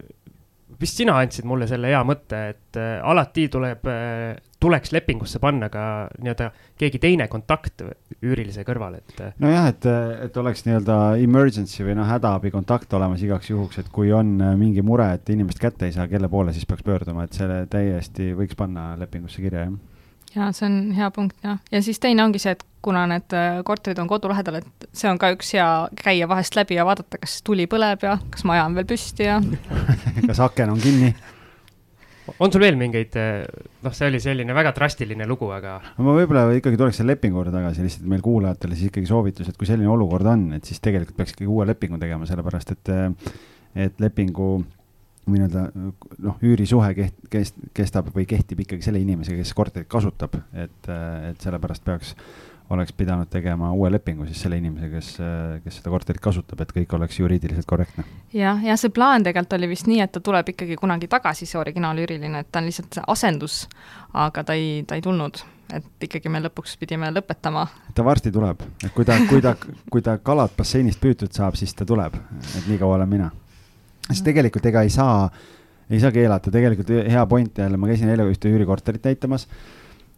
vist 0.81 1.01
sina 1.01 1.17
andsid 1.19 1.47
mulle 1.49 1.67
selle 1.71 1.91
hea 1.91 2.01
mõtte, 2.07 2.43
et 2.53 2.79
äh, 2.79 2.99
alati 3.03 3.49
tuleb, 3.53 3.89
äh, 3.91 4.37
tuleks 4.63 4.93
lepingusse 4.95 5.41
panna 5.43 5.69
ka 5.73 5.83
nii-öelda 6.19 6.49
keegi 6.79 7.01
teine 7.03 7.29
kontakt 7.31 7.83
üürilise 8.23 8.65
kõrval, 8.67 8.99
et. 9.01 9.15
Äh, 9.25 9.35
nojah, 9.43 9.69
et, 9.73 9.89
et 10.29 10.41
oleks 10.43 10.65
nii-öelda 10.67 10.99
emergency 11.25 11.87
või 11.87 11.99
noh, 11.99 12.09
hädaabi 12.09 12.53
kontakt 12.55 12.95
olemas 12.99 13.23
igaks 13.27 13.51
juhuks, 13.51 13.83
et 13.83 13.93
kui 13.95 14.13
on 14.15 14.37
mingi 14.61 14.85
mure, 14.87 15.11
et 15.19 15.35
inimest 15.35 15.63
kätte 15.63 15.89
ei 15.89 15.95
saa, 15.97 16.09
kelle 16.11 16.31
poole 16.31 16.55
siis 16.57 16.67
peaks 16.69 16.87
pöörduma, 16.87 17.27
et 17.27 17.39
selle 17.39 17.65
täiesti 17.71 18.33
võiks 18.39 18.59
panna 18.59 18.93
lepingusse 19.01 19.45
kirja, 19.45 19.69
jah 19.69 19.79
jaa, 20.35 20.51
see 20.53 20.67
on 20.69 20.79
hea 20.97 21.11
punkt 21.15 21.45
jah, 21.45 21.59
ja 21.73 21.83
siis 21.85 22.01
teine 22.03 22.25
ongi 22.25 22.43
see, 22.43 22.57
et 22.57 22.65
kuna 22.85 23.07
need 23.11 23.35
äh, 23.37 23.63
korterid 23.67 23.99
on 24.03 24.11
kodu 24.11 24.31
lähedal, 24.33 24.61
et 24.61 24.91
see 24.97 25.11
on 25.11 25.19
ka 25.21 25.33
üks 25.35 25.55
hea 25.57 25.67
käia 25.99 26.29
vahest 26.31 26.59
läbi 26.59 26.79
ja 26.79 26.87
vaadata, 26.89 27.21
kas 27.21 27.41
tuli 27.47 27.67
põleb 27.71 28.05
ja 28.07 28.19
kas 28.31 28.47
maja 28.49 28.69
on 28.69 28.79
veel 28.79 28.87
püsti 28.89 29.27
ja 29.29 29.41
kas 30.29 30.41
aken 30.45 30.77
on 30.77 30.81
kinni 30.85 31.13
on 32.39 32.53
sul 32.53 32.63
veel 32.63 32.77
mingeid, 32.79 33.15
äh, 33.19 33.45
noh, 33.85 33.95
see 33.97 34.09
oli 34.11 34.21
selline 34.23 34.55
väga 34.57 34.73
drastiline 34.77 35.27
lugu, 35.29 35.49
aga. 35.55 35.79
no 35.97 36.09
ma 36.09 36.17
võib-olla 36.19 36.47
ikkagi 36.59 36.81
tuleks 36.81 37.01
selle 37.01 37.15
lepingu 37.17 37.41
juurde 37.41 37.55
tagasi, 37.55 37.85
lihtsalt 37.87 38.09
meil 38.13 38.25
kuulajatele 38.25 38.79
siis 38.79 38.93
ikkagi 38.93 39.11
soovitus, 39.11 39.51
et 39.51 39.61
kui 39.61 39.69
selline 39.69 39.91
olukord 39.93 40.29
on, 40.29 40.49
et 40.59 40.69
siis 40.69 40.83
tegelikult 40.85 41.19
peaks 41.19 41.35
ikkagi 41.35 41.49
uue 41.49 41.67
lepingu 41.69 42.01
tegema, 42.01 42.29
sellepärast 42.29 42.75
et, 42.77 42.93
äh, 42.93 43.33
et 43.89 44.05
lepingu 44.05 44.51
või 45.29 45.43
nii-öelda 45.43 45.65
noh, 46.25 46.37
üürisuhe 46.45 46.93
keht-, 46.97 47.25
kest-, 47.33 47.59
kestab 47.77 48.13
või 48.15 48.27
kehtib 48.29 48.65
ikkagi 48.65 48.87
selle 48.87 49.03
inimesega, 49.05 49.43
kes 49.43 49.55
korterit 49.57 49.91
kasutab, 49.91 50.39
et, 50.53 50.93
et 51.31 51.45
sellepärast 51.45 51.85
peaks, 51.87 52.15
oleks 52.71 52.93
pidanud 52.93 53.29
tegema 53.33 53.71
uue 53.73 53.91
lepingu 53.93 54.27
siis 54.29 54.43
selle 54.45 54.59
inimesega, 54.61 55.01
kes, 55.01 55.11
kes 55.65 55.79
seda 55.81 55.93
korterit 55.93 56.21
kasutab, 56.25 56.61
et 56.61 56.73
kõik 56.77 56.97
oleks 56.99 57.21
juriidiliselt 57.21 57.69
korrektne. 57.69 58.05
jah, 58.35 58.61
ja 58.65 58.77
see 58.77 58.93
plaan 58.93 59.25
tegelikult 59.25 59.57
oli 59.57 59.71
vist 59.71 59.89
nii, 59.89 60.03
et 60.05 60.13
ta 60.13 60.21
tuleb 60.25 60.53
ikkagi 60.53 60.77
kunagi 60.81 61.09
tagasi, 61.09 61.49
see 61.49 61.61
originaalüüriline, 61.61 62.45
et 62.45 62.51
ta 62.53 62.61
on 62.61 62.69
lihtsalt 62.69 63.01
asendus, 63.07 63.63
aga 64.13 64.45
ta 64.45 64.59
ei, 64.59 64.83
ta 64.89 64.99
ei 64.99 65.05
tulnud 65.05 65.41
et 65.75 66.05
ikkagi 66.07 66.31
me 66.33 66.41
lõpuks 66.41 66.79
pidime 66.81 67.11
lõpetama. 67.13 67.67
ta 67.95 68.05
varsti 68.05 68.33
tuleb, 68.33 68.63
et 68.85 68.93
kui 68.95 69.05
ta, 69.05 69.19
kui 69.29 69.43
ta, 69.45 69.55
kui 69.91 70.05
ta 70.05 70.17
kalad 70.19 70.55
basseinist 70.57 71.01
püütud 71.01 71.33
saab, 71.33 71.59
siis 71.61 71.75
ta 71.77 71.85
tuleb, 71.89 72.17
et 72.57 72.69
nii 72.69 72.81
kaua 72.81 72.97
olen 72.97 73.17
mina 73.17 73.31
sest 74.09 74.27
tegelikult 74.29 74.67
ega 74.71 74.83
ei 74.87 74.93
saa, 74.93 75.29
ei 75.91 76.01
saa 76.03 76.13
keelata, 76.15 76.53
tegelikult 76.55 76.93
hea 77.09 77.25
point 77.31 77.59
jälle, 77.65 77.81
ma 77.81 77.91
käisin 77.91 78.11
eile 78.13 78.27
ühte 78.29 78.53
üürikorterit 78.53 79.05
näitamas. 79.11 79.49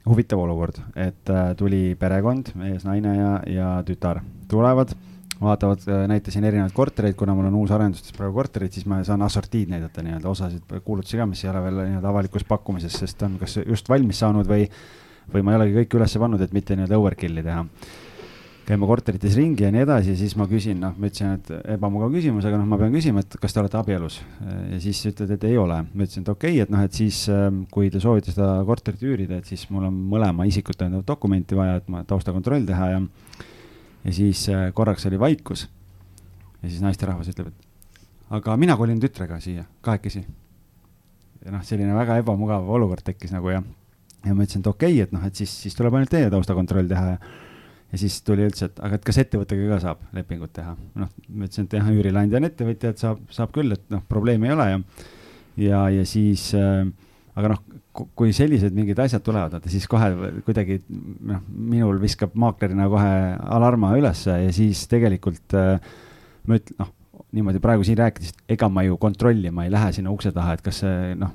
huvitav 0.08 0.40
olukord, 0.40 0.78
et 0.96 1.28
äh, 1.28 1.50
tuli 1.56 1.94
perekond, 2.00 2.54
mees, 2.56 2.86
naine 2.88 3.10
ja, 3.18 3.32
ja 3.46 3.66
tütar 3.84 4.22
tulevad 4.48 4.94
vaatavad, 5.40 5.82
äh, 5.88 6.06
näitasin 6.08 6.44
erinevaid 6.44 6.72
kortereid, 6.72 7.14
kuna 7.20 7.34
mul 7.36 7.50
on 7.50 7.58
uus 7.60 7.70
arendustes 7.70 8.14
praegu 8.16 8.34
korterid, 8.38 8.72
siis 8.72 8.86
ma 8.88 9.02
saan 9.04 9.22
assortiid 9.22 9.68
näidata 9.68 10.02
nii-öelda, 10.04 10.28
osasid 10.28 10.80
kuulutusi 10.84 11.20
ka, 11.20 11.26
mis 11.28 11.44
ei 11.44 11.50
ole 11.52 11.62
veel 11.66 11.82
nii-öelda 11.82 12.08
avalikus 12.08 12.48
pakkumises, 12.48 12.96
sest 13.02 13.22
on 13.28 13.36
kas 13.40 13.58
just 13.60 13.88
valmis 13.92 14.20
saanud 14.24 14.48
või, 14.48 14.64
või 15.34 15.44
ma 15.44 15.52
ei 15.52 15.60
olegi 15.60 15.76
kõike 15.82 16.00
üles 16.00 16.16
pannud, 16.24 16.40
et 16.44 16.56
mitte 16.56 16.76
nii-öelda 16.76 17.00
overkill'i 17.00 17.44
teha 17.44 17.66
käima 18.70 18.86
korterites 18.86 19.34
ringi 19.38 19.64
ja 19.64 19.70
nii 19.74 19.82
edasi 19.82 20.14
siis 20.18 20.36
ma 20.38 20.46
küsin, 20.50 20.78
noh, 20.82 20.94
ma 20.94 21.08
ütlesin, 21.08 21.38
et 21.38 21.70
ebamugav 21.74 22.12
küsimus, 22.14 22.46
aga 22.46 22.58
noh, 22.60 22.68
ma 22.70 22.78
pean 22.78 22.92
küsima, 22.94 23.24
et 23.24 23.34
kas 23.42 23.54
te 23.54 23.62
olete 23.62 23.78
abielus. 23.80 24.20
ja 24.40 24.78
siis 24.82 25.00
ütled, 25.10 25.32
et 25.34 25.46
ei 25.48 25.56
ole. 25.58 25.80
ma 25.88 26.06
ütlesin, 26.06 26.22
et 26.22 26.30
okei 26.30 26.54
okay,, 26.54 26.66
et 26.66 26.74
noh, 26.74 26.82
et 26.86 26.94
siis 26.94 27.24
ähm, 27.32 27.64
kui 27.72 27.90
te 27.90 28.02
soovite 28.02 28.34
seda 28.34 28.52
korterit 28.68 29.02
üürida, 29.06 29.40
et 29.40 29.50
siis 29.50 29.66
mul 29.74 29.88
on 29.88 29.96
mõlema 30.12 30.46
isikut 30.46 30.78
tõendavat 30.78 31.08
dokumenti 31.08 31.58
vaja, 31.58 31.80
et 31.80 31.90
ma 31.90 32.04
taustakontroll 32.06 32.68
teha 32.68 32.92
ja, 32.92 33.02
ja 34.04 34.14
siis 34.20 34.44
äh, 34.52 34.68
korraks 34.76 35.08
oli 35.10 35.18
vaikus. 35.20 35.66
ja 36.62 36.68
siis 36.68 36.80
naisterahvas 36.84 37.32
ütleb, 37.34 37.50
et 37.50 38.30
aga 38.38 38.56
mina 38.60 38.78
kolin 38.78 39.02
tütrega 39.02 39.40
siia 39.42 39.66
kahekesi. 39.82 40.24
ja 41.44 41.58
noh, 41.58 41.66
selline 41.66 41.96
väga 41.96 42.22
ebamugav 42.22 42.70
olukord 42.70 43.02
tekkis 43.02 43.34
nagu 43.34 43.50
ja, 43.50 43.64
ja 44.24 44.34
ma 44.34 44.46
ütlesin, 44.46 44.62
et 44.62 44.74
okei 44.74 44.94
okay,, 44.94 45.06
et 45.08 45.14
noh, 45.16 45.26
et 45.26 45.34
siis, 45.34 45.62
siis 45.66 45.74
tuleb 45.74 45.98
ainult 45.98 46.12
teie 46.14 46.30
taustakontroll 46.30 46.86
teha 46.90 47.14
ja 47.16 47.22
ja 47.90 48.00
siis 48.00 48.20
tuli 48.26 48.46
üldse, 48.46 48.70
et 48.70 48.80
aga 48.84 48.98
et 48.98 49.06
kas 49.06 49.18
ettevõttega 49.22 49.68
ka 49.74 49.80
saab 49.84 50.02
lepingut 50.16 50.52
teha. 50.56 50.76
noh, 50.98 51.12
ma 51.28 51.48
ütlesin, 51.48 51.68
et 51.68 51.78
jah, 51.78 51.92
üürileandja 51.94 52.40
on 52.40 52.48
ettevõtja, 52.50 52.94
et 52.94 53.02
saab, 53.02 53.22
saab 53.34 53.54
küll, 53.54 53.74
et 53.76 53.86
noh, 53.92 54.04
probleemi 54.08 54.50
ei 54.50 54.56
ole 54.56 54.68
ja, 54.70 54.82
ja, 55.64 55.82
ja 55.98 56.06
siis 56.08 56.50
äh, 56.58 56.84
aga 57.38 57.54
noh, 57.54 57.64
kui 58.16 58.30
sellised 58.36 58.74
mingid 58.76 58.98
asjad 59.02 59.24
tulevad, 59.26 59.56
vaata 59.56 59.72
siis 59.72 59.88
kohe 59.90 60.12
kuidagi 60.46 60.78
noh, 60.88 61.42
minul 61.50 61.98
viskab 62.02 62.36
maaklerina 62.38 62.86
kohe 62.90 63.12
alarma 63.58 63.92
ülesse 63.98 64.38
ja 64.44 64.54
siis 64.54 64.86
tegelikult 64.90 65.58
äh, 65.58 65.76
ma 66.46 66.60
ütlen, 66.60 66.78
noh, 66.80 66.94
niimoodi 67.36 67.60
praegu 67.62 67.84
siin 67.86 67.98
rääkides, 68.00 68.34
ega 68.50 68.66
ma 68.72 68.82
ju 68.82 68.96
kontrollima 68.98 69.64
ei 69.66 69.70
lähe 69.70 69.92
sinna 69.94 70.10
ukse 70.10 70.32
taha, 70.34 70.56
et 70.56 70.64
kas 70.66 70.80
see 70.82 71.14
noh, 71.18 71.34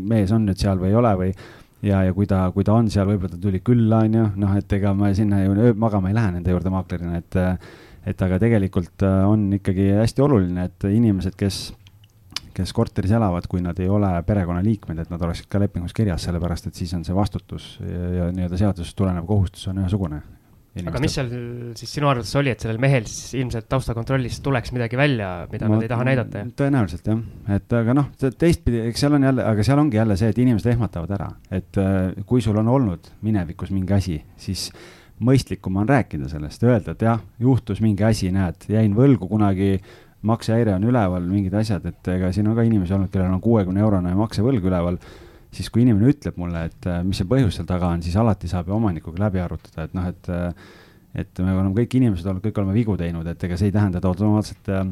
mees 0.00 0.32
on 0.32 0.46
nüüd 0.48 0.60
seal 0.60 0.80
või 0.80 0.92
ei 0.92 0.96
ole 0.96 1.12
või 1.20 1.32
ja, 1.82 2.02
ja 2.06 2.12
kui 2.16 2.28
ta, 2.28 2.46
kui 2.54 2.64
ta 2.64 2.76
on 2.76 2.90
seal, 2.92 3.08
võib-olla 3.10 3.34
ta 3.34 3.40
tuli 3.40 3.60
külla, 3.64 4.04
on 4.06 4.20
ju, 4.20 4.28
noh, 4.42 4.54
et 4.58 4.76
ega 4.78 4.94
ma 4.96 5.12
sinna 5.16 5.42
ju 5.44 5.74
magama 5.76 6.12
ei 6.12 6.16
lähe 6.16 6.36
nende 6.38 6.54
juurde 6.54 6.72
maaklerina, 6.72 7.20
et 7.20 7.40
et 8.06 8.22
aga 8.22 8.38
tegelikult 8.38 9.02
äh, 9.02 9.24
on 9.26 9.48
ikkagi 9.56 9.88
hästi 9.98 10.22
oluline, 10.22 10.68
et 10.68 10.84
inimesed, 10.86 11.34
kes, 11.38 11.56
kes 12.54 12.72
korteris 12.76 13.10
elavad, 13.18 13.48
kui 13.50 13.58
nad 13.64 13.78
ei 13.82 13.90
ole 13.90 14.12
perekonnaliikmed, 14.28 15.00
et 15.02 15.10
nad 15.10 15.24
oleksid 15.26 15.50
ka 15.50 15.58
lepingus 15.58 15.96
kirjas, 15.96 16.28
sellepärast 16.28 16.70
et 16.70 16.78
siis 16.78 16.94
on 16.94 17.02
see 17.06 17.16
vastutus 17.16 17.74
ja, 17.82 18.12
ja 18.20 18.30
nii-öelda 18.30 18.62
seadusest 18.62 18.96
tulenev 18.98 19.26
kohustus 19.26 19.66
on 19.72 19.82
ühesugune 19.82 20.22
aga 20.84 21.00
mis 21.02 21.14
seal 21.16 21.30
siis 21.78 21.94
sinu 21.96 22.10
arvates 22.10 22.34
oli, 22.38 22.52
et 22.52 22.62
sellel 22.62 22.80
mehel 22.82 23.06
siis 23.08 23.36
ilmselt 23.40 23.68
taustakontrollist 23.72 24.42
tuleks 24.44 24.74
midagi 24.76 24.98
välja, 25.00 25.30
mida 25.52 25.70
ma, 25.70 25.78
nad 25.78 25.86
ei 25.86 25.92
taha 25.92 26.06
näidata? 26.08 26.44
tõenäoliselt 26.58 27.10
jah, 27.10 27.22
et 27.56 27.76
aga 27.80 27.96
noh, 27.96 28.10
teistpidi, 28.26 28.82
eks 28.90 29.04
seal 29.06 29.16
on 29.16 29.26
jälle, 29.28 29.46
aga 29.54 29.66
seal 29.66 29.82
ongi 29.82 30.00
jälle 30.00 30.18
see, 30.20 30.30
et 30.34 30.40
inimesed 30.44 30.72
ehmatavad 30.74 31.16
ära, 31.16 31.30
et 31.50 31.80
äh, 31.80 32.12
kui 32.28 32.44
sul 32.44 32.58
on 32.60 32.68
olnud 32.72 33.10
minevikus 33.26 33.72
mingi 33.74 33.96
asi, 33.96 34.20
siis 34.40 34.68
mõistlikum 35.24 35.78
on 35.80 35.88
rääkida 35.88 36.28
sellest, 36.28 36.64
öelda, 36.66 36.92
et 36.92 37.06
jah, 37.06 37.22
juhtus 37.40 37.80
mingi 37.84 38.04
asi, 38.04 38.28
näed, 38.34 38.68
jäin 38.68 38.96
võlgu 38.96 39.30
kunagi, 39.30 39.78
maksehäire 40.26 40.74
on 40.76 40.84
üleval, 40.88 41.24
mingid 41.28 41.54
asjad, 41.56 41.84
et 41.88 42.10
ega 42.16 42.32
siin 42.34 42.48
on 42.50 42.56
ka 42.58 42.64
inimesi 42.66 42.94
olnud, 42.96 43.12
kellel 43.12 43.32
on 43.32 43.40
kuuekümne 43.44 43.80
eurone 43.84 44.12
maksevõlg 44.18 44.64
üleval, 44.66 44.98
siis 45.56 45.70
kui 45.72 45.84
inimene 45.84 46.12
ütleb 46.12 46.36
mulle, 46.40 46.66
et 46.70 46.88
äh, 46.90 47.00
mis 47.06 47.20
see 47.20 47.28
põhjus 47.28 47.58
seal 47.58 47.68
taga 47.68 47.90
on, 47.94 48.04
siis 48.04 48.16
alati 48.20 48.50
saab 48.50 48.68
ju 48.70 48.76
omanikuga 48.76 49.26
läbi 49.26 49.42
arutada, 49.42 49.88
et 49.88 49.96
noh, 49.96 50.10
et 50.12 50.30
äh, 50.32 50.68
et 51.16 51.40
me 51.40 51.54
oleme 51.54 51.72
kõik 51.78 51.94
inimesed 51.96 52.28
olnud, 52.28 52.44
kõik 52.44 52.58
oleme 52.60 52.74
vigu 52.76 52.94
teinud, 53.00 53.24
et 53.30 53.44
ega 53.46 53.56
see 53.56 53.70
ei 53.70 53.74
tähenda, 53.74 54.02
et 54.02 54.08
automaatselt 54.08 54.68
äh, 54.68 54.84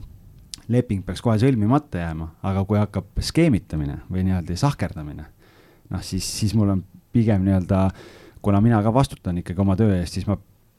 leping 0.73 1.05
peaks 1.05 1.21
kohe 1.25 1.37
sõlmimata 1.43 2.01
jääma, 2.01 2.31
aga 2.49 2.65
kui 2.65 2.81
hakkab 2.81 3.21
skeemitamine 3.21 4.01
või 4.09 4.25
nii-öelda 4.25 4.57
sahkerdamine, 4.57 5.29
noh 5.93 6.05
siis, 6.05 6.25
siis 6.41 6.57
mul 6.57 6.73
on 6.79 6.85
pigem 7.13 7.45
nii-öelda 7.45 7.89
kuna 8.45 8.61
mina 8.61 8.83
ka 8.83 8.93
vastutan 8.95 9.39
ikkagi 9.41 9.61
oma 9.65 9.77
töö 9.77 9.95
eest, 9.97 10.19
siis 10.19 10.27
ma 10.29 10.37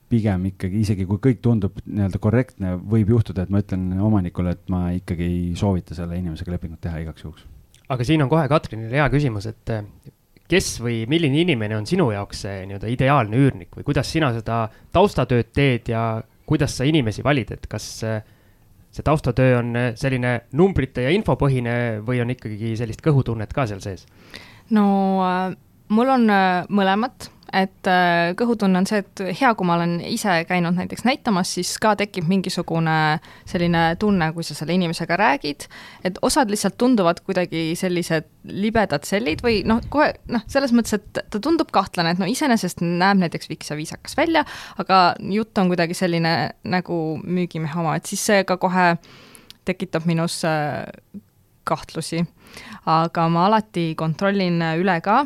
pigem 0.09 0.49
ikkagi, 0.51 0.83
isegi 0.85 1.07
kui 1.09 1.17
kõik 1.21 1.41
tundub 1.43 1.79
nii-öelda 1.85 2.21
korrektne, 2.21 2.75
võib 2.93 3.09
juhtuda, 3.15 3.45
et 3.45 3.53
ma 3.53 3.61
ütlen 3.63 3.87
omanikule, 4.05 4.53
et 4.53 4.69
ma 4.69 4.87
ikkagi 4.93 5.25
ei 5.25 5.43
soovita 5.57 5.97
selle 5.97 6.19
inimesega 6.21 6.53
lepingut 6.53 6.83
teha 6.85 7.01
igaks 7.01 7.25
juhuks. 7.25 7.47
Aga 7.89 8.07
siin 8.07 8.23
on 8.25 8.31
kohe 8.31 8.45
Katrinil 8.49 8.93
hea 8.95 9.07
küsimus, 9.13 9.49
et 9.49 9.73
eh, 9.73 9.83
kes 10.49 10.75
või 10.83 11.03
milline 11.09 11.41
inimene 11.41 11.77
on 11.77 11.87
sinu 11.89 12.11
jaoks 12.13 12.45
see 12.45 12.63
nii-öelda 12.69 12.91
ideaalne 12.93 13.41
üürnik 13.41 13.75
või 13.77 13.87
kuidas 13.87 14.11
sina 14.11 14.31
seda 14.35 14.65
taustatööd 14.93 15.51
teed 15.55 15.89
ja 15.93 16.05
kuidas 16.45 16.77
sa 16.77 16.85
inimesi 16.85 17.23
valid, 17.25 17.55
et 17.55 17.67
kas 17.69 17.89
eh, 18.05 18.23
see 18.95 19.05
taustatöö 19.05 19.59
on 19.59 19.75
eh, 19.75 19.91
selline 19.99 20.37
numbrite 20.55 21.05
ja 21.05 21.13
infopõhine 21.15 22.01
või 22.05 22.21
on 22.23 22.33
ikkagi 22.35 22.75
sellist 22.79 23.03
kõhutunnet 23.05 23.53
ka 23.53 23.67
seal 23.69 23.81
sees? 23.83 24.05
no 24.73 24.85
äh, 25.25 25.55
mul 25.93 26.11
on 26.15 26.29
äh, 26.31 26.65
mõlemat 26.69 27.29
et 27.53 27.87
äh, 27.89 28.31
kõhutunne 28.37 28.79
on 28.81 28.87
see, 28.89 29.01
et 29.03 29.21
hea, 29.39 29.51
kui 29.57 29.67
ma 29.67 29.75
olen 29.77 29.97
ise 30.07 30.37
käinud 30.49 30.77
näiteks 30.77 31.05
näitamas, 31.05 31.51
siis 31.57 31.75
ka 31.81 31.93
tekib 31.99 32.27
mingisugune 32.29 32.95
selline 33.47 33.83
tunne, 34.01 34.31
kui 34.33 34.45
sa 34.47 34.57
selle 34.57 34.75
inimesega 34.77 35.17
räägid, 35.19 35.67
et 36.07 36.17
osad 36.25 36.51
lihtsalt 36.51 36.77
tunduvad 36.81 37.21
kuidagi 37.25 37.67
sellised 37.79 38.29
libedad 38.49 39.05
sellid 39.07 39.43
või 39.45 39.61
noh, 39.67 39.83
kohe 39.93 40.13
noh, 40.31 40.45
selles 40.51 40.73
mõttes, 40.75 40.97
et 40.97 41.21
ta 41.31 41.41
tundub 41.41 41.71
kahtlane, 41.75 42.15
et 42.15 42.21
no 42.21 42.29
iseenesest 42.29 42.83
näeb 42.85 43.21
näiteks 43.21 43.51
viks 43.51 43.71
ja 43.71 43.77
viisakas 43.77 44.17
välja, 44.17 44.45
aga 44.81 45.03
jutt 45.35 45.57
on 45.61 45.71
kuidagi 45.71 45.97
selline 45.97 46.35
nagu 46.65 46.99
müügimehe 47.23 47.79
oma, 47.81 47.97
et 47.99 48.09
siis 48.09 48.25
see 48.25 48.43
ka 48.47 48.57
kohe 48.61 48.93
tekitab 49.65 50.05
minus 50.09 50.43
äh, 50.45 50.85
kahtlusi. 51.65 52.25
aga 52.85 53.25
ma 53.29 53.47
alati 53.47 53.95
kontrollin 53.97 54.61
üle 54.77 54.99
ka 55.03 55.25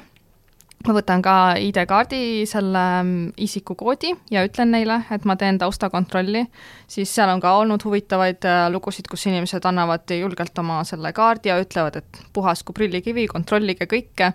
ma 0.88 0.96
võtan 0.96 1.24
ka 1.24 1.34
ID-kaardi 1.60 2.46
selle 2.50 2.84
mm, 3.04 3.34
isikukoodi 3.46 4.14
ja 4.32 4.46
ütlen 4.48 4.72
neile, 4.74 5.02
et 5.12 5.26
ma 5.28 5.36
teen 5.40 5.60
taustakontrolli, 5.60 6.46
siis 6.88 7.12
seal 7.16 7.32
on 7.34 7.44
ka 7.44 7.56
olnud 7.60 7.84
huvitavaid 7.86 8.48
äh, 8.48 8.62
lugusid, 8.72 9.10
kus 9.12 9.28
inimesed 9.28 9.66
annavad 9.68 10.12
julgelt 10.16 10.64
oma 10.64 10.82
selle 10.88 11.12
kaardi 11.16 11.52
ja 11.52 11.60
ütlevad, 11.62 12.00
et 12.00 12.24
puhas 12.34 12.64
kui 12.64 12.78
prillikivi, 12.80 13.28
kontrollige 13.32 13.90
kõike, 13.92 14.32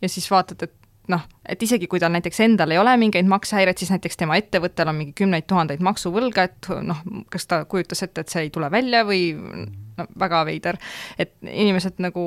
ja 0.00 0.10
siis 0.10 0.30
vaatad, 0.32 0.64
et 0.64 0.74
noh, 1.12 1.20
et 1.48 1.62
isegi 1.62 1.88
kui 1.90 2.00
tal 2.00 2.12
näiteks 2.14 2.40
endal 2.46 2.72
ei 2.72 2.80
ole 2.80 2.96
mingeid 3.00 3.28
maksehäireid, 3.28 3.76
siis 3.80 3.92
näiteks 3.92 4.16
tema 4.20 4.38
ettevõttel 4.40 4.88
on 4.88 4.96
mingi 4.96 5.12
kümneid 5.20 5.46
tuhandeid 5.50 5.84
maksuvõlga, 5.84 6.48
et 6.48 6.68
noh, 6.84 7.04
kas 7.32 7.48
ta 7.50 7.64
kujutas 7.68 8.02
ette, 8.06 8.24
et 8.24 8.32
see 8.32 8.46
ei 8.46 8.52
tule 8.54 8.70
välja 8.72 9.04
või 9.04 9.34
no 9.36 10.08
väga 10.20 10.44
veider, 10.48 10.80
et 11.20 11.36
inimesed 11.44 12.00
nagu 12.04 12.24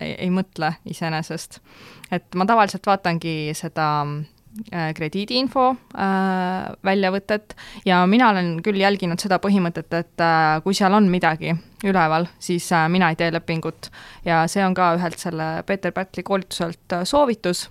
ei, 0.00 0.14
ei 0.26 0.30
mõtle 0.34 0.74
iseenesest. 0.90 1.60
et 2.10 2.34
ma 2.34 2.46
tavaliselt 2.46 2.86
vaatangi 2.86 3.52
seda 3.54 3.86
äh, 4.72 4.90
krediidiinfo 4.96 5.66
äh, 5.70 6.70
väljavõtet 6.84 7.56
ja 7.86 8.02
mina 8.06 8.30
olen 8.34 8.56
küll 8.66 8.80
jälginud 8.80 9.22
seda 9.22 9.40
põhimõtet, 9.42 9.92
et 9.94 10.24
äh, 10.24 10.60
kui 10.64 10.74
seal 10.74 10.94
on 10.96 11.10
midagi 11.12 11.54
üleval, 11.84 12.28
siis 12.38 12.70
äh, 12.72 12.88
mina 12.92 13.10
ei 13.10 13.20
tee 13.20 13.32
lepingut 13.32 13.90
ja 14.24 14.44
see 14.50 14.64
on 14.66 14.74
ka 14.74 14.94
ühelt 14.98 15.18
selle 15.20 15.52
Peeter 15.66 15.92
Pätli 15.92 16.26
koolituselt 16.26 16.96
äh, 16.96 17.04
soovitus 17.04 17.68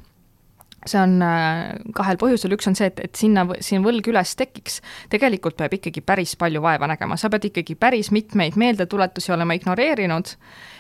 see 0.86 1.00
on 1.02 1.20
äh, 1.26 1.76
kahel 1.96 2.20
põhjusel, 2.22 2.56
üks 2.56 2.70
on 2.70 2.78
see, 2.78 2.90
et, 2.92 3.00
et 3.04 3.20
sinna, 3.20 3.46
siin 3.64 3.84
võlg 3.86 4.06
üles 4.12 4.36
tekiks, 4.40 4.80
tegelikult 5.12 5.58
peab 5.60 5.76
ikkagi 5.76 6.04
päris 6.06 6.36
palju 6.40 6.64
vaeva 6.64 6.90
nägema, 6.92 7.18
sa 7.20 7.32
pead 7.32 7.50
ikkagi 7.52 7.76
päris 7.80 8.14
mitmeid 8.16 8.60
meeldetuletusi 8.60 9.34
olema 9.36 9.58
ignoreerinud 9.60 10.36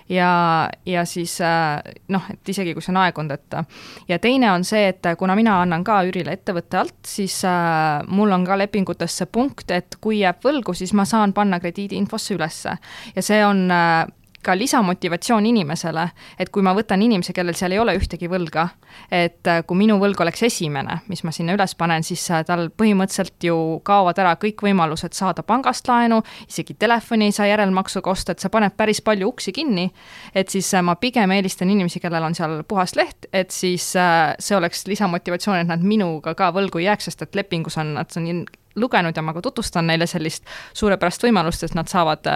ja, 0.09 0.69
ja 0.85 1.05
siis 1.05 1.37
äh, 1.41 1.79
noh, 2.07 2.27
et 2.33 2.51
isegi 2.51 2.73
kui 2.73 2.83
see 2.83 2.93
on 2.93 3.01
aegundeta. 3.03 3.63
ja 4.09 4.19
teine 4.19 4.51
on 4.51 4.63
see, 4.67 4.87
et 4.93 5.05
kuna 5.17 5.35
mina 5.37 5.59
annan 5.61 5.83
ka 5.87 6.01
üürile 6.07 6.33
ettevõtte 6.37 6.79
alt, 6.81 6.99
siis 7.07 7.41
äh, 7.47 7.99
mul 8.07 8.31
on 8.35 8.45
ka 8.47 8.57
lepingutes 8.59 9.19
see 9.21 9.29
punkt, 9.31 9.71
et 9.71 9.99
kui 10.01 10.21
jääb 10.23 10.41
võlgu, 10.45 10.75
siis 10.77 10.93
ma 10.97 11.05
saan 11.09 11.33
panna 11.33 11.59
krediidiinfosse 11.59 12.37
ülesse. 12.37 12.77
Ja 13.15 13.25
see 13.25 13.43
on 13.45 13.67
äh, 13.73 14.07
ka 14.43 14.55
lisamotivatsioon 14.57 15.45
inimesele, 15.45 16.05
et 16.39 16.49
kui 16.53 16.63
ma 16.63 16.71
võtan 16.75 17.01
inimese, 17.03 17.33
kellel 17.35 17.57
seal 17.59 17.73
ei 17.75 17.79
ole 17.81 17.95
ühtegi 17.99 18.29
võlga, 18.31 18.69
et 19.11 19.47
äh, 19.51 19.61
kui 19.67 19.77
minu 19.81 19.97
võlg 19.99 20.21
oleks 20.23 20.43
esimene, 20.47 21.01
mis 21.11 21.25
ma 21.27 21.33
sinna 21.35 21.55
üles 21.57 21.75
panen, 21.79 22.05
siis 22.07 22.23
äh, 22.31 22.45
tal 22.47 22.69
põhimõtteliselt 22.71 23.49
ju 23.49 23.57
kaovad 23.87 24.21
ära 24.23 24.37
kõik 24.39 24.63
võimalused 24.63 25.17
saada 25.17 25.43
pangast 25.43 25.87
laenu, 25.91 26.21
isegi 26.47 26.77
telefoni 26.79 27.27
ei 27.27 27.35
saa 27.35 27.49
järelmaksuga 27.51 28.13
osta, 28.13 28.31
et 28.35 28.43
see 28.43 28.53
paneb 28.53 28.77
päris 28.79 29.03
palju 29.03 29.33
uksi 29.33 29.53
kinni, 29.59 29.89
et 30.33 30.55
siis 30.55 30.71
äh, 30.73 30.85
ma 30.85 30.95
pigem 30.99 31.35
eelistan 31.35 31.71
inimesi, 31.75 31.99
kellel 31.99 32.29
on 32.29 32.37
seal 32.37 32.61
puhas 32.67 32.95
leht, 32.99 33.27
et 33.33 33.51
siis 33.51 33.91
see 33.91 34.55
oleks 34.55 34.85
lisamotivatsioon, 34.87 35.65
et 35.65 35.69
nad 35.69 35.83
minuga 35.83 36.35
ka 36.37 36.53
võlgu 36.55 36.79
ei 36.79 36.87
jääks, 36.87 37.09
sest 37.09 37.27
et 37.27 37.35
lepingus 37.35 37.77
on, 37.81 37.93
nad 37.99 38.15
on 38.15 38.45
lugenud 38.79 39.15
ja 39.15 39.23
ma 39.25 39.33
ka 39.35 39.43
tutvustan 39.43 39.89
neile 39.89 40.07
sellist 40.07 40.47
suurepärast 40.77 41.25
võimalust, 41.25 41.65
et 41.65 41.75
nad 41.75 41.89
saavad 41.91 42.27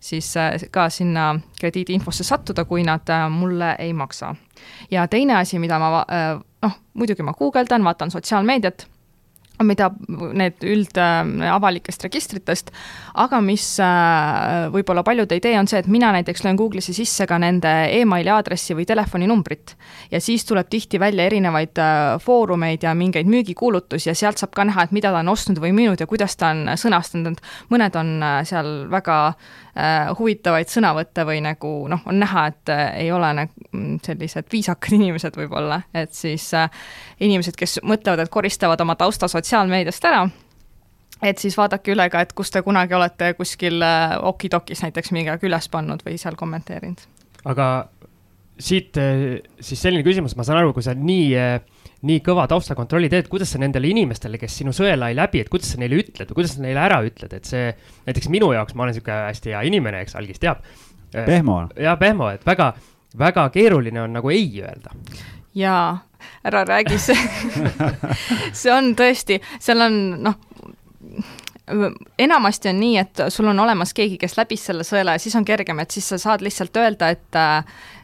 siis 0.00 0.36
äh, 0.36 0.56
ka 0.70 0.88
sinna 0.90 1.34
krediidiinfosse 1.60 2.24
sattuda, 2.24 2.64
kui 2.64 2.84
nad 2.86 3.08
äh, 3.12 3.28
mulle 3.30 3.74
ei 3.78 3.92
maksa. 3.92 4.34
ja 4.90 5.08
teine 5.08 5.36
asi, 5.36 5.58
mida 5.58 5.78
ma 5.78 6.04
äh, 6.08 6.40
noh, 6.62 6.80
muidugi 6.94 7.22
ma 7.22 7.36
guugeldan, 7.36 7.84
vaatan 7.84 8.10
sotsiaalmeediat 8.10 8.88
mida 9.60 9.90
need 10.08 10.62
üldavalikest 10.64 12.06
registritest, 12.06 12.70
aga 13.20 13.42
mis 13.44 13.66
võib-olla 14.72 15.02
paljud 15.04 15.34
ei 15.36 15.42
tee, 15.44 15.52
on 15.60 15.68
see, 15.68 15.82
et 15.82 15.90
mina 15.92 16.14
näiteks 16.16 16.46
löön 16.46 16.56
Google'isse 16.56 16.94
sisse 16.96 17.26
ka 17.28 17.36
nende 17.36 17.68
emaili 17.98 18.32
aadressi 18.32 18.72
või 18.78 18.86
telefoninumbrit. 18.88 19.74
ja 20.10 20.20
siis 20.20 20.46
tuleb 20.48 20.70
tihti 20.72 21.00
välja 21.00 21.26
erinevaid 21.28 21.76
foorumeid 22.24 22.88
ja 22.88 22.94
mingeid 22.96 23.28
müügikuulutusi 23.28 24.08
ja 24.08 24.14
sealt 24.14 24.40
saab 24.40 24.56
ka 24.56 24.64
näha, 24.64 24.88
et 24.88 24.96
mida 24.96 25.12
ta 25.12 25.20
on 25.20 25.28
ostnud 25.28 25.60
või 25.60 25.74
müünud 25.76 26.00
ja 26.00 26.08
kuidas 26.08 26.40
ta 26.40 26.54
on 26.54 26.72
sõnastanud, 26.80 27.44
mõned 27.68 28.00
on 28.00 28.16
seal 28.48 28.88
väga 28.88 29.20
huvitavaid 30.18 30.70
sõnavõtte 30.70 31.24
või 31.28 31.40
nagu 31.44 31.70
noh, 31.90 32.02
on 32.10 32.18
näha, 32.20 32.46
et 32.50 32.72
äh, 32.74 32.84
ei 33.04 33.12
ole 33.14 33.30
nagu 33.36 33.68
mm, 33.70 34.00
sellised 34.06 34.50
viisakad 34.52 34.94
inimesed 34.98 35.36
võib-olla, 35.38 35.82
et 35.94 36.14
siis 36.16 36.48
äh, 36.58 36.70
inimesed, 37.20 37.56
kes 37.58 37.80
mõtlevad, 37.86 38.24
et 38.24 38.32
koristavad 38.32 38.80
oma 38.82 38.96
tausta 38.98 39.28
sotsiaalmeediast 39.30 40.08
ära, 40.10 40.24
et 41.22 41.38
siis 41.38 41.56
vaadake 41.58 41.94
üle 41.94 42.08
ka, 42.10 42.24
et 42.24 42.34
kus 42.36 42.50
te 42.50 42.62
kunagi 42.66 42.96
olete 42.98 43.32
kuskil 43.38 43.82
äh, 43.84 44.16
okidokis 44.32 44.82
näiteks 44.86 45.14
midagi 45.16 45.48
üles 45.48 45.70
pannud 45.70 46.04
või 46.06 46.18
seal 46.20 46.38
kommenteerinud. 46.40 47.06
aga 47.44 47.66
siit 48.60 48.98
äh, 49.00 49.40
siis 49.60 49.82
selline 49.82 50.04
küsimus, 50.06 50.36
ma 50.36 50.46
saan 50.46 50.60
aru, 50.62 50.74
kui 50.76 50.84
sa 50.84 50.96
nii 50.96 51.28
äh, 51.38 51.60
nii 52.08 52.20
kõva 52.24 52.46
taustakontrolli 52.48 53.10
teed, 53.12 53.28
kuidas 53.28 53.52
sa 53.54 53.60
nendele 53.60 53.90
inimestele, 53.90 54.38
kes 54.40 54.60
sinu 54.62 54.72
sõela 54.76 55.10
ei 55.10 55.16
läbi, 55.18 55.42
et 55.42 55.50
kuidas 55.52 55.74
sa 55.74 55.80
neile 55.80 55.98
ütled 56.00 56.30
või 56.30 56.38
kuidas 56.40 56.56
sa 56.56 56.64
neile 56.64 56.80
ära 56.80 57.00
ütled, 57.04 57.34
et 57.36 57.48
see, 57.48 57.72
näiteks 58.06 58.30
minu 58.32 58.52
jaoks, 58.56 58.76
ma 58.76 58.86
olen 58.86 58.96
sihuke 58.96 59.18
hästi 59.26 59.54
hea 59.54 59.64
inimene, 59.68 60.04
eks 60.04 60.16
Algis 60.20 60.40
teab. 60.40 60.64
pehmo. 61.12 61.62
jah, 61.76 61.98
pehmo, 62.00 62.30
et 62.32 62.46
väga, 62.46 62.72
väga 63.18 63.48
keeruline 63.52 64.02
on 64.02 64.16
nagu 64.16 64.32
ei 64.32 64.48
öelda. 64.62 64.94
jaa, 65.54 65.98
ära 66.44 66.64
räägi 66.64 66.98
see 66.98 67.18
see 68.62 68.72
on 68.72 68.94
tõesti, 68.96 69.40
seal 69.60 69.84
on 69.84 70.00
noh, 70.24 70.40
enamasti 72.18 72.70
on 72.70 72.80
nii, 72.80 72.96
et 72.98 73.22
sul 73.28 73.48
on 73.50 73.60
olemas 73.62 73.92
keegi, 73.94 74.16
kes 74.20 74.36
läbis 74.38 74.64
selle 74.70 74.84
sõela 74.86 75.14
ja 75.16 75.22
siis 75.22 75.36
on 75.38 75.44
kergem, 75.46 75.78
et 75.82 75.90
siis 75.94 76.08
sa 76.12 76.18
saad 76.18 76.44
lihtsalt 76.44 76.76
öelda, 76.80 77.10
et 77.12 77.40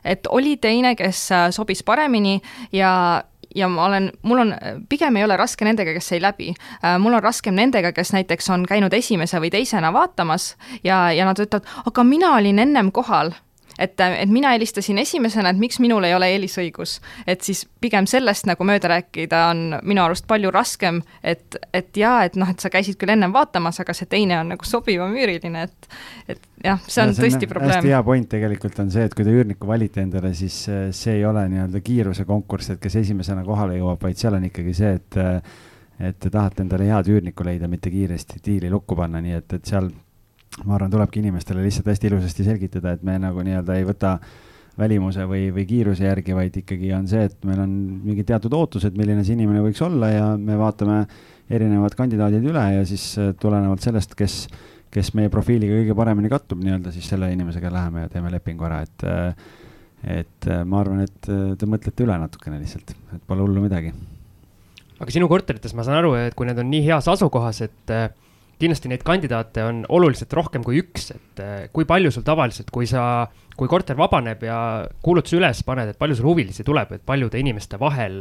et 0.06 0.28
oli 0.30 0.56
teine, 0.62 0.94
kes 0.94 1.28
sobis 1.56 1.82
paremini 1.82 2.36
ja 2.72 3.22
ja 3.56 3.68
ma 3.72 3.86
olen, 3.88 4.10
mul 4.22 4.42
on, 4.44 4.54
pigem 4.88 5.16
ei 5.16 5.24
ole 5.24 5.36
raske 5.40 5.64
nendega, 5.64 5.94
kes 5.96 6.12
ei 6.12 6.22
läbi. 6.22 6.52
Äh, 6.82 6.98
mul 7.02 7.16
on 7.16 7.24
raskem 7.24 7.56
nendega, 7.56 7.92
kes 7.96 8.12
näiteks 8.16 8.50
on 8.54 8.66
käinud 8.68 8.94
esimese 8.94 9.40
või 9.42 9.50
teisena 9.54 9.92
vaatamas 9.96 10.54
ja, 10.84 11.06
ja 11.12 11.26
nad 11.28 11.40
ütlevad, 11.40 11.68
aga 11.86 12.06
mina 12.06 12.34
olin 12.36 12.62
ennem 12.62 12.92
kohal 12.92 13.32
et, 13.78 14.00
et 14.00 14.30
mina 14.30 14.52
helistasin 14.54 14.98
esimesena, 14.98 15.50
et 15.52 15.60
miks 15.60 15.80
minul 15.82 16.04
ei 16.08 16.14
ole 16.16 16.28
eelisõigus. 16.34 17.00
et 17.26 17.40
siis 17.44 17.66
pigem 17.80 18.06
sellest 18.06 18.46
nagu 18.48 18.64
mööda 18.64 18.90
rääkida 18.92 19.42
on 19.50 19.78
minu 19.82 20.02
arust 20.04 20.26
palju 20.28 20.50
raskem, 20.54 21.02
et, 21.22 21.58
et 21.74 21.96
jaa, 21.96 22.24
et 22.24 22.36
noh, 22.36 22.50
et 22.50 22.60
sa 22.60 22.70
käisid 22.72 22.98
küll 23.00 23.12
ennem 23.14 23.32
vaatamas, 23.34 23.80
aga 23.80 23.94
see 23.96 24.08
teine 24.10 24.40
on 24.40 24.54
nagu 24.54 24.68
sobivam 24.68 25.14
üüriline, 25.16 25.66
et 25.68 25.90
et 26.28 26.40
jah, 26.64 26.80
see 26.86 27.02
on 27.02 27.12
ja, 27.12 27.14
see 27.14 27.26
tõesti 27.26 27.48
on 27.48 27.52
probleem. 27.52 27.76
hästi 27.76 27.94
hea 27.94 28.02
point 28.06 28.28
tegelikult 28.30 28.82
on 28.82 28.90
see, 28.90 29.06
et 29.06 29.14
kui 29.14 29.26
te 29.26 29.34
üürnikku 29.34 29.68
valite 29.68 30.02
endale, 30.02 30.32
siis 30.34 30.58
see 30.66 31.14
ei 31.18 31.24
ole 31.28 31.46
nii-öelda 31.52 31.82
kiiruse 31.84 32.26
konkurss, 32.28 32.74
et 32.74 32.82
kes 32.82 33.00
esimesena 33.02 33.44
kohale 33.46 33.78
jõuab, 33.78 34.02
vaid 34.02 34.18
seal 34.20 34.38
on 34.38 34.50
ikkagi 34.50 34.76
see, 34.76 34.98
et 35.00 35.22
et 35.96 36.18
te 36.20 36.28
tahate 36.28 36.60
endale 36.60 36.90
head 36.90 37.08
üürnikku 37.08 37.44
leida, 37.46 37.68
mitte 37.72 37.88
kiiresti 37.88 38.42
diili 38.44 38.68
lukku 38.68 38.98
panna, 38.98 39.22
nii 39.24 39.38
et, 39.38 39.54
et 39.56 39.70
seal 39.70 39.88
ma 40.64 40.76
arvan, 40.76 40.90
tulebki 40.90 41.20
inimestele 41.20 41.64
lihtsalt 41.64 41.90
hästi 41.92 42.08
ilusasti 42.10 42.46
selgitada, 42.46 42.94
et 42.96 43.02
me 43.04 43.18
nagu 43.20 43.42
nii-öelda 43.44 43.76
ei 43.76 43.84
võta 43.88 44.16
välimuse 44.76 45.24
või, 45.28 45.48
või 45.54 45.64
kiiruse 45.68 46.04
järgi, 46.04 46.34
vaid 46.36 46.56
ikkagi 46.60 46.92
on 46.96 47.06
see, 47.08 47.26
et 47.28 47.36
meil 47.48 47.60
on 47.64 47.74
mingid 48.04 48.28
teatud 48.28 48.52
ootused, 48.56 48.96
milline 48.96 49.24
see 49.24 49.36
inimene 49.36 49.62
võiks 49.64 49.80
olla 49.84 50.10
ja 50.12 50.26
me 50.40 50.56
vaatame 50.60 51.02
erinevad 51.52 51.96
kandidaadid 51.96 52.44
üle 52.50 52.64
ja 52.74 52.82
siis 52.88 53.04
äh, 53.20 53.30
tulenevalt 53.40 53.84
sellest, 53.84 54.16
kes, 54.18 54.42
kes 54.92 55.12
meie 55.16 55.32
profiiliga 55.32 55.78
kõige 55.80 55.96
paremini 55.98 56.32
kattub, 56.32 56.60
nii-öelda 56.64 56.92
siis 56.94 57.08
selle 57.12 57.30
inimesega 57.32 57.72
läheme 57.72 58.04
ja 58.04 58.12
teeme 58.12 58.32
lepingu 58.34 58.68
ära, 58.68 58.82
et 58.86 59.06
äh, 59.06 59.54
et 60.06 60.46
äh, 60.52 60.60
ma 60.68 60.82
arvan, 60.82 61.00
et 61.06 61.24
te 61.58 61.66
mõtlete 61.66 62.04
üle 62.04 62.18
natukene 62.20 62.60
lihtsalt, 62.60 62.92
et 63.16 63.22
pole 63.26 63.42
hullu 63.42 63.64
midagi. 63.64 63.94
aga 65.00 65.12
sinu 65.12 65.28
korterites 65.28 65.72
ma 65.74 65.86
saan 65.86 66.02
aru, 66.02 66.12
et 66.20 66.36
kui 66.36 66.46
need 66.46 66.60
on 66.60 66.68
nii 66.70 66.84
heas 66.84 67.08
asukohas, 67.10 67.62
et 67.64 67.96
kindlasti 68.60 68.90
neid 68.90 69.02
kandidaate 69.06 69.64
on 69.66 69.82
oluliselt 69.92 70.32
rohkem 70.36 70.64
kui 70.64 70.80
üks, 70.80 71.10
et 71.12 71.42
kui 71.74 71.84
palju 71.88 72.12
sul 72.14 72.24
tavaliselt, 72.26 72.70
kui 72.72 72.88
sa 72.88 73.26
kui 73.56 73.68
korter 73.72 73.96
vabaneb 73.96 74.42
ja 74.44 74.58
kuulutuse 75.04 75.38
üles 75.38 75.62
paned, 75.64 75.90
et 75.92 75.98
palju 76.00 76.18
sul 76.18 76.28
huvilisi 76.28 76.64
tuleb, 76.64 76.92
et 76.96 77.04
paljude 77.08 77.40
inimeste 77.40 77.78
vahel, 77.80 78.18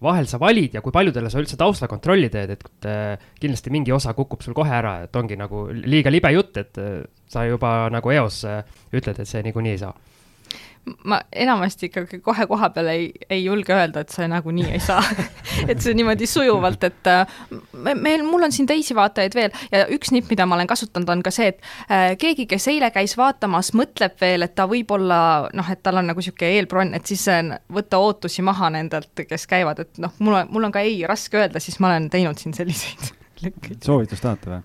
vahel 0.00 0.28
sa 0.28 0.40
valid 0.40 0.76
ja 0.76 0.84
kui 0.84 0.94
paljudele 0.94 1.32
sa 1.32 1.40
üldse 1.40 1.58
taustakontrolli 1.60 2.30
teed, 2.32 2.54
et 2.56 2.88
kindlasti 3.40 3.72
mingi 3.72 3.92
osa 3.92 4.14
kukub 4.16 4.44
sul 4.44 4.56
kohe 4.56 4.72
ära, 4.72 4.98
et 5.04 5.16
ongi 5.16 5.36
nagu 5.40 5.66
liiga 5.72 6.12
libe 6.12 6.32
jutt, 6.32 6.60
et 6.60 6.80
sa 7.30 7.44
juba 7.48 7.90
nagu 7.92 8.16
eos 8.16 8.42
ütled, 8.44 9.20
et 9.20 9.28
see 9.28 9.44
niikuinii 9.48 9.76
ei 9.76 9.82
saa 9.84 9.94
ma 11.04 11.20
enamasti 11.32 11.88
ikkagi 11.90 12.18
kohe 12.24 12.46
koha 12.48 12.70
peal 12.74 12.88
ei, 12.92 13.10
ei 13.30 13.42
julge 13.44 13.74
öelda, 13.74 14.02
et 14.02 14.14
see 14.14 14.26
nagunii 14.30 14.70
ei 14.72 14.80
saa 14.82 15.02
et 15.70 15.80
see 15.82 15.94
niimoodi 15.96 16.26
sujuvalt, 16.30 16.84
et 16.88 17.10
äh, 17.10 17.34
me, 17.72 17.94
meil, 17.94 18.24
mul 18.26 18.46
on 18.46 18.54
siin 18.54 18.68
teisi 18.70 18.96
vaatajaid 18.96 19.36
veel 19.36 19.54
ja 19.72 19.84
üks 19.92 20.12
nipp, 20.14 20.30
mida 20.32 20.46
ma 20.48 20.56
olen 20.56 20.70
kasutanud, 20.70 21.12
on 21.12 21.24
ka 21.26 21.32
see, 21.34 21.52
et 21.52 21.60
äh, 21.92 22.06
keegi, 22.20 22.48
kes 22.50 22.70
eile 22.72 22.90
käis 22.94 23.16
vaatamas, 23.20 23.72
mõtleb 23.78 24.16
veel, 24.20 24.46
et 24.46 24.56
ta 24.56 24.66
võib-olla 24.70 25.20
noh, 25.56 25.70
et 25.72 25.82
tal 25.84 26.00
on 26.00 26.10
nagu 26.10 26.20
niisugune 26.20 26.52
eelbronn, 26.56 26.96
et 26.98 27.12
siis 27.12 27.26
äh, 27.32 27.44
võtta 27.72 28.00
ootusi 28.00 28.44
maha 28.46 28.72
nendelt, 28.74 29.26
kes 29.28 29.46
käivad, 29.50 29.84
et 29.84 30.02
noh, 30.02 30.16
mul 30.18 30.40
on, 30.42 30.52
mul 30.54 30.70
on 30.70 30.74
ka 30.74 30.84
ei 30.86 31.02
raske 31.08 31.40
öelda, 31.40 31.62
siis 31.62 31.80
ma 31.80 31.92
olen 31.92 32.10
teinud 32.12 32.40
siin 32.40 32.56
selliseid 32.56 33.12
lükkeid. 33.44 33.82
soovitust 33.84 34.26
tahate 34.26 34.54
või? 34.56 34.62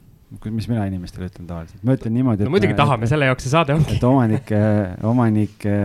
Mis 0.51 0.69
mina 0.71 0.85
inimestele 0.89 1.29
ütlen 1.29 1.49
tavaliselt, 1.49 1.83
ma 1.85 1.95
ütlen 1.97 2.15
niimoodi, 2.15 2.47
no 2.47 2.53
muidugi 2.53 2.77
tahame, 2.77 3.09
selle 3.09 3.29
jaoks 3.29 3.47
see 3.47 3.53
saade 3.53 3.75
ongi. 3.75 3.97
et 3.97 4.07
omanike, 4.07 4.63
omanike 5.05 5.75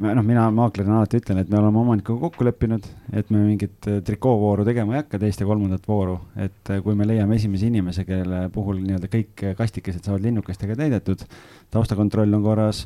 noh, 0.00 0.24
mina 0.26 0.46
maaklerina 0.54 0.98
alati 0.98 1.20
ütlen, 1.20 1.40
et 1.42 1.50
me 1.50 1.58
oleme 1.60 1.80
omanikuga 1.82 2.26
kokku 2.26 2.46
leppinud, 2.46 2.86
et 3.16 3.30
me 3.30 3.42
mingit 3.44 3.88
äh, 3.90 4.00
trikoovooru 4.06 4.64
tegema 4.66 4.96
ei 4.96 5.02
hakka, 5.02 5.20
teist 5.22 5.42
ja 5.42 5.48
kolmandat 5.48 5.86
vooru. 5.88 6.18
et 6.36 6.72
äh, 6.72 6.82
kui 6.84 6.96
me 6.98 7.06
leiame 7.06 7.38
esimese 7.38 7.70
inimese, 7.70 8.04
kelle 8.08 8.46
puhul 8.54 8.80
nii-öelda 8.82 9.10
kõik 9.12 9.44
kastikesed 9.58 10.06
saavad 10.06 10.26
linnukestega 10.26 10.76
täidetud, 10.80 11.22
taustakontroll 11.70 12.34
on 12.38 12.42
korras, 12.46 12.82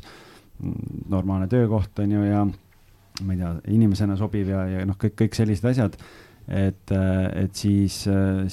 mm, 0.59 1.01
normaalne 1.13 1.49
töökoht 1.51 2.03
on 2.03 2.15
ju 2.17 2.27
ja 2.27 2.45
ma 3.23 3.33
ei 3.33 3.39
tea, 3.39 3.51
inimesena 3.77 4.17
sobiv 4.19 4.51
ja, 4.51 4.65
ja 4.69 4.85
noh, 4.87 4.97
kõik, 4.99 5.15
kõik 5.23 5.37
sellised 5.37 5.65
asjad 5.71 5.97
et, 6.47 6.91
äh, 6.91 7.25
et 7.45 7.55
siis, 7.55 8.03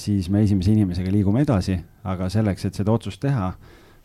siis 0.01 0.29
me 0.29 0.43
esimese 0.43 0.73
inimesega 0.73 1.13
liigume 1.13 1.43
edasi, 1.45 1.77
aga 2.03 2.29
selleks, 2.29 2.65
et 2.67 2.81
seda 2.81 2.93
otsust 2.95 3.21
teha 3.23 3.53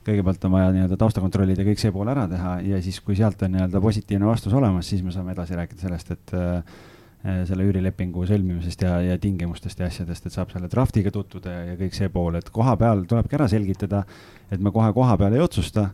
kõigepealt 0.09 0.45
on 0.47 0.55
vaja 0.55 0.69
nii-öelda 0.75 0.99
taustakontrollid 1.01 1.59
ja 1.59 1.67
kõik 1.67 1.81
see 1.83 1.93
pool 1.93 2.09
ära 2.09 2.27
teha 2.31 2.59
ja 2.65 2.79
siis, 2.85 3.01
kui 3.05 3.17
sealt 3.19 3.43
on 3.45 3.53
nii-öelda 3.55 3.81
positiivne 3.83 4.29
vastus 4.29 4.55
olemas, 4.57 4.89
siis 4.89 5.03
me 5.05 5.13
saame 5.15 5.35
edasi 5.35 5.59
rääkida 5.59 5.85
sellest, 5.85 6.13
et 6.15 6.35
äh, 6.39 6.79
selle 7.49 7.67
üürilepingu 7.67 8.25
sõlmimisest 8.29 8.85
ja, 8.87 8.95
ja 9.03 9.17
tingimustest 9.21 9.81
ja 9.83 9.89
asjadest, 9.91 10.29
et 10.29 10.35
saab 10.35 10.53
selle 10.55 10.71
draftiga 10.71 11.13
tutvuda 11.15 11.57
ja, 11.57 11.65
ja 11.73 11.81
kõik 11.81 11.97
see 11.97 12.13
pool, 12.15 12.39
et 12.39 12.49
koha 12.55 12.77
peal 12.81 13.03
tulebki 13.11 13.39
ära 13.41 13.49
selgitada, 13.51 14.05
et 14.49 14.63
me 14.63 14.73
kohe 14.75 14.93
koha 14.97 15.19
peal 15.21 15.35
ei 15.37 15.43
otsusta 15.45 15.89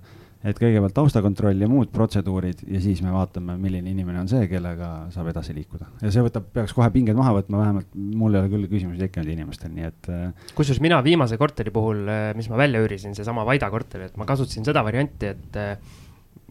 et 0.45 0.59
kõigepealt 0.61 0.95
taustakontroll 0.97 1.63
ja 1.65 1.69
muud 1.71 1.89
protseduurid 1.95 2.65
ja 2.69 2.81
siis 2.85 3.01
me 3.05 3.13
vaatame, 3.15 3.57
milline 3.61 3.89
inimene 3.95 4.21
on 4.21 4.29
see, 4.29 4.45
kellega 4.51 4.91
saab 5.15 5.31
edasi 5.33 5.57
liikuda. 5.57 5.89
ja 6.03 6.13
see 6.13 6.25
võtab, 6.27 6.51
peaks 6.53 6.75
kohe 6.77 6.91
pinged 6.93 7.17
maha 7.17 7.33
võtma, 7.39 7.63
vähemalt 7.63 7.95
mul 7.95 8.37
ei 8.37 8.43
ole 8.43 8.53
küll 8.53 8.69
küsimusi 8.73 9.01
tekkinud 9.07 9.33
inimestel, 9.33 9.73
nii 9.75 9.89
et. 9.89 10.11
Äh, 10.13 10.51
kusjuures 10.59 10.83
mina 10.85 11.01
viimase 11.05 11.39
korteri 11.41 11.73
puhul, 11.75 12.05
äh, 12.13 12.27
mis 12.37 12.51
ma 12.53 12.61
välja 12.61 12.83
üürisin, 12.85 13.17
seesama 13.17 13.47
Vaida 13.49 13.71
korter, 13.73 14.05
et 14.11 14.21
ma 14.21 14.29
kasutasin 14.29 14.69
seda 14.69 14.85
varianti, 14.85 15.33
et 15.33 15.59
äh, 15.61 15.97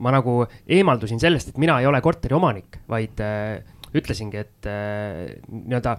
ma 0.02 0.16
nagu 0.16 0.40
eemaldusin 0.66 1.22
sellest, 1.22 1.54
et 1.54 1.62
mina 1.62 1.78
ei 1.82 1.90
ole 1.90 2.02
korteri 2.02 2.34
omanik, 2.34 2.82
vaid 2.90 3.22
ütlesingi, 3.94 4.42
et 4.42 4.68
nii-öelda 5.54 5.94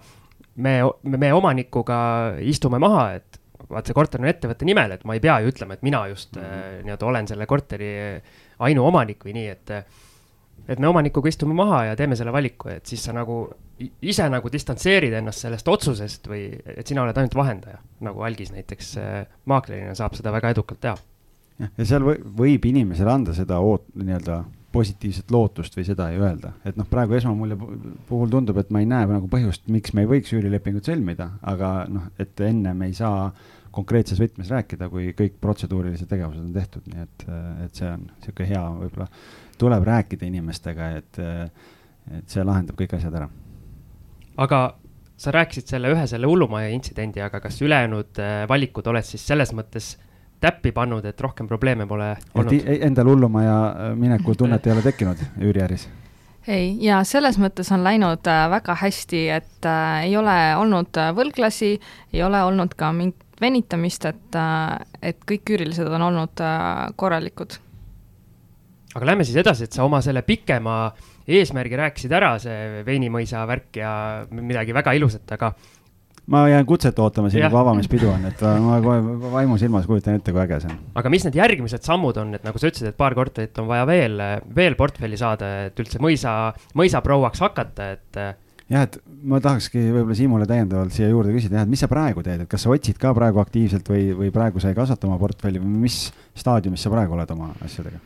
me, 0.67 0.73
me 1.15 1.31
omanikuga 1.37 1.99
istume 2.43 2.81
maha, 2.83 3.05
et 3.21 3.39
vaat 3.71 3.89
see 3.89 3.97
korter 3.97 4.23
on 4.23 4.31
ettevõtte 4.31 4.67
nimel, 4.69 4.97
et 4.97 5.05
ma 5.09 5.17
ei 5.17 5.23
pea 5.25 5.39
ju 5.43 5.53
ütlema, 5.53 5.77
et 5.77 5.85
mina 5.87 6.07
just 6.11 6.37
mm 6.37 6.43
-hmm. 6.43 6.83
nii-öelda 6.89 7.07
olen 7.07 7.29
selle 7.29 7.47
korteri 7.47 7.93
ainuomanik 8.59 9.25
või 9.25 9.37
nii, 9.41 9.49
et. 9.49 9.71
et 10.69 10.79
me 10.79 10.89
omanikuga 10.89 11.29
istume 11.29 11.55
maha 11.55 11.85
ja 11.85 11.97
teeme 11.97 12.17
selle 12.17 12.33
valiku, 12.33 12.69
et 12.69 12.87
siis 12.87 13.05
sa 13.05 13.13
nagu 13.13 13.49
ise 14.03 14.27
nagu 14.31 14.51
distantseerid 14.53 15.13
ennast 15.13 15.45
sellest 15.45 15.69
otsusest 15.69 16.29
või 16.31 16.47
et 16.77 16.87
sina 16.87 17.03
oled 17.03 17.17
ainult 17.19 17.35
vahendaja, 17.35 17.79
nagu 18.07 18.23
algis 18.23 18.53
näiteks 18.55 18.97
äh, 19.03 19.27
maaklerina 19.51 19.95
saab 19.95 20.15
seda 20.15 20.33
väga 20.33 20.55
edukalt 20.55 20.81
teha. 20.81 20.97
ja 21.65 21.87
seal 21.87 22.07
võib 22.39 22.65
inimesele 22.71 23.11
anda 23.11 23.35
seda 23.35 23.59
oot-, 23.63 23.91
nii-öelda 23.95 24.45
positiivset 24.75 25.31
lootust 25.31 25.77
või 25.79 25.87
seda 25.87 26.09
ei 26.11 26.19
öelda, 26.19 26.55
et 26.67 26.79
noh, 26.79 26.87
praegu 26.91 27.15
esmamulje 27.15 27.59
puhul 28.09 28.31
tundub, 28.31 28.59
et 28.59 28.73
ma 28.75 28.83
ei 28.83 28.89
näe 28.91 29.07
nagu 29.11 29.29
põhjust, 29.31 29.69
miks 29.71 29.95
me 29.95 30.03
ei 30.03 30.11
võiks 30.11 30.35
üürilepingut 30.35 30.91
sõlmida, 30.91 31.31
aga 31.47 31.75
noh, 31.91 32.09
et 32.19 32.41
enne 32.43 32.75
me 32.75 32.91
ei 32.91 32.97
saa 32.99 33.29
konkreetses 33.75 34.21
võtmes 34.23 34.51
rääkida, 34.53 34.89
kui 34.93 35.11
kõik 35.19 35.41
protseduurilised 35.43 36.11
tegevused 36.11 36.45
on 36.45 36.53
tehtud, 36.55 36.87
nii 36.93 37.03
et, 37.05 37.27
et 37.67 37.81
see 37.81 37.91
on 37.91 38.07
niisugune 38.07 38.49
hea, 38.53 38.63
võib-olla 38.85 39.09
tuleb 39.59 39.89
rääkida 39.89 40.29
inimestega, 40.29 40.91
et, 41.01 41.21
et 42.19 42.31
see 42.31 42.47
lahendab 42.47 42.79
kõik 42.79 42.97
asjad 42.99 43.19
ära. 43.23 43.29
aga 44.45 44.61
sa 45.17 45.31
rääkisid 45.35 45.71
selle 45.71 45.91
ühe 45.95 46.07
selle 46.11 46.27
hullumaja 46.27 46.71
intsidendi, 46.75 47.23
aga 47.23 47.41
kas 47.41 47.61
ülejäänud 47.63 48.19
äh, 48.23 48.45
valikud 48.51 48.87
oled 48.91 49.07
siis 49.07 49.27
selles 49.27 49.55
mõttes 49.55 49.95
täppi 50.43 50.73
pannud, 50.77 51.05
et 51.07 51.21
rohkem 51.21 51.49
probleeme 51.49 51.87
pole 51.87 52.15
olnud? 52.35 52.55
Endal 52.67 53.09
hullumaja 53.13 53.59
mineku 53.99 54.35
tunnet 54.35 54.67
ei 54.67 54.75
ole 54.75 54.83
tekkinud 54.85 55.23
üüriäris? 55.39 55.87
ei, 56.51 56.75
ja 56.85 56.99
selles 57.09 57.39
mõttes 57.41 57.71
on 57.73 57.87
läinud 57.87 58.27
äh, 58.29 58.47
väga 58.53 58.77
hästi, 58.83 59.23
et 59.39 59.69
äh, 59.71 60.09
ei 60.09 60.17
ole 60.21 60.39
olnud 60.61 60.99
võlglasi, 61.17 61.77
ei 62.13 62.25
ole 62.27 62.43
olnud 62.45 62.75
ka 62.79 62.93
mingit 62.93 63.24
venitamist, 63.41 64.09
et, 64.11 64.39
äh, 64.39 64.79
et 65.03 65.23
kõik 65.27 65.45
küürilised 65.51 65.89
on 65.91 66.09
olnud 66.11 66.43
äh, 66.45 66.89
korralikud. 66.97 67.59
aga 68.95 69.07
lähme 69.11 69.25
siis 69.27 69.39
edasi, 69.43 69.67
et 69.67 69.75
sa 69.75 69.85
oma 69.85 70.01
selle 70.05 70.23
pikema 70.23 70.93
eesmärgi 71.27 71.79
rääkisid 71.81 72.13
ära, 72.15 72.37
see 72.39 72.85
veinimõisa 72.87 73.47
värk 73.49 73.81
ja 73.81 73.95
midagi 74.31 74.77
väga 74.77 74.93
ilusat, 74.95 75.33
aga 75.35 75.51
ma 76.31 76.45
jään 76.49 76.67
kutset 76.67 76.99
ootama 76.99 77.31
siin, 77.33 77.49
kui 77.51 77.59
avamispidu 77.59 78.09
on, 78.13 78.29
et 78.31 78.45
ma 78.65 78.79
kohe 78.85 79.01
vaimusilmas 79.33 79.89
kujutan 79.89 80.21
ette, 80.21 80.33
kui 80.33 80.45
äge 80.45 80.61
see 80.63 80.71
on. 80.71 80.79
aga 81.01 81.13
mis 81.13 81.27
need 81.27 81.41
järgmised 81.41 81.85
sammud 81.85 82.21
on, 82.23 82.37
et 82.39 82.47
nagu 82.47 82.61
sa 82.61 82.71
ütlesid, 82.71 82.93
et 82.93 83.01
paar 83.01 83.17
korterit 83.19 83.59
on 83.61 83.69
vaja 83.69 83.89
veel, 83.89 84.23
veel 84.57 84.79
portfelli 84.79 85.19
saada, 85.21 85.51
et 85.69 85.85
üldse 85.85 86.01
mõisa, 86.05 86.55
mõisaprouaks 86.79 87.43
hakata, 87.45 87.91
et 87.99 88.23
jah, 88.75 88.87
et 88.89 88.99
ma 89.25 89.41
tahakski 89.43 89.81
võib-olla 89.89 90.17
Siimule 90.19 90.47
täiendavalt 90.49 90.95
siia 90.95 91.09
juurde 91.11 91.35
küsida, 91.35 91.61
jah, 91.61 91.67
et 91.67 91.73
mis 91.73 91.83
sa 91.85 91.91
praegu 91.91 92.25
teed, 92.27 92.45
et 92.45 92.51
kas 92.51 92.65
sa 92.67 92.73
otsid 92.75 92.99
ka 93.01 93.15
praegu 93.17 93.41
aktiivselt 93.43 93.89
või, 93.91 94.09
või 94.19 94.33
praegu 94.35 94.63
sa 94.63 94.73
ei 94.73 94.79
kasvata 94.79 95.09
oma 95.09 95.19
portfelli 95.21 95.63
või 95.63 95.85
mis 95.87 96.09
staadiumis 96.39 96.85
sa 96.85 96.93
praegu 96.93 97.17
oled 97.17 97.37
oma 97.37 97.53
asjadega? 97.65 98.03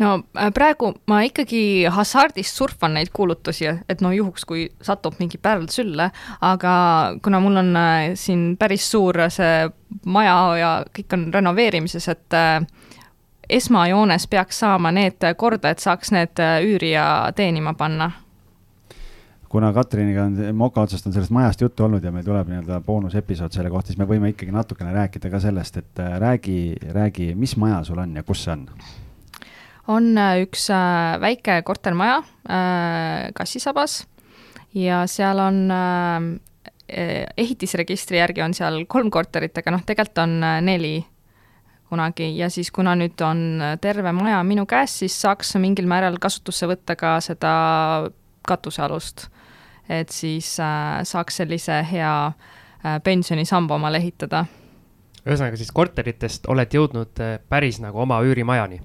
no 0.00 0.12
äh, 0.38 0.50
praegu 0.54 0.92
ma 1.10 1.20
ikkagi 1.26 1.62
hasardist 1.92 2.56
surfan 2.56 2.96
neid 2.96 3.12
kuulutusi, 3.14 3.68
et 3.88 4.04
no 4.04 4.12
juhuks, 4.14 4.46
kui 4.48 4.68
satub 4.84 5.18
mingi 5.20 5.38
pärl 5.38 5.68
sülle, 5.72 6.10
aga 6.40 6.74
kuna 7.22 7.40
mul 7.44 7.60
on 7.62 7.74
äh, 7.76 8.12
siin 8.18 8.54
päris 8.60 8.88
suur 8.90 9.18
see 9.32 9.68
maja 10.06 10.38
ja 10.58 10.72
kõik 10.96 11.18
on 11.18 11.28
renoveerimises, 11.34 12.08
et 12.12 12.38
äh, 12.38 12.64
esmajoones 13.50 14.26
peaks 14.30 14.62
saama 14.62 14.92
need 14.94 15.24
korda, 15.36 15.72
et 15.72 15.82
saaks 15.82 16.12
need 16.14 16.38
üürija 16.38 17.04
teenima 17.36 17.74
panna 17.74 18.12
kuna 19.50 19.72
Katriniga 19.74 20.24
on 20.28 20.38
moka 20.54 20.84
otsast 20.86 21.06
on 21.06 21.12
sellest 21.12 21.32
majast 21.34 21.60
juttu 21.64 21.84
olnud 21.84 22.04
ja 22.06 22.12
meil 22.14 22.24
tuleb 22.24 22.48
nii-öelda 22.52 22.78
boonusepisood 22.86 23.54
selle 23.54 23.70
kohta, 23.70 23.90
siis 23.90 23.98
me 23.98 24.06
võime 24.06 24.30
ikkagi 24.30 24.54
natukene 24.54 24.92
rääkida 24.94 25.30
ka 25.32 25.40
sellest, 25.42 25.80
et 25.82 26.02
äh, 26.02 26.12
räägi, 26.22 26.58
räägi, 26.94 27.32
mis 27.34 27.56
maja 27.58 27.82
sul 27.84 27.98
on 27.98 28.14
ja 28.14 28.22
kus 28.26 28.44
see 28.46 28.54
on? 28.54 28.68
on 29.90 30.06
äh, 30.14 30.36
üks 30.44 30.68
äh, 30.70 31.16
väike 31.22 31.62
kortermaja 31.66 32.20
Kassisabas 33.34 34.04
ja 34.74 35.02
seal 35.10 35.42
on 35.42 35.58
ehitisregistri 36.90 38.18
järgi 38.18 38.42
on 38.42 38.54
seal 38.54 38.84
kolm 38.90 39.10
korterit, 39.14 39.58
aga 39.58 39.74
noh, 39.74 39.82
tegelikult 39.86 40.22
on 40.22 40.38
neli 40.66 40.94
kunagi 41.90 42.30
ja 42.38 42.46
siis, 42.50 42.70
kuna 42.74 42.94
nüüd 42.98 43.18
on 43.26 43.42
terve 43.82 44.14
maja 44.14 44.40
minu 44.46 44.62
käes, 44.70 44.94
siis 45.02 45.18
saaks 45.22 45.56
mingil 45.62 45.90
määral 45.90 46.18
kasutusse 46.22 46.70
võtta 46.70 46.94
ka 46.98 47.16
seda 47.22 47.52
katusealust 48.46 49.28
et 49.90 50.14
siis 50.14 50.54
äh, 50.62 51.00
saaks 51.04 51.42
sellise 51.42 51.82
hea 51.90 52.14
pensionisamba 53.04 53.76
omale 53.76 53.98
ehitada. 54.00 54.46
ühesõnaga 55.26 55.58
siis 55.60 55.72
korteritest 55.76 56.46
oled 56.48 56.72
jõudnud 56.72 57.20
päris 57.52 57.76
nagu 57.84 58.00
oma 58.00 58.22
üürimajani 58.24 58.78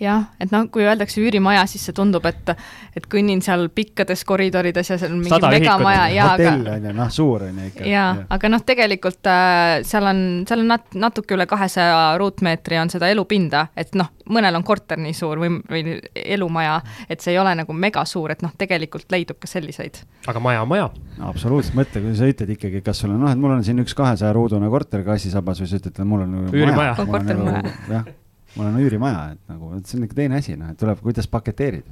jah, 0.00 0.24
et 0.40 0.52
noh, 0.52 0.64
kui 0.72 0.84
öeldakse 0.86 1.20
üürimaja, 1.20 1.66
siis 1.68 1.82
see 1.88 1.96
tundub, 1.96 2.24
et, 2.28 2.52
et 2.96 3.06
kõnnin 3.10 3.42
seal 3.44 3.66
pikkades 3.74 4.22
koridorides 4.28 4.92
ja 4.92 4.96
seal 5.00 5.12
on 5.12 5.20
mingi 5.24 5.50
megamaja 5.52 6.06
ja 6.14 6.28
hotell 6.32 6.70
on 6.72 6.86
ju, 6.88 6.94
noh, 6.96 7.10
suur 7.12 7.44
on 7.48 7.58
ju 7.60 7.68
ikka. 7.68 7.84
jaa 7.84 8.06
ja., 8.16 8.26
aga 8.36 8.50
noh, 8.52 8.64
tegelikult 8.66 9.30
äh, 9.30 9.80
seal 9.86 10.08
on, 10.08 10.22
seal 10.48 10.64
on 10.64 10.72
nat-, 10.72 10.96
natuke 11.00 11.36
üle 11.36 11.46
kahesaja 11.50 11.98
ruutmeetri 12.20 12.80
on 12.80 12.92
seda 12.92 13.10
elupinda, 13.12 13.66
et 13.76 13.92
noh, 13.98 14.08
mõnel 14.32 14.56
on 14.56 14.64
korter 14.66 15.00
nii 15.02 15.16
suur 15.16 15.42
või, 15.42 15.52
või 15.68 15.98
elumaja, 16.14 16.78
et 17.10 17.20
see 17.20 17.34
ei 17.34 17.40
ole 17.42 17.52
nagu 17.58 17.76
megasuur, 17.76 18.32
et 18.36 18.44
noh, 18.46 18.54
tegelikult 18.58 19.12
leidub 19.12 19.40
ka 19.42 19.50
selliseid. 19.50 20.00
aga 20.30 20.42
maja 20.42 20.64
on 20.64 20.72
maja. 20.72 20.88
absoluutselt, 21.28 21.76
mõtle, 21.76 22.04
kui 22.06 22.16
sa 22.16 22.30
ütled 22.30 22.56
ikkagi, 22.56 22.80
kas 22.86 23.04
sul 23.04 23.12
on, 23.12 23.20
noh, 23.26 23.34
et 23.34 23.40
mul 23.40 23.58
on 23.58 23.66
siin 23.66 23.84
üks 23.84 23.96
kahesaja 23.98 24.32
ruudune 24.36 24.72
korter 24.72 25.04
Kassisabas 25.04 25.60
või 25.60 25.68
sa 25.68 25.82
ütled, 25.82 25.92
et 25.92 26.08
mul 26.08 26.24
on 26.24 26.40
üürimaja. 26.48 26.96
kortermaja. 27.04 27.76
jah 27.90 28.10
mul 28.56 28.70
on 28.70 28.78
üürimaja, 28.82 29.24
et 29.34 29.42
nagu, 29.52 29.74
et 29.76 29.88
see 29.88 29.98
on 29.98 30.06
ikka 30.06 30.18
teine 30.22 30.38
asi, 30.40 30.56
noh, 30.58 30.72
et 30.72 30.80
tuleb, 30.80 31.02
kuidas 31.04 31.28
paketeerid. 31.30 31.90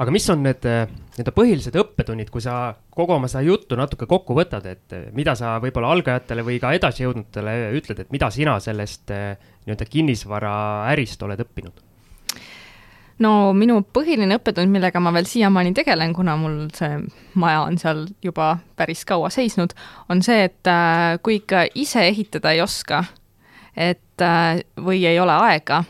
aga 0.00 0.12
mis 0.14 0.24
on 0.32 0.42
need 0.46 0.64
eh, 0.64 0.86
nii-öelda 0.88 1.34
põhilised 1.36 1.76
õppetunnid, 1.76 2.30
kui 2.32 2.40
sa 2.40 2.72
kogu 2.94 3.12
oma 3.12 3.28
seda 3.28 3.42
juttu 3.44 3.76
natuke 3.76 4.08
kokku 4.08 4.34
võtad, 4.38 4.64
et 4.70 4.96
eh, 4.96 5.10
mida 5.16 5.34
sa 5.36 5.58
võib-olla 5.62 5.92
algajatele 5.96 6.44
või 6.46 6.56
ka 6.62 6.72
edasijõudnutele 6.78 7.54
ütled, 7.76 8.00
et 8.00 8.14
mida 8.14 8.30
sina 8.32 8.56
sellest 8.62 9.12
eh, 9.14 9.36
nii-öelda 9.66 9.88
kinnisvaraärist 9.90 11.22
oled 11.28 11.46
õppinud? 11.46 11.86
no 13.20 13.52
minu 13.52 13.82
põhiline 13.84 14.40
õppetund, 14.40 14.72
millega 14.72 15.00
ma 15.04 15.12
veel 15.12 15.28
siiamaani 15.28 15.74
tegelen, 15.76 16.14
kuna 16.16 16.38
mul 16.40 16.62
see 16.72 16.96
maja 17.38 17.66
on 17.66 17.76
seal 17.78 18.06
juba 18.24 18.54
päris 18.80 19.04
kaua 19.04 19.28
seisnud, 19.30 19.76
on 20.08 20.24
see, 20.24 20.48
et 20.48 20.70
kui 21.20 21.42
ikka 21.42 21.66
ise 21.76 22.06
ehitada 22.08 22.54
ei 22.56 22.62
oska, 22.64 23.04
et 23.76 23.98
äh, 23.98 24.09
või 24.80 25.04
ei 25.08 25.20
ole 25.20 25.32
aega, 25.48 25.84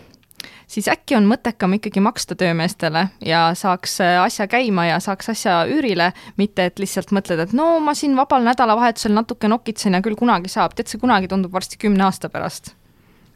siis 0.71 0.89
äkki 0.91 1.17
on 1.19 1.27
mõttekam 1.31 1.75
ikkagi 1.77 2.03
maksta 2.05 2.37
töömeestele 2.39 3.07
ja 3.27 3.43
saaks 3.59 3.99
äh, 4.05 4.17
asja 4.23 4.47
käima 4.51 4.87
ja 4.91 4.99
saaks 5.03 5.33
asja 5.33 5.61
üürile, 5.71 6.11
mitte 6.41 6.69
et 6.71 6.83
lihtsalt 6.83 7.15
mõtled, 7.17 7.43
et 7.43 7.55
no 7.57 7.73
ma 7.85 7.95
siin 7.99 8.15
vabal 8.19 8.45
nädalavahetusel 8.47 9.15
natuke 9.17 9.51
nokitsen 9.51 9.99
ja 9.99 10.03
küll 10.05 10.19
kunagi 10.19 10.53
saab, 10.53 10.77
tead, 10.77 10.91
see 10.91 11.03
kunagi 11.03 11.31
tundub 11.31 11.55
varsti 11.57 11.81
kümne 11.81 12.07
aasta 12.07 12.31
pärast. 12.33 12.75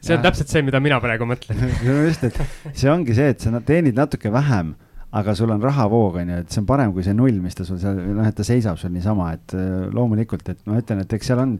See 0.05 0.13
on 0.13 0.21
ja. 0.21 0.27
täpselt 0.27 0.51
see, 0.51 0.61
mida 0.65 0.79
mina 0.83 0.99
praegu 1.01 1.27
mõtlen. 1.27 1.61
Just, 1.85 2.23
et 2.27 2.39
see 2.77 2.89
ongi 2.91 3.15
see, 3.17 3.31
et 3.33 3.41
sa 3.41 3.61
teenid 3.65 3.97
natuke 3.97 4.31
vähem, 4.33 4.75
aga 5.15 5.35
sul 5.35 5.51
on 5.55 5.63
rahavoog, 5.63 6.19
on 6.21 6.31
ju, 6.31 6.39
et 6.43 6.53
see 6.53 6.61
on 6.61 6.69
parem 6.69 6.93
kui 6.93 7.03
see 7.05 7.15
null, 7.17 7.39
mis 7.41 7.57
ta 7.57 7.65
sul 7.67 7.79
seal, 7.81 7.99
noh, 8.13 8.25
et 8.27 8.35
ta 8.37 8.45
seisab 8.45 8.79
sul 8.79 8.93
niisama, 8.93 9.31
et 9.35 9.55
äh, 9.57 9.85
loomulikult, 9.95 10.47
et 10.53 10.61
ma 10.69 10.79
ütlen, 10.81 11.03
et 11.03 11.17
eks 11.17 11.31
seal 11.31 11.41
on 11.41 11.55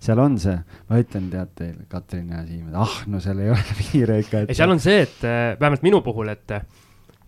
seal 0.00 0.22
on 0.22 0.38
see, 0.40 0.56
ma 0.88 1.00
ütlen, 1.02 1.28
tead 1.32 1.52
teil, 1.58 1.74
Katrin 1.90 2.30
ja 2.32 2.44
Siim, 2.46 2.70
et 2.70 2.78
ah, 2.80 3.00
no 3.10 3.20
seal 3.22 3.42
ei 3.44 3.52
ole 3.52 3.76
piire 3.80 4.20
ikka. 4.22 4.46
ei, 4.46 4.56
seal 4.56 4.72
on 4.72 4.80
see, 4.82 5.02
et 5.04 5.26
äh, 5.28 5.42
vähemalt 5.60 5.84
minu 5.86 6.00
puhul, 6.04 6.32
et 6.32 6.56
äh, 6.56 6.64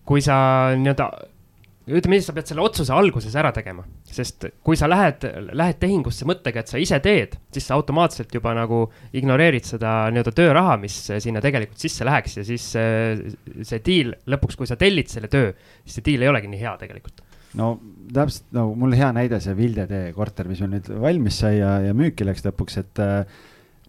kui 0.09 0.25
sa 0.25 0.37
nii-öelda 0.79 1.11
ütleme 1.83 2.15
nii, 2.15 2.23
sa 2.23 2.35
pead 2.37 2.47
selle 2.47 2.63
otsuse 2.63 2.95
alguses 2.95 3.35
ära 3.39 3.51
tegema, 3.55 3.83
sest 4.07 4.47
kui 4.65 4.79
sa 4.79 4.87
lähed, 4.89 5.25
lähed 5.59 5.81
tehingusse 5.83 6.27
mõttega, 6.29 6.63
et 6.63 6.71
sa 6.71 6.79
ise 6.79 7.01
teed, 7.03 7.35
siis 7.53 7.67
sa 7.69 7.75
automaatselt 7.77 8.33
juba 8.35 8.55
nagu 8.55 8.85
ignoreerid 9.19 9.67
seda 9.67 9.97
nii-öelda 10.15 10.35
tööraha, 10.39 10.79
mis 10.81 11.01
sinna 11.11 11.43
tegelikult 11.45 11.83
sisse 11.83 12.07
läheks 12.07 12.39
ja 12.39 12.47
siis 12.47 12.71
see, 12.77 12.95
äh, 13.19 13.61
see 13.67 13.83
deal 13.85 14.15
lõpuks, 14.31 14.57
kui 14.61 14.71
sa 14.71 14.79
tellid 14.81 15.11
selle 15.13 15.31
töö, 15.33 15.53
siis 15.83 15.99
see 15.99 16.09
deal 16.13 16.25
ei 16.25 16.33
olegi 16.33 16.53
nii 16.53 16.63
hea 16.63 16.77
tegelikult 16.81 17.21
no 17.59 17.73
täpselt, 18.13 18.51
no 18.57 18.69
mul 18.79 18.95
hea 18.97 19.09
näide 19.15 19.41
see 19.43 19.55
Vilde 19.57 19.87
tee 19.91 20.13
korter, 20.17 20.49
mis 20.51 20.61
meil 20.63 20.77
nüüd 20.77 20.93
valmis 21.03 21.41
sai 21.43 21.57
ja, 21.59 21.79
ja 21.87 21.97
müüki 21.97 22.27
läks 22.29 22.45
lõpuks, 22.47 22.79
et 22.83 23.03
äh, 23.03 23.23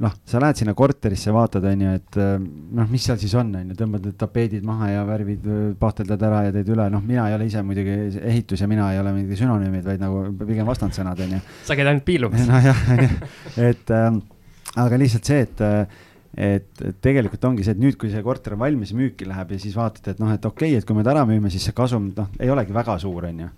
noh, 0.03 0.13
sa 0.25 0.41
lähed 0.41 0.57
sinna 0.57 0.73
korterisse, 0.77 1.33
vaatad, 1.35 1.65
on 1.69 1.83
ju, 1.85 1.95
et 1.99 2.19
äh, 2.21 2.35
noh, 2.79 2.87
mis 2.91 3.05
seal 3.07 3.19
siis 3.21 3.35
on, 3.39 3.51
on 3.59 3.73
ju, 3.73 3.77
tõmbad 3.79 4.07
need 4.07 4.17
tapeedid 4.19 4.65
maha 4.67 4.89
ja 4.93 5.03
värvid, 5.07 5.47
äh, 5.47 5.65
pahteldad 5.79 6.23
ära 6.29 6.45
ja 6.47 6.55
teed 6.55 6.71
üle, 6.73 6.87
noh, 6.93 7.03
mina 7.05 7.27
ei 7.29 7.37
ole 7.37 7.49
ise 7.49 7.63
muidugi 7.65 7.97
ehitus 8.21 8.63
ja 8.63 8.69
mina 8.71 8.89
ei 8.93 9.01
ole 9.01 9.13
mingid 9.17 9.39
sünonüümid, 9.43 9.85
vaid 9.87 10.01
nagu 10.03 10.23
pigem 10.43 10.69
vastandsõnad, 10.69 11.25
on 11.25 11.37
ju. 11.37 11.43
sa 11.67 11.77
käid 11.79 11.91
ainult 11.91 12.07
piilumas. 12.07 12.47
nojah, 12.53 12.87
on 12.95 13.05
ju, 13.05 13.11
et 13.69 13.93
äh, 13.99 14.09
aga 14.87 15.03
lihtsalt 15.03 15.29
see, 15.29 15.45
et 15.45 15.67
et, 16.33 16.69
et 16.81 16.99
tegelikult 17.03 17.45
ongi 17.45 17.65
see, 17.65 17.75
et 17.75 17.81
nüüd, 17.81 17.97
kui 17.99 18.11
see 18.11 18.23
korter 18.25 18.55
on 18.55 18.63
valmis 18.63 18.93
ja 18.93 18.97
müüki 18.97 19.27
läheb 19.29 19.53
ja 19.53 19.61
siis 19.61 19.75
vaatad, 19.77 20.13
et 20.13 20.21
noh, 20.21 20.31
et 20.33 20.45
okei 20.45 20.73
okay,, 20.73 20.81
et 20.81 20.87
kui 20.87 20.97
me 20.97 21.05
ta 21.05 21.13
ära 21.13 21.25
müüme, 21.29 21.51
siis 21.53 21.67
see 21.69 21.75
kasum, 21.77 22.09
noh, 22.17 22.31
ei 22.41 22.51
olegi 22.53 22.75
väga 22.75 22.97
suur, 23.01 23.27
on 23.29 23.43
ju. 23.45 23.49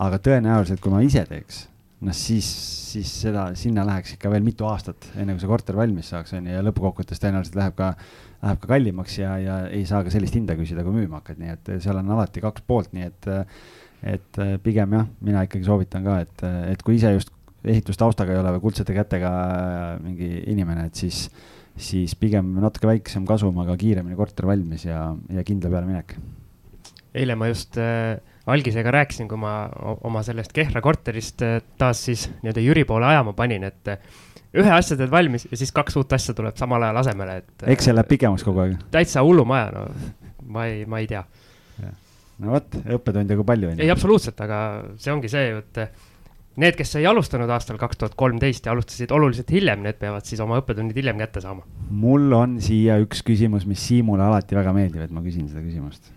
aga 0.00 0.18
tõenäoliselt, 0.24 0.80
kui 0.82 0.92
ma 0.92 1.02
ise 1.04 1.22
teeks, 1.28 1.64
noh 2.06 2.16
siis, 2.16 2.48
siis 2.94 3.10
seda, 3.26 3.50
sinna 3.58 3.84
läheks 3.86 4.16
ikka 4.16 4.32
veel 4.32 4.46
mitu 4.46 4.66
aastat, 4.66 5.10
enne 5.14 5.36
kui 5.36 5.42
see 5.42 5.50
korter 5.50 5.76
valmis 5.78 6.10
saaks, 6.10 6.34
on 6.38 6.48
ju, 6.48 6.56
ja 6.56 6.64
lõppkokkuvõttes 6.66 7.22
tõenäoliselt 7.22 7.58
läheb 7.60 7.76
ka, 7.78 7.92
läheb 8.40 8.62
ka 8.62 8.70
kallimaks 8.72 9.18
ja, 9.20 9.36
ja 9.42 9.58
ei 9.68 9.84
saa 9.86 10.02
ka 10.06 10.14
sellist 10.14 10.38
hinda 10.38 10.56
küsida, 10.58 10.86
kui 10.86 10.96
müüma 10.96 11.20
hakkad, 11.20 11.38
nii 11.42 11.54
et 11.54 11.74
seal 11.84 12.00
on 12.00 12.10
alati 12.16 12.42
kaks 12.42 12.64
poolt, 12.66 12.94
nii 12.96 13.06
et, 13.06 13.30
et 14.16 14.42
pigem 14.64 14.98
jah, 14.98 15.06
mina 15.20 15.44
ikkagi 15.46 15.68
soovitan 15.68 16.08
ka, 16.08 16.18
et, 16.24 16.48
et 16.72 16.82
kui 16.82 16.98
ise 16.98 17.12
just 17.14 17.36
ehitustaustaga 17.60 18.32
ei 18.32 18.40
ole 18.40 18.54
või 18.56 18.64
kuldsete 18.64 18.96
kätega 18.96 19.30
mingi 20.00 20.30
inimene, 20.48 20.88
et 20.88 20.96
siis 20.96 21.26
siis 21.80 22.14
pigem 22.18 22.54
natuke 22.60 22.88
väiksem 22.90 23.26
kasum, 23.28 23.56
aga 23.62 23.76
kiiremini 23.80 24.18
korter 24.18 24.48
valmis 24.50 24.84
ja, 24.88 25.10
ja 25.32 25.44
kindla 25.46 25.70
peale 25.72 25.88
minek. 25.88 26.16
eile 27.14 27.34
ma 27.34 27.48
just 27.50 27.78
äh, 27.80 28.18
algisega 28.50 28.92
rääkisin, 28.94 29.28
kui 29.28 29.38
ma 29.40 29.54
oma 30.06 30.22
sellest 30.26 30.52
Kehra 30.56 30.82
korterist 30.84 31.42
äh, 31.46 31.60
taas 31.78 32.04
siis 32.06 32.28
nii-öelda 32.42 32.64
Jüri 32.64 32.84
poole 32.88 33.08
ajama 33.10 33.34
panin, 33.36 33.64
et 33.66 33.90
äh, 33.90 33.98
ühe 34.54 34.72
asja 34.74 34.98
teed 34.98 35.10
valmis 35.10 35.46
ja 35.50 35.58
siis 35.58 35.72
kaks 35.74 35.98
uut 36.00 36.12
asja 36.12 36.34
tuleb 36.36 36.58
samal 36.58 36.82
ajal 36.86 37.02
asemele, 37.04 37.40
et. 37.42 37.66
eks 37.74 37.88
see 37.88 37.96
läheb 37.96 38.10
pikemaks 38.10 38.46
kogu 38.46 38.64
aeg. 38.64 38.78
täitsa 38.94 39.24
hullumaja, 39.26 39.70
no 39.74 39.86
ma 40.50 40.66
ei, 40.70 40.84
ma 40.90 41.02
ei 41.02 41.10
tea. 41.10 41.24
no 42.40 42.54
vot, 42.56 42.78
õppetunde 42.98 43.38
kui 43.38 43.46
palju 43.52 43.72
on 43.72 43.76
ju. 43.78 43.84
ei, 43.84 43.92
absoluutselt, 43.94 44.40
aga 44.46 44.60
see 44.98 45.14
ongi 45.14 45.30
see 45.32 45.50
ju, 45.50 45.64
et 45.64 46.08
Need, 46.58 46.74
kes 46.74 46.96
ei 46.98 47.04
alustanud 47.06 47.50
aastal 47.54 47.78
kaks 47.78 48.00
tuhat 48.00 48.16
kolmteist 48.18 48.64
ja 48.66 48.72
alustasid 48.72 49.12
oluliselt 49.14 49.52
hiljem, 49.54 49.84
need 49.86 50.00
peavad 50.00 50.26
siis 50.26 50.40
oma 50.42 50.58
õppetunnid 50.58 50.96
hiljem 50.98 51.20
kätte 51.22 51.42
saama. 51.44 51.62
mul 51.90 52.32
on 52.34 52.56
siia 52.62 52.96
üks 52.98 53.22
küsimus, 53.26 53.66
mis 53.70 53.82
Siimule 53.86 54.24
alati 54.26 54.58
väga 54.58 54.72
meeldib, 54.74 55.04
et 55.04 55.12
ma 55.14 55.22
küsin 55.22 55.46
seda 55.48 55.62
küsimust. 55.62 56.10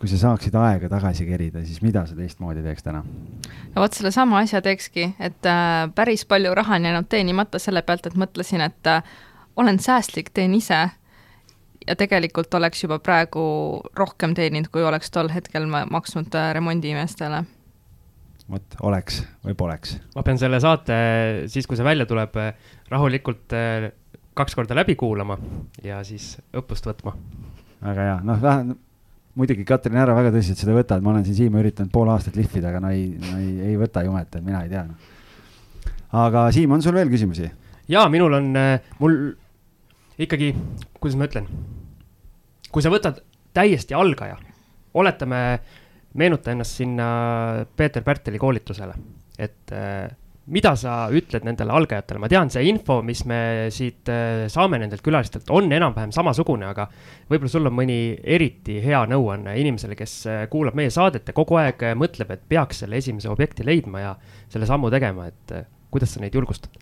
kui 0.00 0.08
sa 0.08 0.16
saaksid 0.20 0.56
aega 0.56 0.88
tagasi 0.88 1.26
kerida, 1.28 1.60
siis 1.64 1.82
mida 1.84 2.06
sa 2.08 2.16
teistmoodi 2.16 2.64
teeks 2.64 2.88
täna? 2.88 3.02
no 3.04 3.82
vot, 3.82 3.92
sellesama 3.92 4.40
asja 4.40 4.62
teekski, 4.64 5.10
et 5.20 5.48
äh, 5.52 5.90
päris 5.94 6.24
palju 6.24 6.54
raha 6.56 6.80
on 6.80 6.88
jäänud 6.88 7.08
teenimata 7.12 7.60
selle 7.60 7.82
pealt, 7.82 8.06
et 8.08 8.16
mõtlesin, 8.16 8.64
et 8.64 8.92
äh, 8.92 9.02
olen 9.56 9.76
säästlik, 9.78 10.32
teen 10.32 10.54
ise 10.56 10.86
ja 11.86 11.96
tegelikult 11.96 12.54
oleks 12.54 12.80
juba 12.82 12.98
praegu 12.98 13.44
rohkem 13.96 14.32
teeninud, 14.34 14.72
kui 14.72 14.88
oleks 14.88 15.12
tol 15.12 15.28
hetkel 15.36 15.68
maksnud 15.68 16.32
äh, 16.32 16.54
remondimeestele 16.56 17.44
vot 18.50 18.76
oleks 18.86 19.20
või 19.44 19.56
poleks. 19.58 19.96
ma 20.14 20.24
pean 20.26 20.38
selle 20.38 20.60
saate 20.62 20.96
siis, 21.50 21.66
kui 21.66 21.78
see 21.78 21.86
välja 21.86 22.06
tuleb, 22.08 22.36
rahulikult 22.92 23.54
eh, 23.56 23.90
kaks 24.36 24.56
korda 24.58 24.76
läbi 24.78 24.96
kuulama 24.98 25.38
ja 25.84 26.02
siis 26.06 26.36
õppust 26.56 26.86
võtma. 26.86 27.16
väga 27.82 28.08
hea, 28.08 28.18
noh, 28.26 28.40
vähe, 28.42 28.76
muidugi 29.36 29.66
Katrin, 29.68 29.98
ära 30.00 30.14
väga 30.16 30.32
tõsiselt 30.36 30.62
seda 30.62 30.76
võta, 30.76 30.98
et 30.98 31.04
ma 31.04 31.14
olen 31.14 31.26
siin 31.26 31.40
Siimu 31.42 31.60
üritanud 31.62 31.92
pool 31.92 32.10
aastat 32.12 32.38
lihvida, 32.38 32.70
aga 32.70 32.82
no 32.84 32.92
ei, 32.94 33.08
no 33.20 33.38
ei, 33.40 33.52
ei 33.72 33.78
võta 33.80 34.04
jumet, 34.06 34.30
et 34.30 34.46
mina 34.46 34.62
ei 34.64 34.72
tea 34.72 34.84
no.. 34.88 34.98
aga 36.26 36.46
Siim, 36.54 36.76
on 36.76 36.84
sul 36.84 36.96
veel 36.96 37.10
küsimusi? 37.12 37.50
jaa, 37.90 38.06
minul 38.12 38.38
on, 38.38 38.52
eh, 38.60 38.92
mul 39.02 39.18
ikkagi, 40.22 40.52
kuidas 41.00 41.18
ma 41.18 41.26
ütlen, 41.28 41.50
kui 42.70 42.84
sa 42.84 42.92
võtad 42.92 43.18
täiesti 43.56 43.96
algaja, 43.96 44.38
oletame 44.96 45.42
meenuta 46.16 46.52
ennast 46.52 46.80
sinna 46.80 47.08
Peeter 47.76 48.04
Pärteli 48.04 48.38
koolitusele, 48.40 48.94
et 49.38 49.72
äh, 49.74 50.06
mida 50.52 50.72
sa 50.78 51.08
ütled 51.14 51.44
nendele 51.46 51.74
algajatele, 51.74 52.20
ma 52.22 52.30
tean, 52.30 52.50
see 52.52 52.68
info, 52.70 53.00
mis 53.06 53.24
me 53.28 53.38
siit 53.74 54.10
äh, 54.12 54.46
saame 54.52 54.80
nendelt 54.82 55.02
külalistelt, 55.04 55.50
on 55.54 55.70
enam-vähem 55.72 56.14
samasugune, 56.14 56.68
aga 56.70 56.88
võib-olla 57.30 57.52
sul 57.52 57.70
on 57.70 57.76
mõni 57.76 58.00
eriti 58.22 58.78
hea 58.84 59.02
nõuanne 59.10 59.56
inimesele, 59.60 59.98
kes 59.98 60.16
äh, 60.30 60.42
kuulab 60.52 60.78
meie 60.78 60.92
saadet 60.94 61.28
ja 61.28 61.36
kogu 61.36 61.58
aeg 61.60 61.88
mõtleb, 61.98 62.32
et 62.34 62.46
peaks 62.48 62.84
selle 62.84 63.02
esimese 63.02 63.30
objekti 63.32 63.66
leidma 63.66 64.04
ja 64.04 64.16
selle 64.52 64.68
sammu 64.70 64.92
tegema, 64.94 65.28
et 65.32 65.56
kuidas 65.90 66.14
sa 66.14 66.22
neid 66.22 66.34
julgustad? 66.36 66.74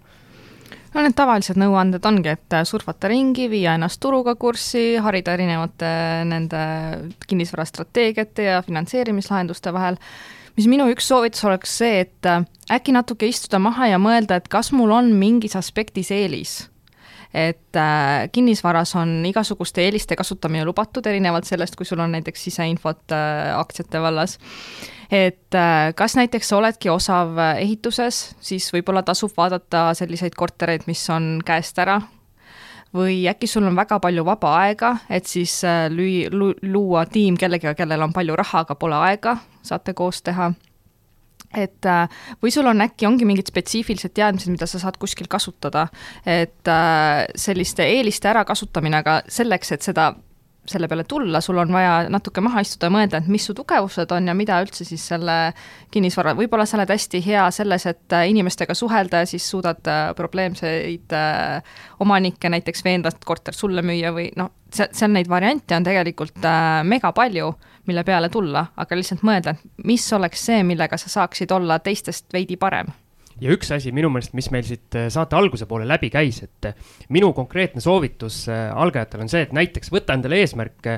No 0.95 1.03
need 1.03 1.17
tavalised 1.19 1.59
nõuanded 1.61 2.05
ongi, 2.07 2.35
et 2.37 2.57
surfata 2.69 3.11
ringi, 3.11 3.49
viia 3.53 3.75
ennast 3.79 4.01
turuga 4.03 4.37
kurssi, 4.41 4.95
harida 5.03 5.35
erinevate 5.35 5.91
nende 6.31 6.61
kinnisvarastrateegiate 7.29 8.49
ja 8.49 8.61
finantseerimislahenduste 8.67 9.75
vahel, 9.75 9.99
mis 10.59 10.69
minu 10.71 10.87
üks 10.93 11.09
soovitus 11.11 11.45
oleks 11.49 11.75
see, 11.81 12.05
et 12.07 12.31
äkki 12.73 12.95
natuke 12.95 13.29
istuda 13.29 13.61
maha 13.63 13.91
ja 13.91 13.99
mõelda, 14.03 14.39
et 14.39 14.49
kas 14.53 14.71
mul 14.77 14.95
on 14.95 15.11
mingis 15.19 15.59
aspektis 15.59 16.15
eelis. 16.15 16.63
Et 17.35 17.75
äh, 17.75 18.29
kinnisvaras 18.31 18.93
on 18.95 19.17
igasuguste 19.27 19.83
eeliste 19.83 20.15
kasutamine 20.15 20.63
lubatud, 20.69 21.03
erinevalt 21.11 21.49
sellest, 21.49 21.75
kui 21.75 21.89
sul 21.89 21.99
on 21.99 22.15
näiteks 22.15 22.45
siseinfot 22.47 23.11
äh, 23.11 23.49
aktsiate 23.59 23.99
vallas 23.99 24.37
et 25.11 25.55
äh, 25.55 25.93
kas 25.97 26.17
näiteks 26.17 26.53
oledki 26.53 26.91
osav 26.91 27.39
äh, 27.39 27.63
ehituses, 27.63 28.35
siis 28.41 28.69
võib-olla 28.75 29.03
tasub 29.07 29.33
vaadata 29.37 29.91
selliseid 29.95 30.37
kortereid, 30.39 30.87
mis 30.87 31.03
on 31.13 31.39
käest 31.45 31.79
ära, 31.83 32.01
või 32.95 33.25
äkki 33.31 33.49
sul 33.51 33.67
on 33.69 33.77
väga 33.77 33.99
palju 34.03 34.25
vaba 34.27 34.55
aega, 34.63 34.95
et 35.11 35.27
siis 35.31 35.57
äh, 35.67 35.87
lüüa, 35.93 36.31
luua 36.63 37.07
tiim 37.11 37.39
kellegagi, 37.41 37.77
kellel 37.79 38.07
on 38.07 38.15
palju 38.15 38.37
raha, 38.41 38.65
aga 38.65 38.79
pole 38.79 39.01
aega, 39.11 39.39
saate 39.63 39.97
koos 39.97 40.23
teha. 40.23 40.53
Et 41.55 41.87
või 42.43 42.51
sul 42.51 42.67
on 42.67 42.83
äkki, 42.83 43.07
ongi 43.07 43.23
mingid 43.29 43.47
spetsiifilised 43.47 44.11
teadmised, 44.11 44.51
mida 44.51 44.67
sa 44.67 44.81
saad 44.83 44.97
kuskil 44.99 45.29
kasutada, 45.31 45.85
et 46.27 46.67
selliste 47.39 47.87
eeliste 47.87 48.27
ärakasutamine, 48.27 48.99
aga 49.05 49.21
selleks, 49.31 49.71
et 49.77 49.87
seda 49.87 50.09
selle 50.67 50.89
peale 50.89 51.05
tulla, 51.05 51.41
sul 51.41 51.59
on 51.61 51.73
vaja 51.73 52.09
natuke 52.13 52.41
maha 52.45 52.63
istuda 52.65 52.89
ja 52.89 52.95
mõelda, 52.95 53.21
et 53.21 53.29
mis 53.31 53.45
su 53.45 53.55
tugevused 53.57 54.13
on 54.17 54.31
ja 54.31 54.35
mida 54.37 54.57
üldse 54.65 54.87
siis 54.87 55.05
selle 55.13 55.37
kinnisvara, 55.93 56.35
võib-olla 56.39 56.67
sa 56.67 56.79
oled 56.79 56.91
hästi 56.95 57.21
hea 57.27 57.45
selles, 57.55 57.85
et 57.91 58.17
äh, 58.17 58.27
inimestega 58.33 58.77
suhelda 58.77 59.23
ja 59.23 59.29
siis 59.29 59.47
suudad 59.51 59.85
äh, 59.91 60.09
probleemseid 60.17 61.13
äh, 61.13 61.77
omanikke 62.01 62.51
näiteks 62.53 62.85
veenda, 62.87 63.13
et 63.13 63.29
korter 63.29 63.57
sulle 63.57 63.85
müüa 63.85 64.15
või 64.17 64.31
noh, 64.41 64.55
seal, 64.73 64.89
seal 64.97 65.13
neid 65.13 65.29
variante 65.29 65.77
on 65.77 65.87
tegelikult 65.87 66.51
mega 66.89 67.13
palju, 67.13 67.53
mille 67.85 68.05
peale 68.05 68.33
tulla, 68.33 68.67
aga 68.81 68.97
lihtsalt 68.97 69.25
mõelda, 69.27 69.55
et 69.59 69.87
mis 69.87 70.07
oleks 70.17 70.49
see, 70.49 70.65
millega 70.65 70.99
sa 71.01 71.13
saaksid 71.21 71.53
olla 71.53 71.79
teistest 71.85 72.33
veidi 72.33 72.57
parem 72.57 72.89
ja 73.43 73.55
üks 73.55 73.71
asi 73.75 73.93
minu 73.95 74.11
meelest, 74.13 74.35
mis 74.37 74.51
meil 74.55 74.67
siit 74.67 74.97
äh, 74.99 75.09
saate 75.13 75.37
alguse 75.39 75.67
poole 75.71 75.87
läbi 75.89 76.11
käis, 76.13 76.43
et 76.45 76.71
äh, 76.71 76.77
minu 77.15 77.33
konkreetne 77.37 77.83
soovitus 77.85 78.45
äh, 78.53 78.69
algajatele 78.71 79.27
on 79.27 79.33
see, 79.33 79.45
et 79.47 79.55
näiteks 79.57 79.93
võta 79.95 80.17
endale 80.17 80.41
eesmärk 80.43 80.91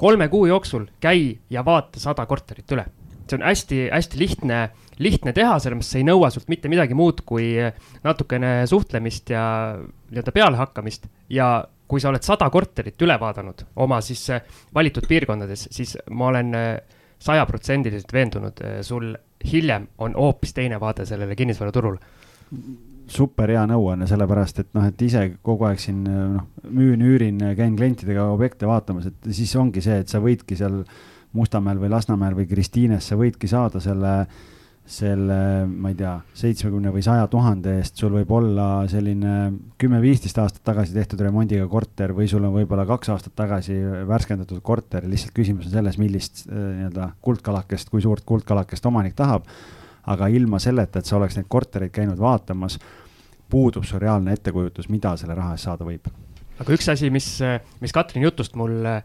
kolme 0.00 0.28
kuu 0.32 0.46
jooksul 0.50 0.88
käi 1.02 1.34
ja 1.52 1.64
vaata 1.66 2.00
sada 2.02 2.26
korterit 2.26 2.70
üle. 2.74 2.86
see 3.24 3.38
on 3.38 3.44
hästi-hästi 3.46 4.18
lihtne, 4.20 4.58
lihtne 5.00 5.32
teha, 5.32 5.58
selles 5.58 5.78
mõttes 5.78 5.92
see 5.94 6.02
ei 6.02 6.08
nõua 6.08 6.28
sult 6.32 6.50
mitte 6.52 6.68
midagi 6.68 6.96
muud 6.96 7.22
kui 7.24 7.54
natukene 8.04 8.66
suhtlemist 8.68 9.30
ja 9.32 9.44
nii-öelda 10.10 10.32
pealehakkamist 10.32 11.08
ja 11.32 11.64
kui 11.88 12.00
sa 12.00 12.10
oled 12.10 12.24
sada 12.24 12.50
korterit 12.52 13.00
üle 13.00 13.16
vaadanud 13.20 13.64
oma 13.80 14.00
siis 14.04 14.26
valitud 14.74 15.08
piirkondades, 15.08 15.68
siis 15.72 15.96
ma 16.10 16.28
olen 16.32 16.52
sajaprotsendiliselt 17.22 18.12
veendunud, 18.12 18.60
sul 18.82 19.12
hiljem 19.44 19.86
on 19.98 20.16
hoopis 20.18 20.54
teine 20.56 20.80
vaade 20.80 21.06
sellele 21.06 21.36
kinnisvaraturule. 21.36 21.98
Super 23.10 23.50
hea 23.52 23.64
nõuanne, 23.68 24.06
sellepärast 24.08 24.62
et 24.62 24.70
noh, 24.76 24.86
et 24.88 25.02
ise 25.04 25.26
kogu 25.44 25.66
aeg 25.68 25.80
siin 25.82 26.04
noh, 26.06 26.46
müün, 26.70 27.02
üürin, 27.04 27.42
käin 27.58 27.76
klientidega 27.76 28.30
objekte 28.32 28.68
vaatamas, 28.68 29.10
et 29.10 29.28
siis 29.36 29.52
ongi 29.60 29.82
see, 29.84 29.98
et 30.00 30.12
sa 30.12 30.22
võidki 30.24 30.56
seal 30.56 30.82
Mustamäel 31.34 31.80
või 31.82 31.90
Lasnamäel 31.90 32.36
või 32.38 32.46
Kristiines, 32.46 33.08
sa 33.10 33.18
võidki 33.18 33.50
saada 33.50 33.80
selle 33.82 34.12
selle, 34.84 35.36
ma 35.64 35.88
ei 35.88 35.96
tea, 35.96 36.12
seitsmekümne 36.36 36.90
või 36.92 37.02
saja 37.04 37.24
tuhande 37.32 37.78
eest, 37.78 37.96
sul 37.96 38.12
võib 38.12 38.30
olla 38.36 38.66
selline 38.90 39.36
kümme-viisteist 39.80 40.38
aastat 40.42 40.60
tagasi 40.66 40.92
tehtud 40.92 41.22
remondiga 41.24 41.64
korter 41.72 42.12
või 42.16 42.28
sul 42.28 42.44
on 42.44 42.52
võib-olla 42.52 42.84
kaks 42.88 43.14
aastat 43.14 43.32
tagasi 43.38 43.78
värskendatud 44.08 44.60
korter, 44.64 45.06
lihtsalt 45.08 45.32
küsimus 45.36 45.70
on 45.70 45.76
selles, 45.78 45.96
millist 46.00 46.44
äh, 46.44 46.60
nii-öelda 46.82 47.08
kuldkalakest, 47.24 47.88
kui 47.88 48.04
suurt 48.04 48.26
kuldkalakest 48.28 48.84
omanik 48.90 49.16
tahab. 49.16 49.48
aga 50.04 50.26
ilma 50.28 50.58
selleta, 50.60 51.00
et 51.00 51.08
sa 51.08 51.16
oleks 51.16 51.38
neid 51.38 51.46
kortereid 51.48 51.90
käinud 51.90 52.18
vaatamas, 52.20 52.76
puudub 53.48 53.86
sul 53.88 54.02
reaalne 54.02 54.34
ettekujutus, 54.36 54.90
mida 54.92 55.16
selle 55.16 55.34
raha 55.34 55.56
eest 55.56 55.64
saada 55.64 55.84
võib. 55.84 56.12
aga 56.60 56.76
üks 56.76 56.92
asi, 56.92 57.08
mis, 57.10 57.38
mis 57.80 57.92
Katrini 57.92 58.28
jutust 58.28 58.54
mul 58.54 58.84
äh, 58.84 59.00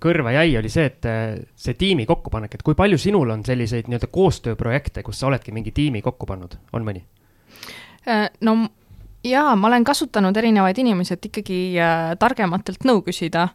kõrva 0.00 0.32
jäi, 0.34 0.56
oli 0.58 0.72
see, 0.72 0.88
et 0.90 1.08
äh, 1.08 1.38
see 1.56 1.76
tiimi 1.78 2.06
kokkupanek, 2.08 2.56
et 2.56 2.66
kui 2.66 2.76
palju 2.78 2.98
sinul 3.00 3.30
on 3.36 3.44
selliseid 3.46 3.88
nii-öelda 3.88 4.10
koostööprojekte, 4.12 5.04
kus 5.06 5.20
sa 5.20 5.30
oledki 5.30 5.54
mingi 5.56 5.74
tiimi 5.76 6.02
kokku 6.04 6.28
pannud, 6.28 6.56
on 6.76 6.86
mõni? 6.86 7.04
Äh, 8.08 8.28
no 8.46 8.56
jaa, 9.24 9.56
ma 9.56 9.68
olen 9.68 9.84
kasutanud 9.84 10.36
erinevaid 10.36 10.78
inimesi, 10.78 11.14
et 11.14 11.26
ikkagi 11.30 11.60
äh, 11.80 12.12
targematelt 12.18 12.86
nõu 12.88 13.02
küsida. 13.06 13.48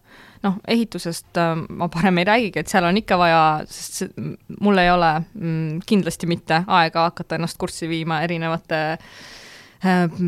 noh, 0.45 0.59
ehitusest 0.69 1.37
äh, 1.41 1.55
ma 1.57 1.87
parem 1.89 2.19
ei 2.21 2.27
räägigi, 2.27 2.61
et 2.61 2.69
seal 2.69 2.85
on 2.85 2.97
ikka 2.99 3.17
vaja, 3.17 3.39
sest 3.69 4.01
see, 4.01 4.27
mul 4.61 4.77
ei 4.77 4.91
ole 4.93 5.09
mm, 5.33 5.79
kindlasti 5.89 6.29
mitte 6.29 6.61
aega 6.67 7.07
hakata 7.09 7.39
ennast 7.39 7.57
kurssi 7.57 7.89
viima 7.89 8.21
erinevate 8.21 8.81
äh, 8.93 10.21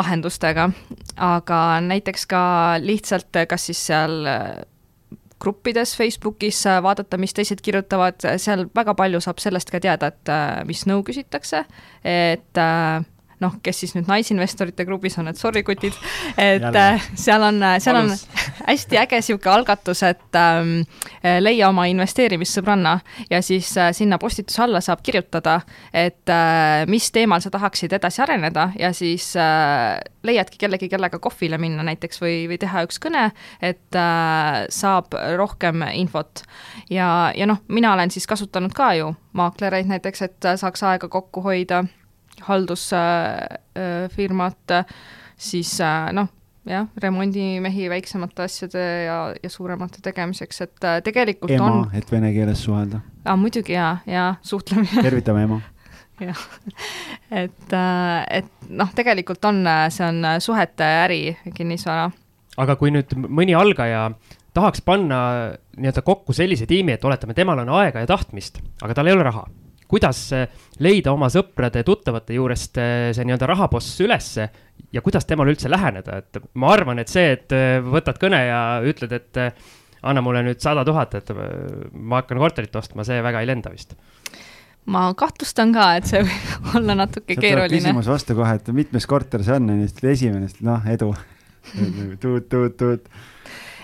lahendustega, 0.00 0.70
aga 1.16 1.60
näiteks 1.82 2.26
ka 2.30 2.44
lihtsalt, 2.82 3.42
kas 3.48 3.66
siis 3.70 3.82
seal 3.90 4.22
gruppides 5.42 5.96
Facebookis, 5.96 6.62
äh, 6.66 6.82
vaadata, 6.82 7.18
mis 7.20 7.34
teised 7.36 7.60
kirjutavad, 7.64 8.20
seal 8.40 8.66
väga 8.74 8.94
palju 8.98 9.20
saab 9.24 9.42
sellest 9.42 9.70
ka 9.72 9.80
teada, 9.82 10.12
et 10.12 10.32
äh, 10.32 10.62
mis 10.68 10.86
nõu 10.88 11.04
küsitakse, 11.06 11.64
et 12.04 12.62
äh, 12.62 13.04
noh, 13.42 13.56
kes 13.62 13.82
siis 13.82 13.94
nüüd 13.96 14.08
naisinvestorite 14.08 14.86
grupis 14.88 15.18
on, 15.20 15.28
et 15.30 15.40
sorry, 15.40 15.62
kutid, 15.66 15.96
et. 16.40 16.64
Äh, 16.66 17.08
seal 17.18 17.42
on, 17.44 17.60
äh, 17.62 17.78
seal 17.82 17.98
on 18.00 18.12
hästi 18.70 19.00
äge 19.00 19.20
niisugune 19.20 19.52
algatus, 19.52 20.02
et 20.06 20.38
ähm, 20.38 20.78
äh, 21.22 21.38
leia 21.42 21.68
oma 21.70 21.86
investeerimissõbranna 21.90 22.98
ja 23.30 23.42
siis 23.44 23.72
äh, 23.78 23.92
sinna 23.96 24.18
postituse 24.22 24.62
alla 24.64 24.80
saab 24.84 25.02
kirjutada, 25.06 25.60
et 25.92 26.32
äh, 26.32 26.84
mis 26.90 27.10
teemal 27.12 27.42
sa 27.44 27.52
tahaksid 27.52 27.92
edasi 27.96 28.22
areneda 28.24 28.70
ja 28.78 28.92
siis 28.96 29.32
äh, 29.40 29.98
leiadki 30.26 30.58
kellegi, 30.60 30.88
kellega 30.92 31.20
kohvile 31.22 31.58
minna 31.60 31.84
näiteks 31.86 32.22
või, 32.22 32.38
või 32.50 32.60
teha 32.62 32.86
üks 32.86 33.00
kõne, 33.02 33.28
et 33.60 33.98
äh, 33.98 34.64
saab 34.72 35.16
rohkem 35.36 35.84
infot. 35.92 36.42
ja, 36.90 37.32
ja 37.36 37.46
noh, 37.46 37.62
mina 37.68 37.92
olen 37.94 38.10
siis 38.10 38.26
kasutanud 38.26 38.74
ka 38.76 38.94
ju 38.96 39.12
maaklereid 39.36 39.88
näiteks, 39.90 40.22
et 40.22 40.50
saaks 40.56 40.82
aega 40.86 41.08
kokku 41.12 41.42
hoida 41.44 41.84
haldusfirmat, 42.44 44.58
siis 45.36 45.80
äh, 45.80 46.12
noh, 46.16 46.28
jah, 46.66 46.86
remondimehi 47.02 47.90
väiksemate 47.90 48.42
asjade 48.46 49.04
ja, 49.06 49.34
ja 49.42 49.50
suuremate 49.50 49.98
tegemiseks, 50.04 50.60
et 50.66 50.84
äh, 50.84 51.02
tegelikult 51.06 51.50
ema, 51.56 51.70
on. 51.70 51.90
et 51.96 52.12
vene 52.12 52.32
keeles 52.34 52.64
suhelda. 52.66 52.98
aa, 53.24 53.36
muidugi 53.40 53.72
ja, 53.76 53.96
ja 54.06 54.34
suhtlemine. 54.42 55.02
tervitame 55.02 55.42
ema. 55.48 55.60
jah, 56.28 56.40
et, 57.30 57.72
äh, 57.72 58.24
et 58.40 58.50
noh, 58.68 58.90
tegelikult 58.96 59.44
on, 59.48 59.56
see 59.92 60.06
on 60.08 60.16
suhete 60.42 60.84
äri, 61.04 61.22
kinnisvara. 61.54 62.10
aga 62.56 62.76
kui 62.80 62.90
nüüd 62.94 63.08
mõni 63.26 63.54
algaja 63.56 64.10
tahaks 64.56 64.80
panna 64.80 65.18
nii-öelda 65.76 66.02
kokku 66.02 66.32
sellise 66.32 66.66
tiimi, 66.66 66.92
et 66.96 67.04
oletame, 67.04 67.34
temal 67.36 67.58
on 67.60 67.68
aega 67.82 68.00
ja 68.00 68.06
tahtmist, 68.08 68.58
aga 68.82 68.94
tal 68.96 69.06
ei 69.10 69.16
ole 69.16 69.24
raha 69.26 69.44
kuidas 69.88 70.20
leida 70.82 71.12
oma 71.14 71.28
sõprade-tuttavate 71.32 72.36
juurest 72.36 72.80
eh, 72.82 73.08
see 73.16 73.26
nii-öelda 73.26 73.48
rahaboss 73.52 74.00
ülesse 74.04 74.48
ja 74.92 75.02
kuidas 75.04 75.26
temale 75.28 75.54
üldse 75.54 75.70
läheneda, 75.70 76.20
et 76.22 76.40
ma 76.58 76.72
arvan, 76.74 77.00
et 77.02 77.12
see, 77.12 77.34
et 77.36 77.54
eh, 77.56 77.78
võtad 77.84 78.18
kõne 78.22 78.42
ja 78.48 78.60
ütled, 78.86 79.14
et 79.16 79.42
anna 80.06 80.22
mulle 80.22 80.44
nüüd 80.46 80.60
sada 80.62 80.84
tuhat, 80.86 81.16
et 81.18 81.32
ma 81.34 82.20
hakkan 82.20 82.42
korterit 82.42 82.76
ostma, 82.78 83.06
see 83.06 83.22
väga 83.24 83.42
ei 83.42 83.50
lenda 83.50 83.72
vist. 83.72 83.96
Ma 84.86 85.08
kahtlustan 85.18 85.72
ka, 85.74 85.88
et 85.98 86.06
see 86.06 86.22
võib 86.22 86.66
olla 86.78 86.98
natuke 87.02 87.34
Sealt 87.34 87.42
keeruline. 87.42 87.80
küsimus 87.80 88.10
vastu 88.10 88.36
kohe, 88.38 88.52
et 88.58 88.68
mitmes 88.74 89.08
korter 89.10 89.42
see 89.46 89.56
on, 89.58 89.72
esimene, 90.12 90.50
noh, 90.66 90.92
edu. 90.92 91.14
Tuut, 92.22 92.44
tuut, 92.46 92.76
tuut 92.78 93.08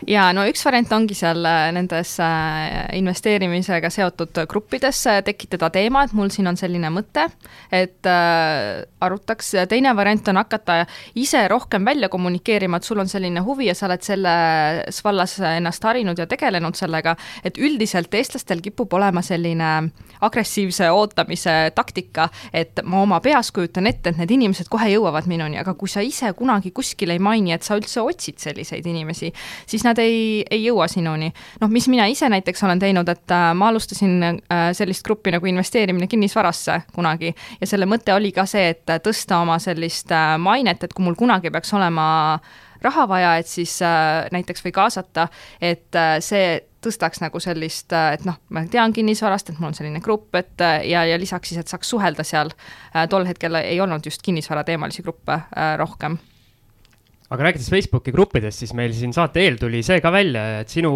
ja 0.08 0.28
no 0.34 0.44
üks 0.48 0.62
variant 0.66 0.92
ongi 0.96 1.14
seal 1.16 1.44
äh, 1.46 1.70
nendes 1.74 2.14
äh, 2.22 2.86
investeerimisega 2.98 3.90
seotud 3.92 4.42
gruppides 4.50 5.02
tekitada 5.26 5.70
teema, 5.74 6.04
et 6.04 6.14
mul 6.16 6.30
siin 6.34 6.50
on 6.50 6.58
selline 6.58 6.90
mõte, 6.92 7.28
et 7.72 8.08
äh, 8.08 8.82
arutaks, 9.02 9.52
teine 9.70 9.94
variant 9.96 10.32
on 10.32 10.40
hakata 10.40 10.82
ise 11.18 11.44
rohkem 11.50 11.84
välja 11.86 12.10
kommunikeerima, 12.12 12.78
et 12.78 12.88
sul 12.88 13.02
on 13.02 13.10
selline 13.10 13.42
huvi 13.44 13.68
ja 13.70 13.76
sa 13.78 13.88
oled 13.88 14.04
selles 14.06 15.02
vallas 15.04 15.36
ennast 15.52 15.84
harinud 15.86 16.18
ja 16.18 16.26
tegelenud 16.30 16.78
sellega, 16.78 17.16
et 17.44 17.58
üldiselt 17.58 18.14
eestlastel 18.14 18.62
kipub 18.64 18.92
olema 18.98 19.22
selline 19.22 19.72
agressiivse 20.22 20.90
ootamise 20.94 21.72
taktika, 21.74 22.28
et 22.54 22.82
ma 22.84 23.02
oma 23.02 23.20
peas 23.24 23.50
kujutan 23.54 23.88
ette, 23.90 24.12
et 24.12 24.20
need 24.20 24.36
inimesed 24.38 24.70
kohe 24.72 24.90
jõuavad 24.92 25.26
minuni, 25.30 25.58
aga 25.60 25.74
kui 25.78 25.90
sa 25.90 26.02
ise 26.04 26.30
kunagi 26.38 26.72
kuskil 26.74 27.14
ei 27.14 27.22
maini, 27.22 27.54
et 27.54 27.66
sa 27.66 27.76
üldse 27.78 28.02
otsid 28.02 28.38
selliseid 28.42 28.86
inimesi, 28.86 29.32
siis 29.66 29.84
nad 29.86 29.91
nad 29.92 30.02
ei, 30.02 30.42
ei 30.50 30.64
jõua 30.64 30.88
sinuni. 30.90 31.30
noh, 31.60 31.70
mis 31.70 31.88
mina 31.92 32.06
ise 32.10 32.28
näiteks 32.32 32.64
olen 32.64 32.82
teinud, 32.82 33.08
et 33.12 33.34
äh, 33.34 33.52
ma 33.54 33.68
alustasin 33.72 34.18
äh, 34.24 34.64
sellist 34.76 35.04
gruppi 35.06 35.32
nagu 35.34 35.46
investeerimine 35.46 36.08
kinnisvarasse 36.10 36.80
kunagi 36.94 37.34
ja 37.60 37.68
selle 37.68 37.86
mõte 37.86 38.14
oli 38.14 38.32
ka 38.32 38.46
see, 38.48 38.72
et 38.72 38.96
tõsta 39.04 39.40
oma 39.42 39.58
sellist 39.62 40.12
äh, 40.12 40.34
mainet, 40.42 40.84
et 40.84 40.92
kui 40.92 41.04
mul 41.04 41.18
kunagi 41.18 41.52
peaks 41.52 41.72
olema 41.76 42.06
raha 42.82 43.06
vaja, 43.08 43.36
et 43.38 43.46
siis 43.46 43.76
äh, 43.86 44.26
näiteks 44.34 44.64
või 44.64 44.74
kaasata, 44.74 45.28
et 45.60 45.98
äh, 45.98 46.16
see 46.24 46.60
tõstaks 46.82 47.22
nagu 47.22 47.38
sellist, 47.38 47.94
et 47.94 48.24
noh, 48.26 48.40
ma 48.50 48.64
tean 48.66 48.90
kinnisvarast, 48.92 49.52
et 49.52 49.60
mul 49.60 49.68
on 49.70 49.76
selline 49.78 50.00
grupp, 50.02 50.34
et 50.34 50.64
ja, 50.88 51.04
ja 51.06 51.18
lisaks 51.20 51.52
siis, 51.52 51.60
et 51.62 51.70
saaks 51.70 51.92
suhelda 51.94 52.26
seal. 52.26 52.50
tol 53.08 53.28
hetkel 53.28 53.54
ei 53.60 53.78
olnud 53.80 54.02
just 54.02 54.26
kinnisvarateemalisi 54.26 55.06
gruppe 55.06 55.38
rohkem 55.78 56.18
aga 57.32 57.48
rääkides 57.48 57.70
Facebooki 57.72 58.12
gruppidest, 58.12 58.60
siis 58.62 58.74
meil 58.76 58.92
siin 58.96 59.14
saate 59.16 59.40
eel 59.44 59.58
tuli 59.60 59.80
see 59.86 60.00
ka 60.04 60.12
välja, 60.12 60.44
et 60.62 60.72
sinu 60.72 60.92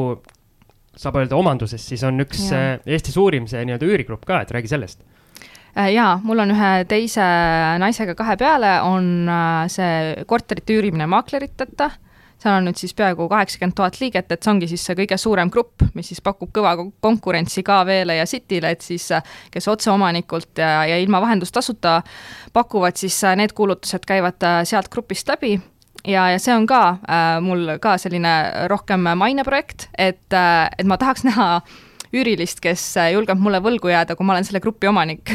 saab 0.96 1.20
öelda 1.20 1.36
omanduses, 1.36 1.82
siis 1.84 2.02
on 2.08 2.24
üks 2.24 2.48
ja. 2.50 2.62
Äh, 2.76 2.88
Eesti 2.96 3.12
suurim 3.14 3.46
see 3.50 3.64
nii-öelda 3.68 3.88
üürigrupp 3.88 4.24
ka, 4.28 4.40
et 4.42 4.52
räägi 4.54 4.72
sellest. 4.72 5.04
Äh, 5.76 5.92
jaa, 5.92 6.16
mul 6.24 6.40
on 6.44 6.54
ühe 6.54 6.72
teise 6.88 7.26
naisega 7.82 8.16
kahe 8.18 8.38
peale, 8.40 8.78
on 8.88 9.28
äh, 9.28 9.62
see 9.72 10.26
korterite 10.28 10.76
üürimine 10.78 11.08
maakleriteta. 11.12 11.92
Seal 12.36 12.58
on 12.58 12.66
nüüd 12.68 12.76
siis 12.76 12.92
peaaegu 12.92 13.30
kaheksakümmend 13.32 13.72
tuhat 13.78 13.94
liiget, 13.96 14.28
et 14.28 14.44
see 14.44 14.50
ongi 14.52 14.66
siis 14.68 14.82
see 14.84 14.96
kõige 14.98 15.16
suurem 15.16 15.48
grupp, 15.52 15.86
mis 15.96 16.10
siis 16.12 16.20
pakub 16.24 16.50
kõva 16.52 16.74
konkurentsi 17.04 17.64
KV-le 17.64 18.18
ja 18.18 18.26
Cityle, 18.28 18.74
et 18.76 18.84
siis 18.84 19.08
kes 19.52 19.68
otseomanikult 19.72 20.60
ja, 20.60 20.82
ja 20.84 20.98
ilma 21.00 21.22
vahendustasuta 21.24 22.02
pakuvad, 22.52 23.00
siis 23.00 23.16
need 23.40 23.56
kuulutused 23.56 24.04
käivad 24.04 24.44
sealt 24.68 24.92
grupist 24.92 25.32
läbi 25.32 25.54
ja, 26.06 26.28
ja 26.32 26.38
see 26.42 26.54
on 26.54 26.66
ka 26.70 26.80
äh, 27.02 27.26
mul 27.44 27.76
ka 27.82 27.96
selline 28.00 28.32
rohkem 28.72 29.04
maineprojekt, 29.18 29.90
et 29.98 30.32
äh,, 30.34 30.68
et 30.78 30.88
ma 30.88 30.98
tahaks 31.00 31.26
näha 31.26 31.48
üürilist, 32.16 32.62
kes 32.64 32.82
julgeb 33.12 33.40
mulle 33.42 33.58
võlgu 33.60 33.90
jääda, 33.90 34.14
kui 34.16 34.24
ma 34.24 34.36
olen 34.36 34.46
selle 34.46 34.62
grupi 34.64 34.88
omanik. 34.88 35.34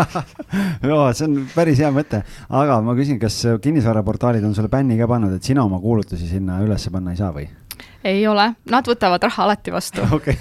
Jaa, 0.88 1.12
see 1.14 1.28
on 1.28 1.36
päris 1.52 1.82
hea 1.84 1.92
mõte, 1.94 2.22
aga 2.48 2.80
ma 2.82 2.96
küsin, 2.98 3.20
kas 3.22 3.36
kinnisvaraportaalid 3.62 4.44
on 4.48 4.56
sulle 4.56 4.72
bänni 4.72 4.96
ka 4.98 5.06
pannud, 5.10 5.36
et 5.36 5.46
sina 5.46 5.66
oma 5.68 5.78
kuulutusi 5.84 6.30
sinna 6.30 6.58
üles 6.64 6.88
panna 6.90 7.14
ei 7.14 7.20
saa 7.20 7.30
või? 7.36 7.46
ei 8.08 8.24
ole, 8.26 8.48
nad 8.72 8.88
võtavad 8.88 9.22
raha 9.28 9.46
alati 9.46 9.74
vastu. 9.74 10.02
Okei 10.16 10.38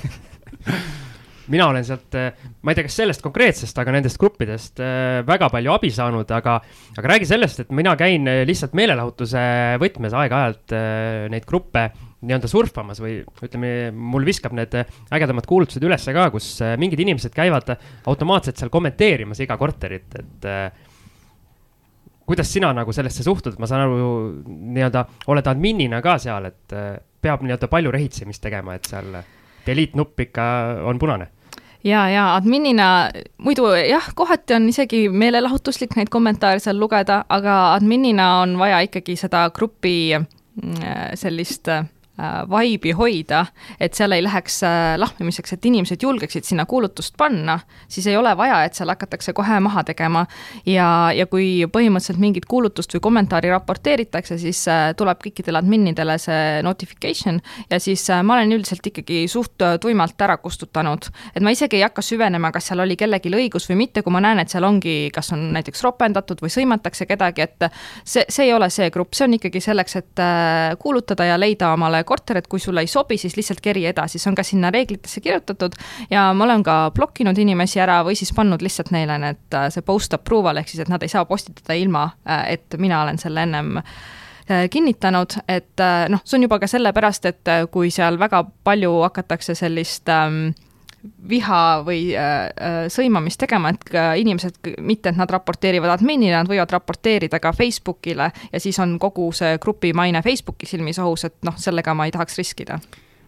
mina 1.51 1.67
olen 1.71 1.85
sealt, 1.87 2.15
ma 2.61 2.71
ei 2.71 2.77
tea, 2.77 2.87
kas 2.87 2.99
sellest 3.01 3.23
konkreetsest, 3.25 3.77
aga 3.81 3.95
nendest 3.95 4.19
gruppidest 4.21 4.79
äh, 4.83 5.21
väga 5.27 5.51
palju 5.53 5.73
abi 5.73 5.91
saanud, 5.93 6.29
aga, 6.37 6.59
aga 6.97 7.13
räägi 7.15 7.27
sellest, 7.29 7.65
et 7.65 7.75
mina 7.75 7.95
käin 7.99 8.29
lihtsalt 8.47 8.77
meelelahutuse 8.77 9.43
võtmes 9.81 10.15
aeg-ajalt 10.17 10.77
äh, 10.77 11.27
neid 11.33 11.49
gruppe 11.49 11.89
nii-öelda 12.21 12.49
surfamas 12.49 13.01
või 13.01 13.19
ütleme, 13.41 13.89
mul 13.91 14.25
viskab 14.25 14.53
need 14.57 14.75
ägedamad 15.13 15.47
kuulutused 15.49 15.83
ülesse 15.85 16.13
ka, 16.13 16.27
kus 16.33 16.53
äh, 16.61 16.75
mingid 16.81 17.01
inimesed 17.01 17.33
käivad 17.33 17.73
automaatselt 18.09 18.61
seal 18.61 18.71
kommenteerimas 18.73 19.41
iga 19.41 19.57
korterit, 19.57 20.17
et 20.19 20.47
äh, 20.49 20.69
kuidas 22.29 22.51
sina 22.53 22.69
nagu 22.77 22.93
sellesse 22.93 23.25
suhtud, 23.25 23.57
ma 23.59 23.69
saan 23.69 23.87
aru, 23.87 24.11
nii-öelda 24.45 25.05
oled 25.33 25.49
adminina 25.49 26.01
ka 26.05 26.17
seal, 26.21 26.51
et 26.51 26.77
äh, 26.77 26.93
peab 27.21 27.45
nii-öelda 27.45 27.69
palju 27.71 27.93
rehitsemist 27.93 28.43
tegema, 28.45 28.77
et 28.77 28.89
seal 28.89 29.17
delete 29.65 29.97
nupp 29.97 30.21
ikka 30.27 30.45
on 30.89 31.01
punane 31.01 31.31
ja, 31.83 32.07
ja 32.09 32.25
adminina 32.35 33.09
muidu 33.37 33.69
jah, 33.75 34.11
kohati 34.15 34.53
on 34.57 34.69
isegi 34.69 35.07
meelelahutuslik 35.09 35.95
neid 35.95 36.11
kommentaare 36.13 36.59
seal 36.59 36.79
lugeda, 36.79 37.23
aga 37.29 37.73
adminina 37.73 38.41
on 38.41 38.57
vaja 38.59 38.81
ikkagi 38.87 39.15
seda 39.19 39.47
grupi 39.55 40.13
mm, 40.17 41.15
sellist 41.15 41.69
Äh, 41.71 42.00
vibe'i 42.49 42.93
hoida, 42.95 43.45
et 43.79 43.95
seal 43.97 44.13
ei 44.15 44.23
läheks 44.23 44.61
äh, 44.67 44.95
lahmimiseks, 44.99 45.53
et 45.55 45.65
inimesed 45.65 46.03
julgeksid 46.03 46.45
sinna 46.47 46.65
kuulutust 46.69 47.15
panna, 47.17 47.59
siis 47.91 48.07
ei 48.07 48.17
ole 48.17 48.33
vaja, 48.37 48.63
et 48.65 48.77
seal 48.77 48.91
hakatakse 48.91 49.33
kohe 49.37 49.59
maha 49.59 49.83
tegema. 49.87 50.25
ja, 50.65 51.11
ja 51.15 51.25
kui 51.25 51.65
põhimõtteliselt 51.71 52.19
mingit 52.21 52.45
kuulutust 52.45 52.93
või 52.95 53.03
kommentaari 53.07 53.49
raporteeritakse, 53.53 54.37
siis 54.41 54.63
äh, 54.71 54.91
tuleb 54.97 55.21
kõikidele 55.23 55.61
adminidele 55.61 56.17
see 56.21 56.61
notification 56.65 57.41
ja 57.69 57.79
siis 57.79 58.07
ma 58.23 58.37
olen 58.37 58.53
üldiselt 58.57 58.85
ikkagi 58.87 59.25
suht 59.31 59.61
tuimalt 59.81 60.21
ära 60.21 60.37
kustutanud. 60.37 61.09
et 61.35 61.43
ma 61.43 61.51
isegi 61.51 61.79
ei 61.79 61.85
hakka 61.85 62.01
süvenema, 62.05 62.51
kas 62.51 62.71
seal 62.71 62.83
oli 62.83 62.97
kellelgi 62.97 63.31
õigus 63.31 63.69
või 63.69 63.81
mitte, 63.85 64.01
kui 64.01 64.13
ma 64.13 64.21
näen, 64.23 64.39
et 64.39 64.49
seal 64.49 64.63
ongi, 64.67 65.09
kas 65.13 65.31
on 65.33 65.51
näiteks 65.55 65.83
ropendatud 65.83 66.41
või 66.41 66.51
sõimatakse 66.53 67.05
kedagi, 67.09 67.41
et 67.47 67.69
see, 68.03 68.25
see 68.27 68.45
ei 68.49 68.53
ole 68.53 68.69
see 68.69 68.89
grupp, 68.91 69.13
see 69.15 69.25
on 69.27 69.37
ikkagi 69.37 69.61
selleks, 69.63 69.95
et 70.01 70.23
kuulutada 70.79 71.25
ja 71.31 71.39
leida 71.39 71.71
omale 71.73 72.03
korter, 72.11 72.41
et 72.41 72.49
kui 72.51 72.59
sulle 72.59 72.83
ei 72.83 72.89
sobi, 72.91 73.17
siis 73.21 73.37
lihtsalt 73.39 73.61
keri 73.63 73.85
edasi, 73.89 74.19
see 74.19 74.31
on 74.31 74.37
ka 74.37 74.45
sinna 74.47 74.71
reeglitesse 74.73 75.23
kirjutatud 75.23 75.77
ja 76.11 76.27
ma 76.35 76.47
olen 76.47 76.65
ka 76.67 76.77
blokkinud 76.95 77.37
inimesi 77.41 77.81
ära 77.83 78.01
või 78.07 78.17
siis 78.19 78.33
pannud 78.37 78.63
lihtsalt 78.63 78.91
neile 78.95 79.17
need, 79.21 79.43
äh, 79.55 79.69
see 79.73 79.85
post 79.87 80.15
approval 80.17 80.61
ehk 80.61 80.71
siis, 80.71 80.83
et 80.83 80.91
nad 80.91 81.03
ei 81.03 81.11
saa 81.11 81.25
postitada 81.29 81.77
ilma, 81.79 82.09
äh, 82.27 82.57
et 82.57 82.79
mina 82.81 83.03
olen 83.05 83.21
selle 83.21 83.45
ennem 83.47 83.77
äh, 83.81 84.65
kinnitanud, 84.71 85.37
et 85.47 85.85
noh, 86.11 86.23
see 86.25 86.39
on 86.39 86.49
juba 86.49 86.59
ka 86.59 86.67
sellepärast, 86.67 87.29
et 87.29 87.51
kui 87.71 87.91
seal 87.93 88.17
väga 88.19 88.43
palju 88.67 88.97
hakatakse 89.05 89.55
sellist 89.55 90.09
ähm, 90.11 90.49
viha 91.29 91.61
või 91.85 92.11
äh, 92.17 92.87
sõimamist 92.93 93.39
tegema, 93.41 93.71
et 93.73 93.93
inimesed, 94.21 94.59
mitte 94.85 95.11
et 95.11 95.17
nad 95.19 95.31
raporteerivad 95.31 95.95
adminile, 95.95 96.35
nad 96.37 96.49
võivad 96.49 96.71
raporteerida 96.75 97.39
ka 97.41 97.53
Facebookile 97.57 98.31
ja 98.51 98.61
siis 98.61 98.79
on 98.83 98.97
kogu 99.01 99.31
see 99.35 99.57
grupi 99.61 99.93
maine 99.97 100.21
Facebooki 100.25 100.69
silmis 100.69 100.99
ohus, 101.01 101.25
et 101.29 101.39
noh, 101.47 101.57
sellega 101.57 101.95
ma 101.97 102.07
ei 102.07 102.13
tahaks 102.15 102.37
riskida. 102.41 102.79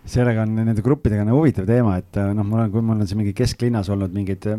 Sellega 0.06 0.44
on 0.44 0.56
nende 0.60 0.84
gruppidega 0.84 1.24
on 1.24 1.32
huvitav 1.38 1.68
teema, 1.68 1.98
et 2.02 2.20
noh, 2.36 2.46
mul 2.46 2.66
on, 2.66 2.72
kui 2.72 2.84
mul 2.84 3.02
on 3.02 3.10
siin 3.10 3.22
mingi 3.22 3.36
kesklinnas 3.38 3.90
olnud 3.94 4.14
mingeid 4.14 4.50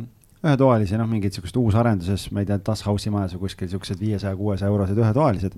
ühetoalisi, 0.44 0.98
noh, 1.00 1.08
mingeid 1.08 1.36
siukest 1.36 1.56
uusarenduses, 1.60 2.28
ma 2.32 2.42
ei 2.42 2.48
tea, 2.48 2.60
Das 2.64 2.84
House'i 2.86 3.12
majas 3.12 3.36
või 3.36 3.46
kuskil 3.46 3.70
siuksed 3.72 4.00
viiesaja, 4.00 4.36
kuuesaja 4.36 4.72
eurosed 4.72 4.98
ühetoalised, 5.00 5.56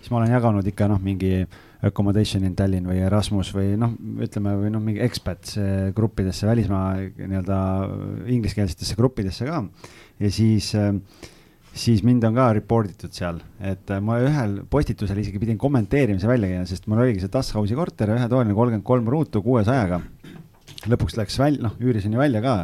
siis 0.00 0.12
ma 0.12 0.20
olen 0.20 0.34
jaganud 0.36 0.68
ikka 0.72 0.88
noh, 0.92 1.00
mingi 1.02 1.46
accommodation 1.84 2.44
in 2.48 2.54
Tallinn 2.56 2.88
või 2.88 3.02
Erasmus 3.04 3.52
või 3.54 3.74
noh, 3.80 3.92
ütleme 4.24 4.54
või 4.60 4.72
noh, 4.72 4.82
mingi 4.82 5.02
expats 5.04 5.58
gruppidesse, 5.96 6.46
välismaa 6.48 6.94
nii-öelda 7.18 7.58
ingliskeelsetesse 8.32 8.96
gruppidesse 8.96 9.48
ka. 9.48 9.62
ja 10.22 10.30
siis, 10.32 10.70
siis 11.76 12.02
mind 12.06 12.24
on 12.24 12.38
ka 12.40 12.48
report 12.56 12.94
itud 12.94 13.12
seal, 13.16 13.42
et 13.60 13.92
ma 14.00 14.18
ühel 14.24 14.62
postitusel 14.72 15.20
isegi 15.20 15.40
pidin 15.42 15.60
kommenteerimise 15.60 16.28
välja 16.30 16.54
käima, 16.54 16.68
sest 16.68 16.88
mul 16.88 17.04
oligi 17.04 17.24
see 17.24 17.32
Das 17.32 17.52
House'i 17.54 17.76
korter, 17.76 18.14
ühetoaline 18.16 18.56
kolmkümmend 18.56 18.86
kolm 18.86 19.10
ruutu 19.12 19.44
kuuesajaga. 19.44 20.00
lõpuks 20.86 21.16
läks 21.18 21.38
välja, 21.38 21.66
noh, 21.68 21.76
üürisin 21.82 22.14
ju 22.14 22.20
välja 22.20 22.40
ka 22.44 22.56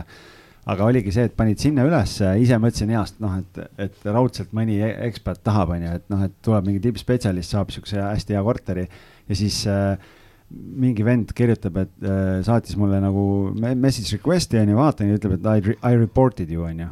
aga 0.70 0.86
oligi 0.86 1.12
see, 1.14 1.26
et 1.26 1.34
panid 1.38 1.60
sinna 1.62 1.84
ülesse, 1.86 2.28
ise 2.42 2.58
mõtlesin 2.62 2.92
heast, 2.94 3.18
noh, 3.22 3.34
et, 3.40 3.62
et 3.82 4.04
raudselt 4.06 4.52
mõni 4.54 4.78
e-, 4.78 4.94
ekspert 5.08 5.42
tahab, 5.46 5.74
onju, 5.74 5.94
et 5.98 6.10
noh, 6.12 6.24
et 6.28 6.34
tuleb 6.44 6.68
mingi 6.68 6.82
tippspetsialist, 6.84 7.54
saab 7.54 7.72
siukse 7.74 7.98
hästi 7.98 8.36
hea 8.36 8.42
korteri 8.46 8.86
ja 8.86 9.38
siis 9.38 9.58
äh, 9.70 9.96
mingi 10.52 11.06
vend 11.06 11.32
kirjutab, 11.34 11.80
et 11.82 12.06
äh, 12.06 12.38
saatis 12.46 12.78
mulle 12.78 13.00
nagu 13.02 13.24
message 13.58 14.18
request'i 14.18 14.60
onju, 14.62 14.78
vaatan 14.78 15.10
ja 15.10 15.18
ütleb, 15.18 15.38
et 15.40 15.50
I, 15.50 15.76
I 15.82 15.98
reported 15.98 16.52
you 16.52 16.66
onju. 16.68 16.90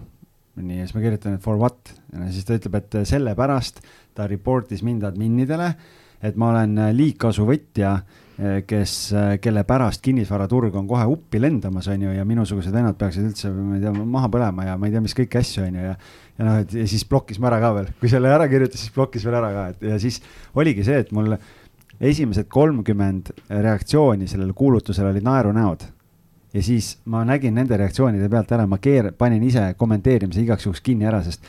nii, 0.60 0.80
ja 0.80 0.88
siis 0.88 0.96
ma 0.96 1.04
kirjutan, 1.04 1.38
et 1.38 1.44
for 1.44 1.60
what, 1.60 1.94
siis 2.34 2.48
ta 2.48 2.58
ütleb, 2.58 2.80
et 2.80 2.98
sellepärast 3.08 3.84
ta 4.18 4.26
report'is 4.28 4.82
mind 4.84 5.06
adminidele, 5.06 5.70
et 6.26 6.34
ma 6.36 6.50
olen 6.50 6.74
liigkasuvõtja 6.98 7.94
Eh, 7.94 8.30
kes, 8.66 8.95
eh, 9.12 9.35
kelle 9.43 9.64
pärast 9.68 10.03
kinnisvaraturg 10.05 10.74
on 10.81 10.89
kohe 10.89 11.05
uppi 11.11 11.41
lendamas, 11.43 11.89
on 11.93 12.07
ju, 12.07 12.14
ja 12.16 12.24
minusugused 12.24 12.72
vennad 12.72 12.97
peaksid 13.01 13.31
üldse, 13.31 13.51
ma 13.53 13.76
ei 13.76 13.85
tea, 13.85 13.93
maha 13.93 14.31
põlema 14.33 14.64
ja 14.68 14.76
ma 14.81 14.89
ei 14.89 14.95
tea, 14.95 15.03
mis 15.05 15.16
kõiki 15.16 15.41
asju, 15.43 15.66
on 15.66 15.81
ju, 15.81 15.87
ja 15.91 15.97
ja 16.41 16.47
noh, 16.47 16.59
et 16.62 16.72
ja 16.72 16.87
siis 16.89 17.05
blokkis 17.09 17.41
mu 17.41 17.51
ära 17.51 17.61
ka 17.61 17.70
veel, 17.76 17.89
kui 18.01 18.09
selle 18.09 18.31
ära 18.33 18.47
kirjutas, 18.49 18.81
siis 18.81 18.95
blokkis 18.95 19.24
veel 19.26 19.37
ära 19.43 19.51
ka, 19.53 19.64
et 19.74 19.89
ja 19.91 19.99
siis 20.01 20.20
oligi 20.57 20.85
see, 20.87 21.03
et 21.05 21.11
mul 21.12 21.35
esimesed 22.01 22.49
kolmkümmend 22.49 23.35
reaktsiooni 23.51 24.28
sellele 24.31 24.57
kuulutusele 24.57 25.11
olid 25.12 25.26
naerunäod. 25.26 25.85
Ja 26.55 26.62
siis 26.64 26.95
ma 27.12 27.20
nägin 27.28 27.55
nende 27.55 27.76
reaktsioonide 27.78 28.31
pealt 28.33 28.55
ära, 28.57 28.64
ma 28.66 28.81
keer-, 28.83 29.12
panin 29.12 29.45
ise 29.47 29.68
kommenteerimise 29.78 30.41
igaks 30.43 30.64
juhuks 30.66 30.81
kinni 30.83 31.07
ära, 31.07 31.20
sest 31.22 31.45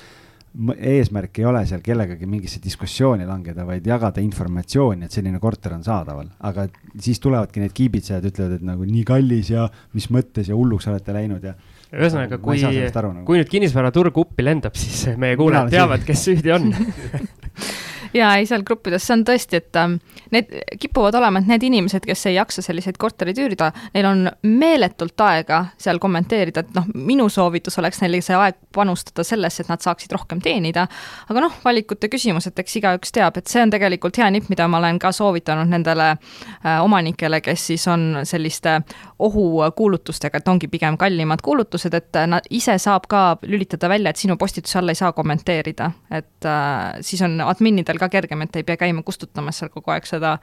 eesmärk 0.76 1.40
ei 1.40 1.46
ole 1.48 1.62
seal 1.68 1.84
kellegagi 1.84 2.28
mingisse 2.28 2.60
diskussiooni 2.64 3.26
langeda, 3.28 3.64
vaid 3.68 3.86
jagada 3.88 4.24
informatsiooni, 4.24 5.08
et 5.08 5.16
selline 5.16 5.40
korter 5.40 5.76
on 5.78 5.84
saadaval. 5.86 6.28
aga 6.40 6.68
siis 7.00 7.22
tulevadki 7.24 7.64
need 7.64 7.76
kiibitsejad, 7.76 8.26
ütlevad, 8.32 8.58
et 8.60 8.66
nagu 8.68 8.88
nii 8.88 9.06
kallis 9.08 9.54
ja 9.54 9.68
mis 9.96 10.10
mõttes 10.12 10.52
ja 10.52 10.58
hulluks 10.58 10.90
olete 10.92 11.16
läinud 11.16 11.46
ja. 11.48 11.56
ühesõnaga, 11.94 12.42
kui, 12.44 12.60
nagu. 12.62 13.24
kui 13.28 13.40
nüüd 13.40 13.52
kinnisvaraturg 13.52 14.18
uppi 14.26 14.44
lendab, 14.44 14.76
siis 14.80 15.08
meie 15.18 15.40
kuulajad 15.40 15.72
teavad, 15.72 16.04
kes 16.08 16.28
süüdi 16.28 16.54
on 16.56 16.72
ja 18.14 18.32
ei, 18.36 18.46
seal 18.46 18.64
gruppides, 18.68 19.06
see 19.06 19.16
on 19.16 19.24
tõesti, 19.28 19.62
et 19.62 19.78
ähm, 19.80 19.98
need 20.34 20.52
kipuvad 20.82 21.16
olema, 21.20 21.42
et 21.42 21.50
need 21.50 21.66
inimesed, 21.68 22.06
kes 22.08 22.26
ei 22.30 22.36
jaksa 22.36 22.64
selliseid 22.66 22.98
korterid 23.02 23.40
üürida, 23.42 23.72
neil 23.96 24.08
on 24.10 24.26
meeletult 24.48 25.20
aega 25.26 25.64
seal 25.82 26.00
kommenteerida, 26.02 26.66
et 26.66 26.74
noh, 26.76 26.88
minu 26.96 27.28
soovitus 27.32 27.78
oleks 27.82 28.02
neile 28.04 28.22
see 28.26 28.38
aeg 28.38 28.60
panustada 28.76 29.26
sellesse, 29.28 29.64
et 29.64 29.72
nad 29.72 29.84
saaksid 29.84 30.12
rohkem 30.16 30.42
teenida. 30.44 30.88
aga 31.30 31.46
noh, 31.46 31.56
valikute 31.64 32.10
küsimus, 32.12 32.48
et 32.48 32.60
eks 32.60 32.78
igaüks 32.82 33.16
teab, 33.16 33.38
et 33.38 33.48
see 33.48 33.64
on 33.64 33.72
tegelikult 33.72 34.18
hea 34.18 34.30
nipp, 34.34 34.50
mida 34.52 34.68
ma 34.68 34.82
olen 34.82 35.00
ka 35.00 35.12
soovitanud 35.16 35.72
nendele 35.72 36.12
äh, 36.12 36.84
omanikele, 36.84 37.42
kes 37.42 37.68
siis 37.72 37.88
on 37.92 38.22
selliste 38.28 38.80
ohukuulutustega, 39.22 40.42
et 40.42 40.48
ongi 40.52 40.68
pigem 40.72 40.98
kallimad 40.98 41.44
kuulutused, 41.46 41.94
et 41.94 42.22
nad 42.28 42.48
ise 42.50 42.78
saab 42.82 43.08
ka 43.12 43.24
lülitada 43.46 43.90
välja, 43.90 44.12
et 44.12 44.22
sinu 44.22 44.38
postituse 44.38 44.80
all 44.80 44.92
ei 44.92 44.98
saa 44.98 45.12
kommenteerida, 45.16 45.92
et 46.12 46.50
äh, 46.50 47.02
siis 47.06 47.22
on 47.26 47.40
adminidel 47.46 48.01
ka 48.02 48.10
kergem, 48.12 48.46
et 48.46 48.60
ei 48.60 48.68
pea 48.68 48.80
käima 48.82 49.04
kustutamas 49.08 49.62
seal 49.62 49.72
kogu 49.74 49.94
aeg 49.94 50.08
seda 50.10 50.34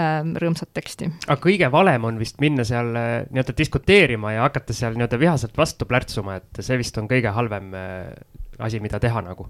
ähm, 0.00 0.34
rõõmsat 0.40 0.72
teksti. 0.76 1.10
aga 1.26 1.38
kõige 1.42 1.70
valem 1.72 2.08
on 2.08 2.18
vist 2.22 2.40
minna 2.42 2.64
seal 2.68 2.90
äh, 2.96 3.12
nii-öelda 3.30 3.56
diskuteerima 3.58 4.36
ja 4.36 4.48
hakata 4.48 4.76
seal 4.76 4.96
nii-öelda 4.96 5.20
vihaselt 5.20 5.56
vastu 5.58 5.88
plärtsuma, 5.88 6.40
et 6.40 6.64
see 6.64 6.80
vist 6.80 6.98
on 7.00 7.08
kõige 7.10 7.32
halvem 7.36 7.72
äh, 7.76 8.10
asi, 8.58 8.80
mida 8.80 9.00
teha 9.02 9.22
nagu 9.24 9.48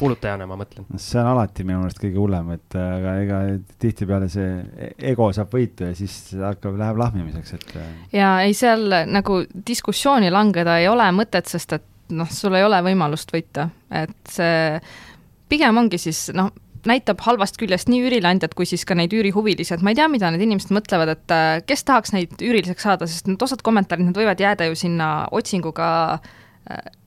kuulutajana 0.00 0.46
ma 0.48 0.56
mõtlen. 0.60 0.86
see 0.96 1.20
on 1.20 1.28
alati 1.34 1.64
minu 1.66 1.82
meelest 1.82 2.00
kõige 2.00 2.20
hullem, 2.20 2.54
et 2.56 2.76
äh, 2.78 2.88
aga 2.96 3.14
ega 3.24 3.40
tihtipeale 3.82 4.30
see 4.32 4.94
ego 5.12 5.28
saab 5.36 5.52
võitu 5.54 5.90
ja 5.90 5.96
siis 5.98 6.16
hakkab, 6.40 6.78
läheb 6.80 7.00
lahmimiseks, 7.00 7.54
et. 7.58 7.76
Ja 8.16 8.32
ei, 8.46 8.56
seal 8.56 8.88
nagu 9.10 9.42
diskussiooni 9.66 10.32
langeda 10.32 10.78
ei 10.80 10.88
ole 10.90 11.10
mõtet, 11.16 11.50
sest 11.50 11.76
et 11.76 11.86
noh, 12.16 12.30
sul 12.32 12.56
ei 12.58 12.66
ole 12.66 12.80
võimalust 12.84 13.32
võita, 13.34 13.68
et 13.92 14.18
see 14.30 14.80
pigem 15.50 15.78
ongi 15.82 15.98
siis 16.00 16.28
noh, 16.36 16.50
näitab 16.88 17.22
halvast 17.26 17.58
küljest 17.60 17.90
nii 17.90 18.04
üürileandjat 18.06 18.54
kui 18.58 18.68
siis 18.68 18.86
ka 18.88 18.96
neid 18.98 19.14
üürihuvilisi, 19.16 19.74
et 19.76 19.84
ma 19.84 19.92
ei 19.92 19.98
tea, 19.98 20.08
mida 20.12 20.30
need 20.32 20.44
inimesed 20.46 20.74
mõtlevad, 20.74 21.14
et 21.16 21.34
äh, 21.34 21.48
kes 21.66 21.84
tahaks 21.88 22.14
neid 22.16 22.36
üüriliseks 22.38 22.86
saada, 22.86 23.08
sest 23.10 23.30
need 23.30 23.42
osad 23.42 23.64
kommentaarid, 23.66 24.08
need 24.08 24.20
võivad 24.20 24.40
jääda 24.40 24.70
ju 24.70 24.78
sinna 24.78 25.10
otsinguga 25.36 25.88
äh, 26.18 26.30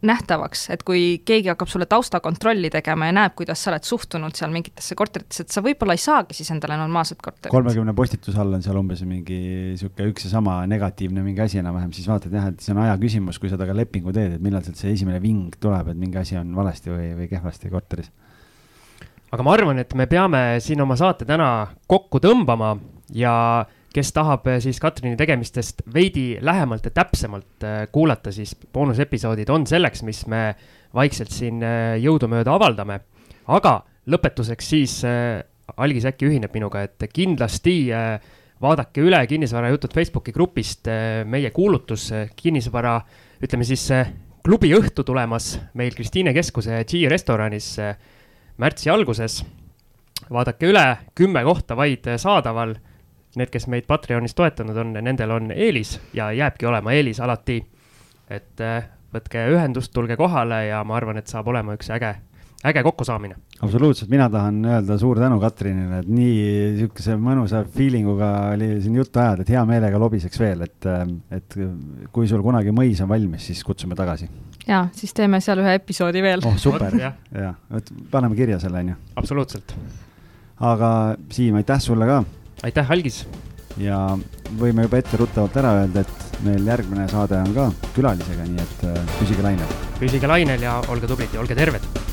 nähtavaks, 0.03 0.65
et 0.73 0.81
kui 0.83 1.21
keegi 1.25 1.51
hakkab 1.51 1.69
sulle 1.71 1.85
taustakontrolli 1.89 2.71
tegema 2.73 3.07
ja 3.07 3.15
näeb, 3.15 3.35
kuidas 3.37 3.61
sa 3.63 3.71
oled 3.71 3.85
suhtunud 3.87 4.35
seal 4.35 4.51
mingitesse 4.51 4.97
korteritesse, 4.99 5.45
et 5.45 5.53
sa 5.55 5.63
võib-olla 5.63 5.95
ei 5.95 6.01
saagi 6.03 6.35
siis 6.35 6.49
endale 6.51 6.75
normaalset 6.81 7.21
korterit. 7.23 7.51
kolmekümne 7.53 7.93
postituse 7.95 8.41
all 8.41 8.57
on 8.57 8.65
seal 8.65 8.79
umbes 8.81 9.05
mingi 9.07 9.39
niisugune 9.71 10.09
üks 10.11 10.27
ja 10.27 10.33
sama 10.33 10.57
negatiivne 10.67 11.23
mingi 11.23 11.45
asi 11.45 11.61
enam-vähem, 11.61 11.93
siis 11.95 12.09
vaatad 12.11 12.33
jah, 12.35 12.49
et 12.51 12.65
see 12.65 12.75
on 12.75 12.81
aja 12.83 12.97
küsimus, 12.99 13.39
kui 13.39 13.51
sa 13.51 13.57
temaga 13.57 13.77
lepingu 13.83 14.13
teed, 14.15 14.37
et 14.37 14.43
millal 14.43 14.65
sealt 14.65 14.81
see 14.81 14.91
esimene 14.97 15.21
ving 15.23 15.55
tuleb, 15.63 15.93
et 15.93 16.01
mingi 16.01 16.19
asi 16.19 16.39
on 16.41 16.51
valesti 16.57 16.91
või, 16.91 17.13
või 17.21 17.31
kehvasti 17.31 17.71
korteris 17.71 18.11
aga 19.33 19.45
ma 19.45 19.53
arvan, 19.55 19.79
et 19.81 19.93
me 19.97 20.05
peame 20.09 20.41
siin 20.61 20.83
oma 20.83 20.93
saate 20.99 21.25
täna 21.25 21.47
kokku 21.89 22.21
tõmbama 22.21 22.75
ja 23.17 23.33
kes 23.93 24.11
tahab 24.13 24.45
eh, 24.49 24.59
siis 24.61 24.77
Katrini 24.81 25.17
tegemistest 25.17 25.81
veidi 25.93 26.37
lähemalt 26.41 26.85
ja 26.85 26.93
täpsemalt 26.93 27.65
eh, 27.65 27.79
kuulata, 27.93 28.33
siis 28.33 28.53
boonusepisoodid 28.53 29.49
on 29.53 29.65
selleks, 29.69 30.03
mis 30.05 30.23
me 30.29 30.43
vaikselt 30.93 31.33
siin 31.33 31.61
eh, 31.65 31.95
jõudumööda 32.03 32.53
avaldame. 32.53 32.99
aga 33.47 33.81
lõpetuseks 34.07 34.69
siis 34.69 35.01
Algis 35.77 36.05
äkki 36.05 36.27
ühineb 36.27 36.53
minuga, 36.53 36.81
et 36.83 37.05
kindlasti 37.13 37.87
vaadake 38.61 39.01
üle 39.01 39.19
kinnisvarajutud 39.27 39.93
Facebooki 39.95 40.33
grupist 40.35 40.87
meie 41.25 41.51
kuulutus 41.55 42.09
kinnisvara, 42.35 42.97
ütleme 43.43 43.63
siis 43.67 43.85
klubi 44.43 44.73
õhtu 44.75 45.05
tulemas 45.07 45.53
meil 45.79 45.95
Kristiine 45.95 46.33
keskuse 46.35 46.83
G 46.83 47.07
restoranis 47.11 47.77
märtsi 48.57 48.89
alguses. 48.89 49.43
vaadake 50.31 50.69
üle, 50.71 50.97
kümme 51.15 51.43
kohta 51.43 51.75
vaid 51.77 52.07
saadaval. 52.17 52.75
Need, 53.35 53.49
kes 53.49 53.65
meid 53.67 53.87
Patreonis 53.89 54.35
toetanud 54.37 54.77
on, 54.77 54.91
nendel 55.01 55.31
on 55.33 55.51
eelis 55.51 55.95
ja 56.13 56.31
jääbki 56.31 56.65
olema 56.69 56.93
eelis 56.93 57.19
alati. 57.19 57.63
et 58.29 58.61
äh, 58.61 58.85
võtke 59.13 59.47
ühendust, 59.53 59.91
tulge 59.93 60.17
kohale 60.17 60.67
ja 60.67 60.83
ma 60.83 60.95
arvan, 60.97 61.17
et 61.17 61.27
saab 61.27 61.47
olema 61.51 61.73
üks 61.73 61.89
äge, 61.93 62.13
äge 62.65 62.83
kokkusaamine. 62.83 63.35
absoluutselt, 63.61 64.09
mina 64.09 64.29
tahan 64.29 64.65
öelda 64.65 64.97
suur 64.97 65.19
tänu 65.19 65.39
Katrinile, 65.41 65.99
et 65.99 66.07
nii 66.07 66.37
niisuguse 66.77 67.17
mõnusa 67.17 67.65
feeling 67.75 68.09
uga 68.09 68.31
oli 68.53 68.77
siin 68.81 68.95
juttu 69.01 69.19
ajada, 69.19 69.41
et 69.41 69.49
hea 69.49 69.65
meelega 69.65 69.99
lobiseks 69.99 70.39
veel, 70.39 70.65
et, 70.69 70.79
äh, 70.85 71.05
et 71.31 71.59
kui 72.11 72.29
sul 72.29 72.45
kunagi 72.45 72.71
mõis 72.71 73.01
on 73.03 73.09
valmis, 73.09 73.49
siis 73.49 73.63
kutsume 73.65 73.97
tagasi 73.97 74.29
ja 74.67 74.85
siis 74.95 75.13
teeme 75.13 75.41
seal 75.43 75.61
ühe 75.63 75.75
episoodi 75.79 76.23
veel. 76.23 76.43
oh 76.47 76.57
super, 76.57 76.95
ja, 76.99 77.53
vot 77.71 77.91
paneme 78.11 78.37
kirja 78.39 78.59
selle, 78.63 78.83
onju. 78.83 78.95
absoluutselt. 79.19 79.75
aga 80.59 80.91
Siim, 81.31 81.57
aitäh 81.61 81.81
sulle 81.83 82.07
ka. 82.09 82.23
aitäh, 82.63 82.91
Algis. 82.91 83.23
ja 83.77 83.99
võime 84.59 84.87
juba 84.87 85.01
etteruttavalt 85.01 85.61
ära 85.63 85.75
öelda, 85.81 86.05
et 86.05 86.41
meil 86.47 86.65
järgmine 86.67 87.07
saade 87.11 87.39
on 87.39 87.53
ka 87.55 87.69
külalisega, 87.95 88.47
nii 88.49 88.65
et 88.65 88.89
äh, 88.89 89.13
püsige 89.19 89.45
lainel. 89.45 89.77
püsige 89.99 90.29
lainel 90.29 90.69
ja 90.69 90.79
olge 90.89 91.09
tublid 91.11 91.33
ja 91.33 91.43
olge 91.43 91.57
terved 91.59 92.12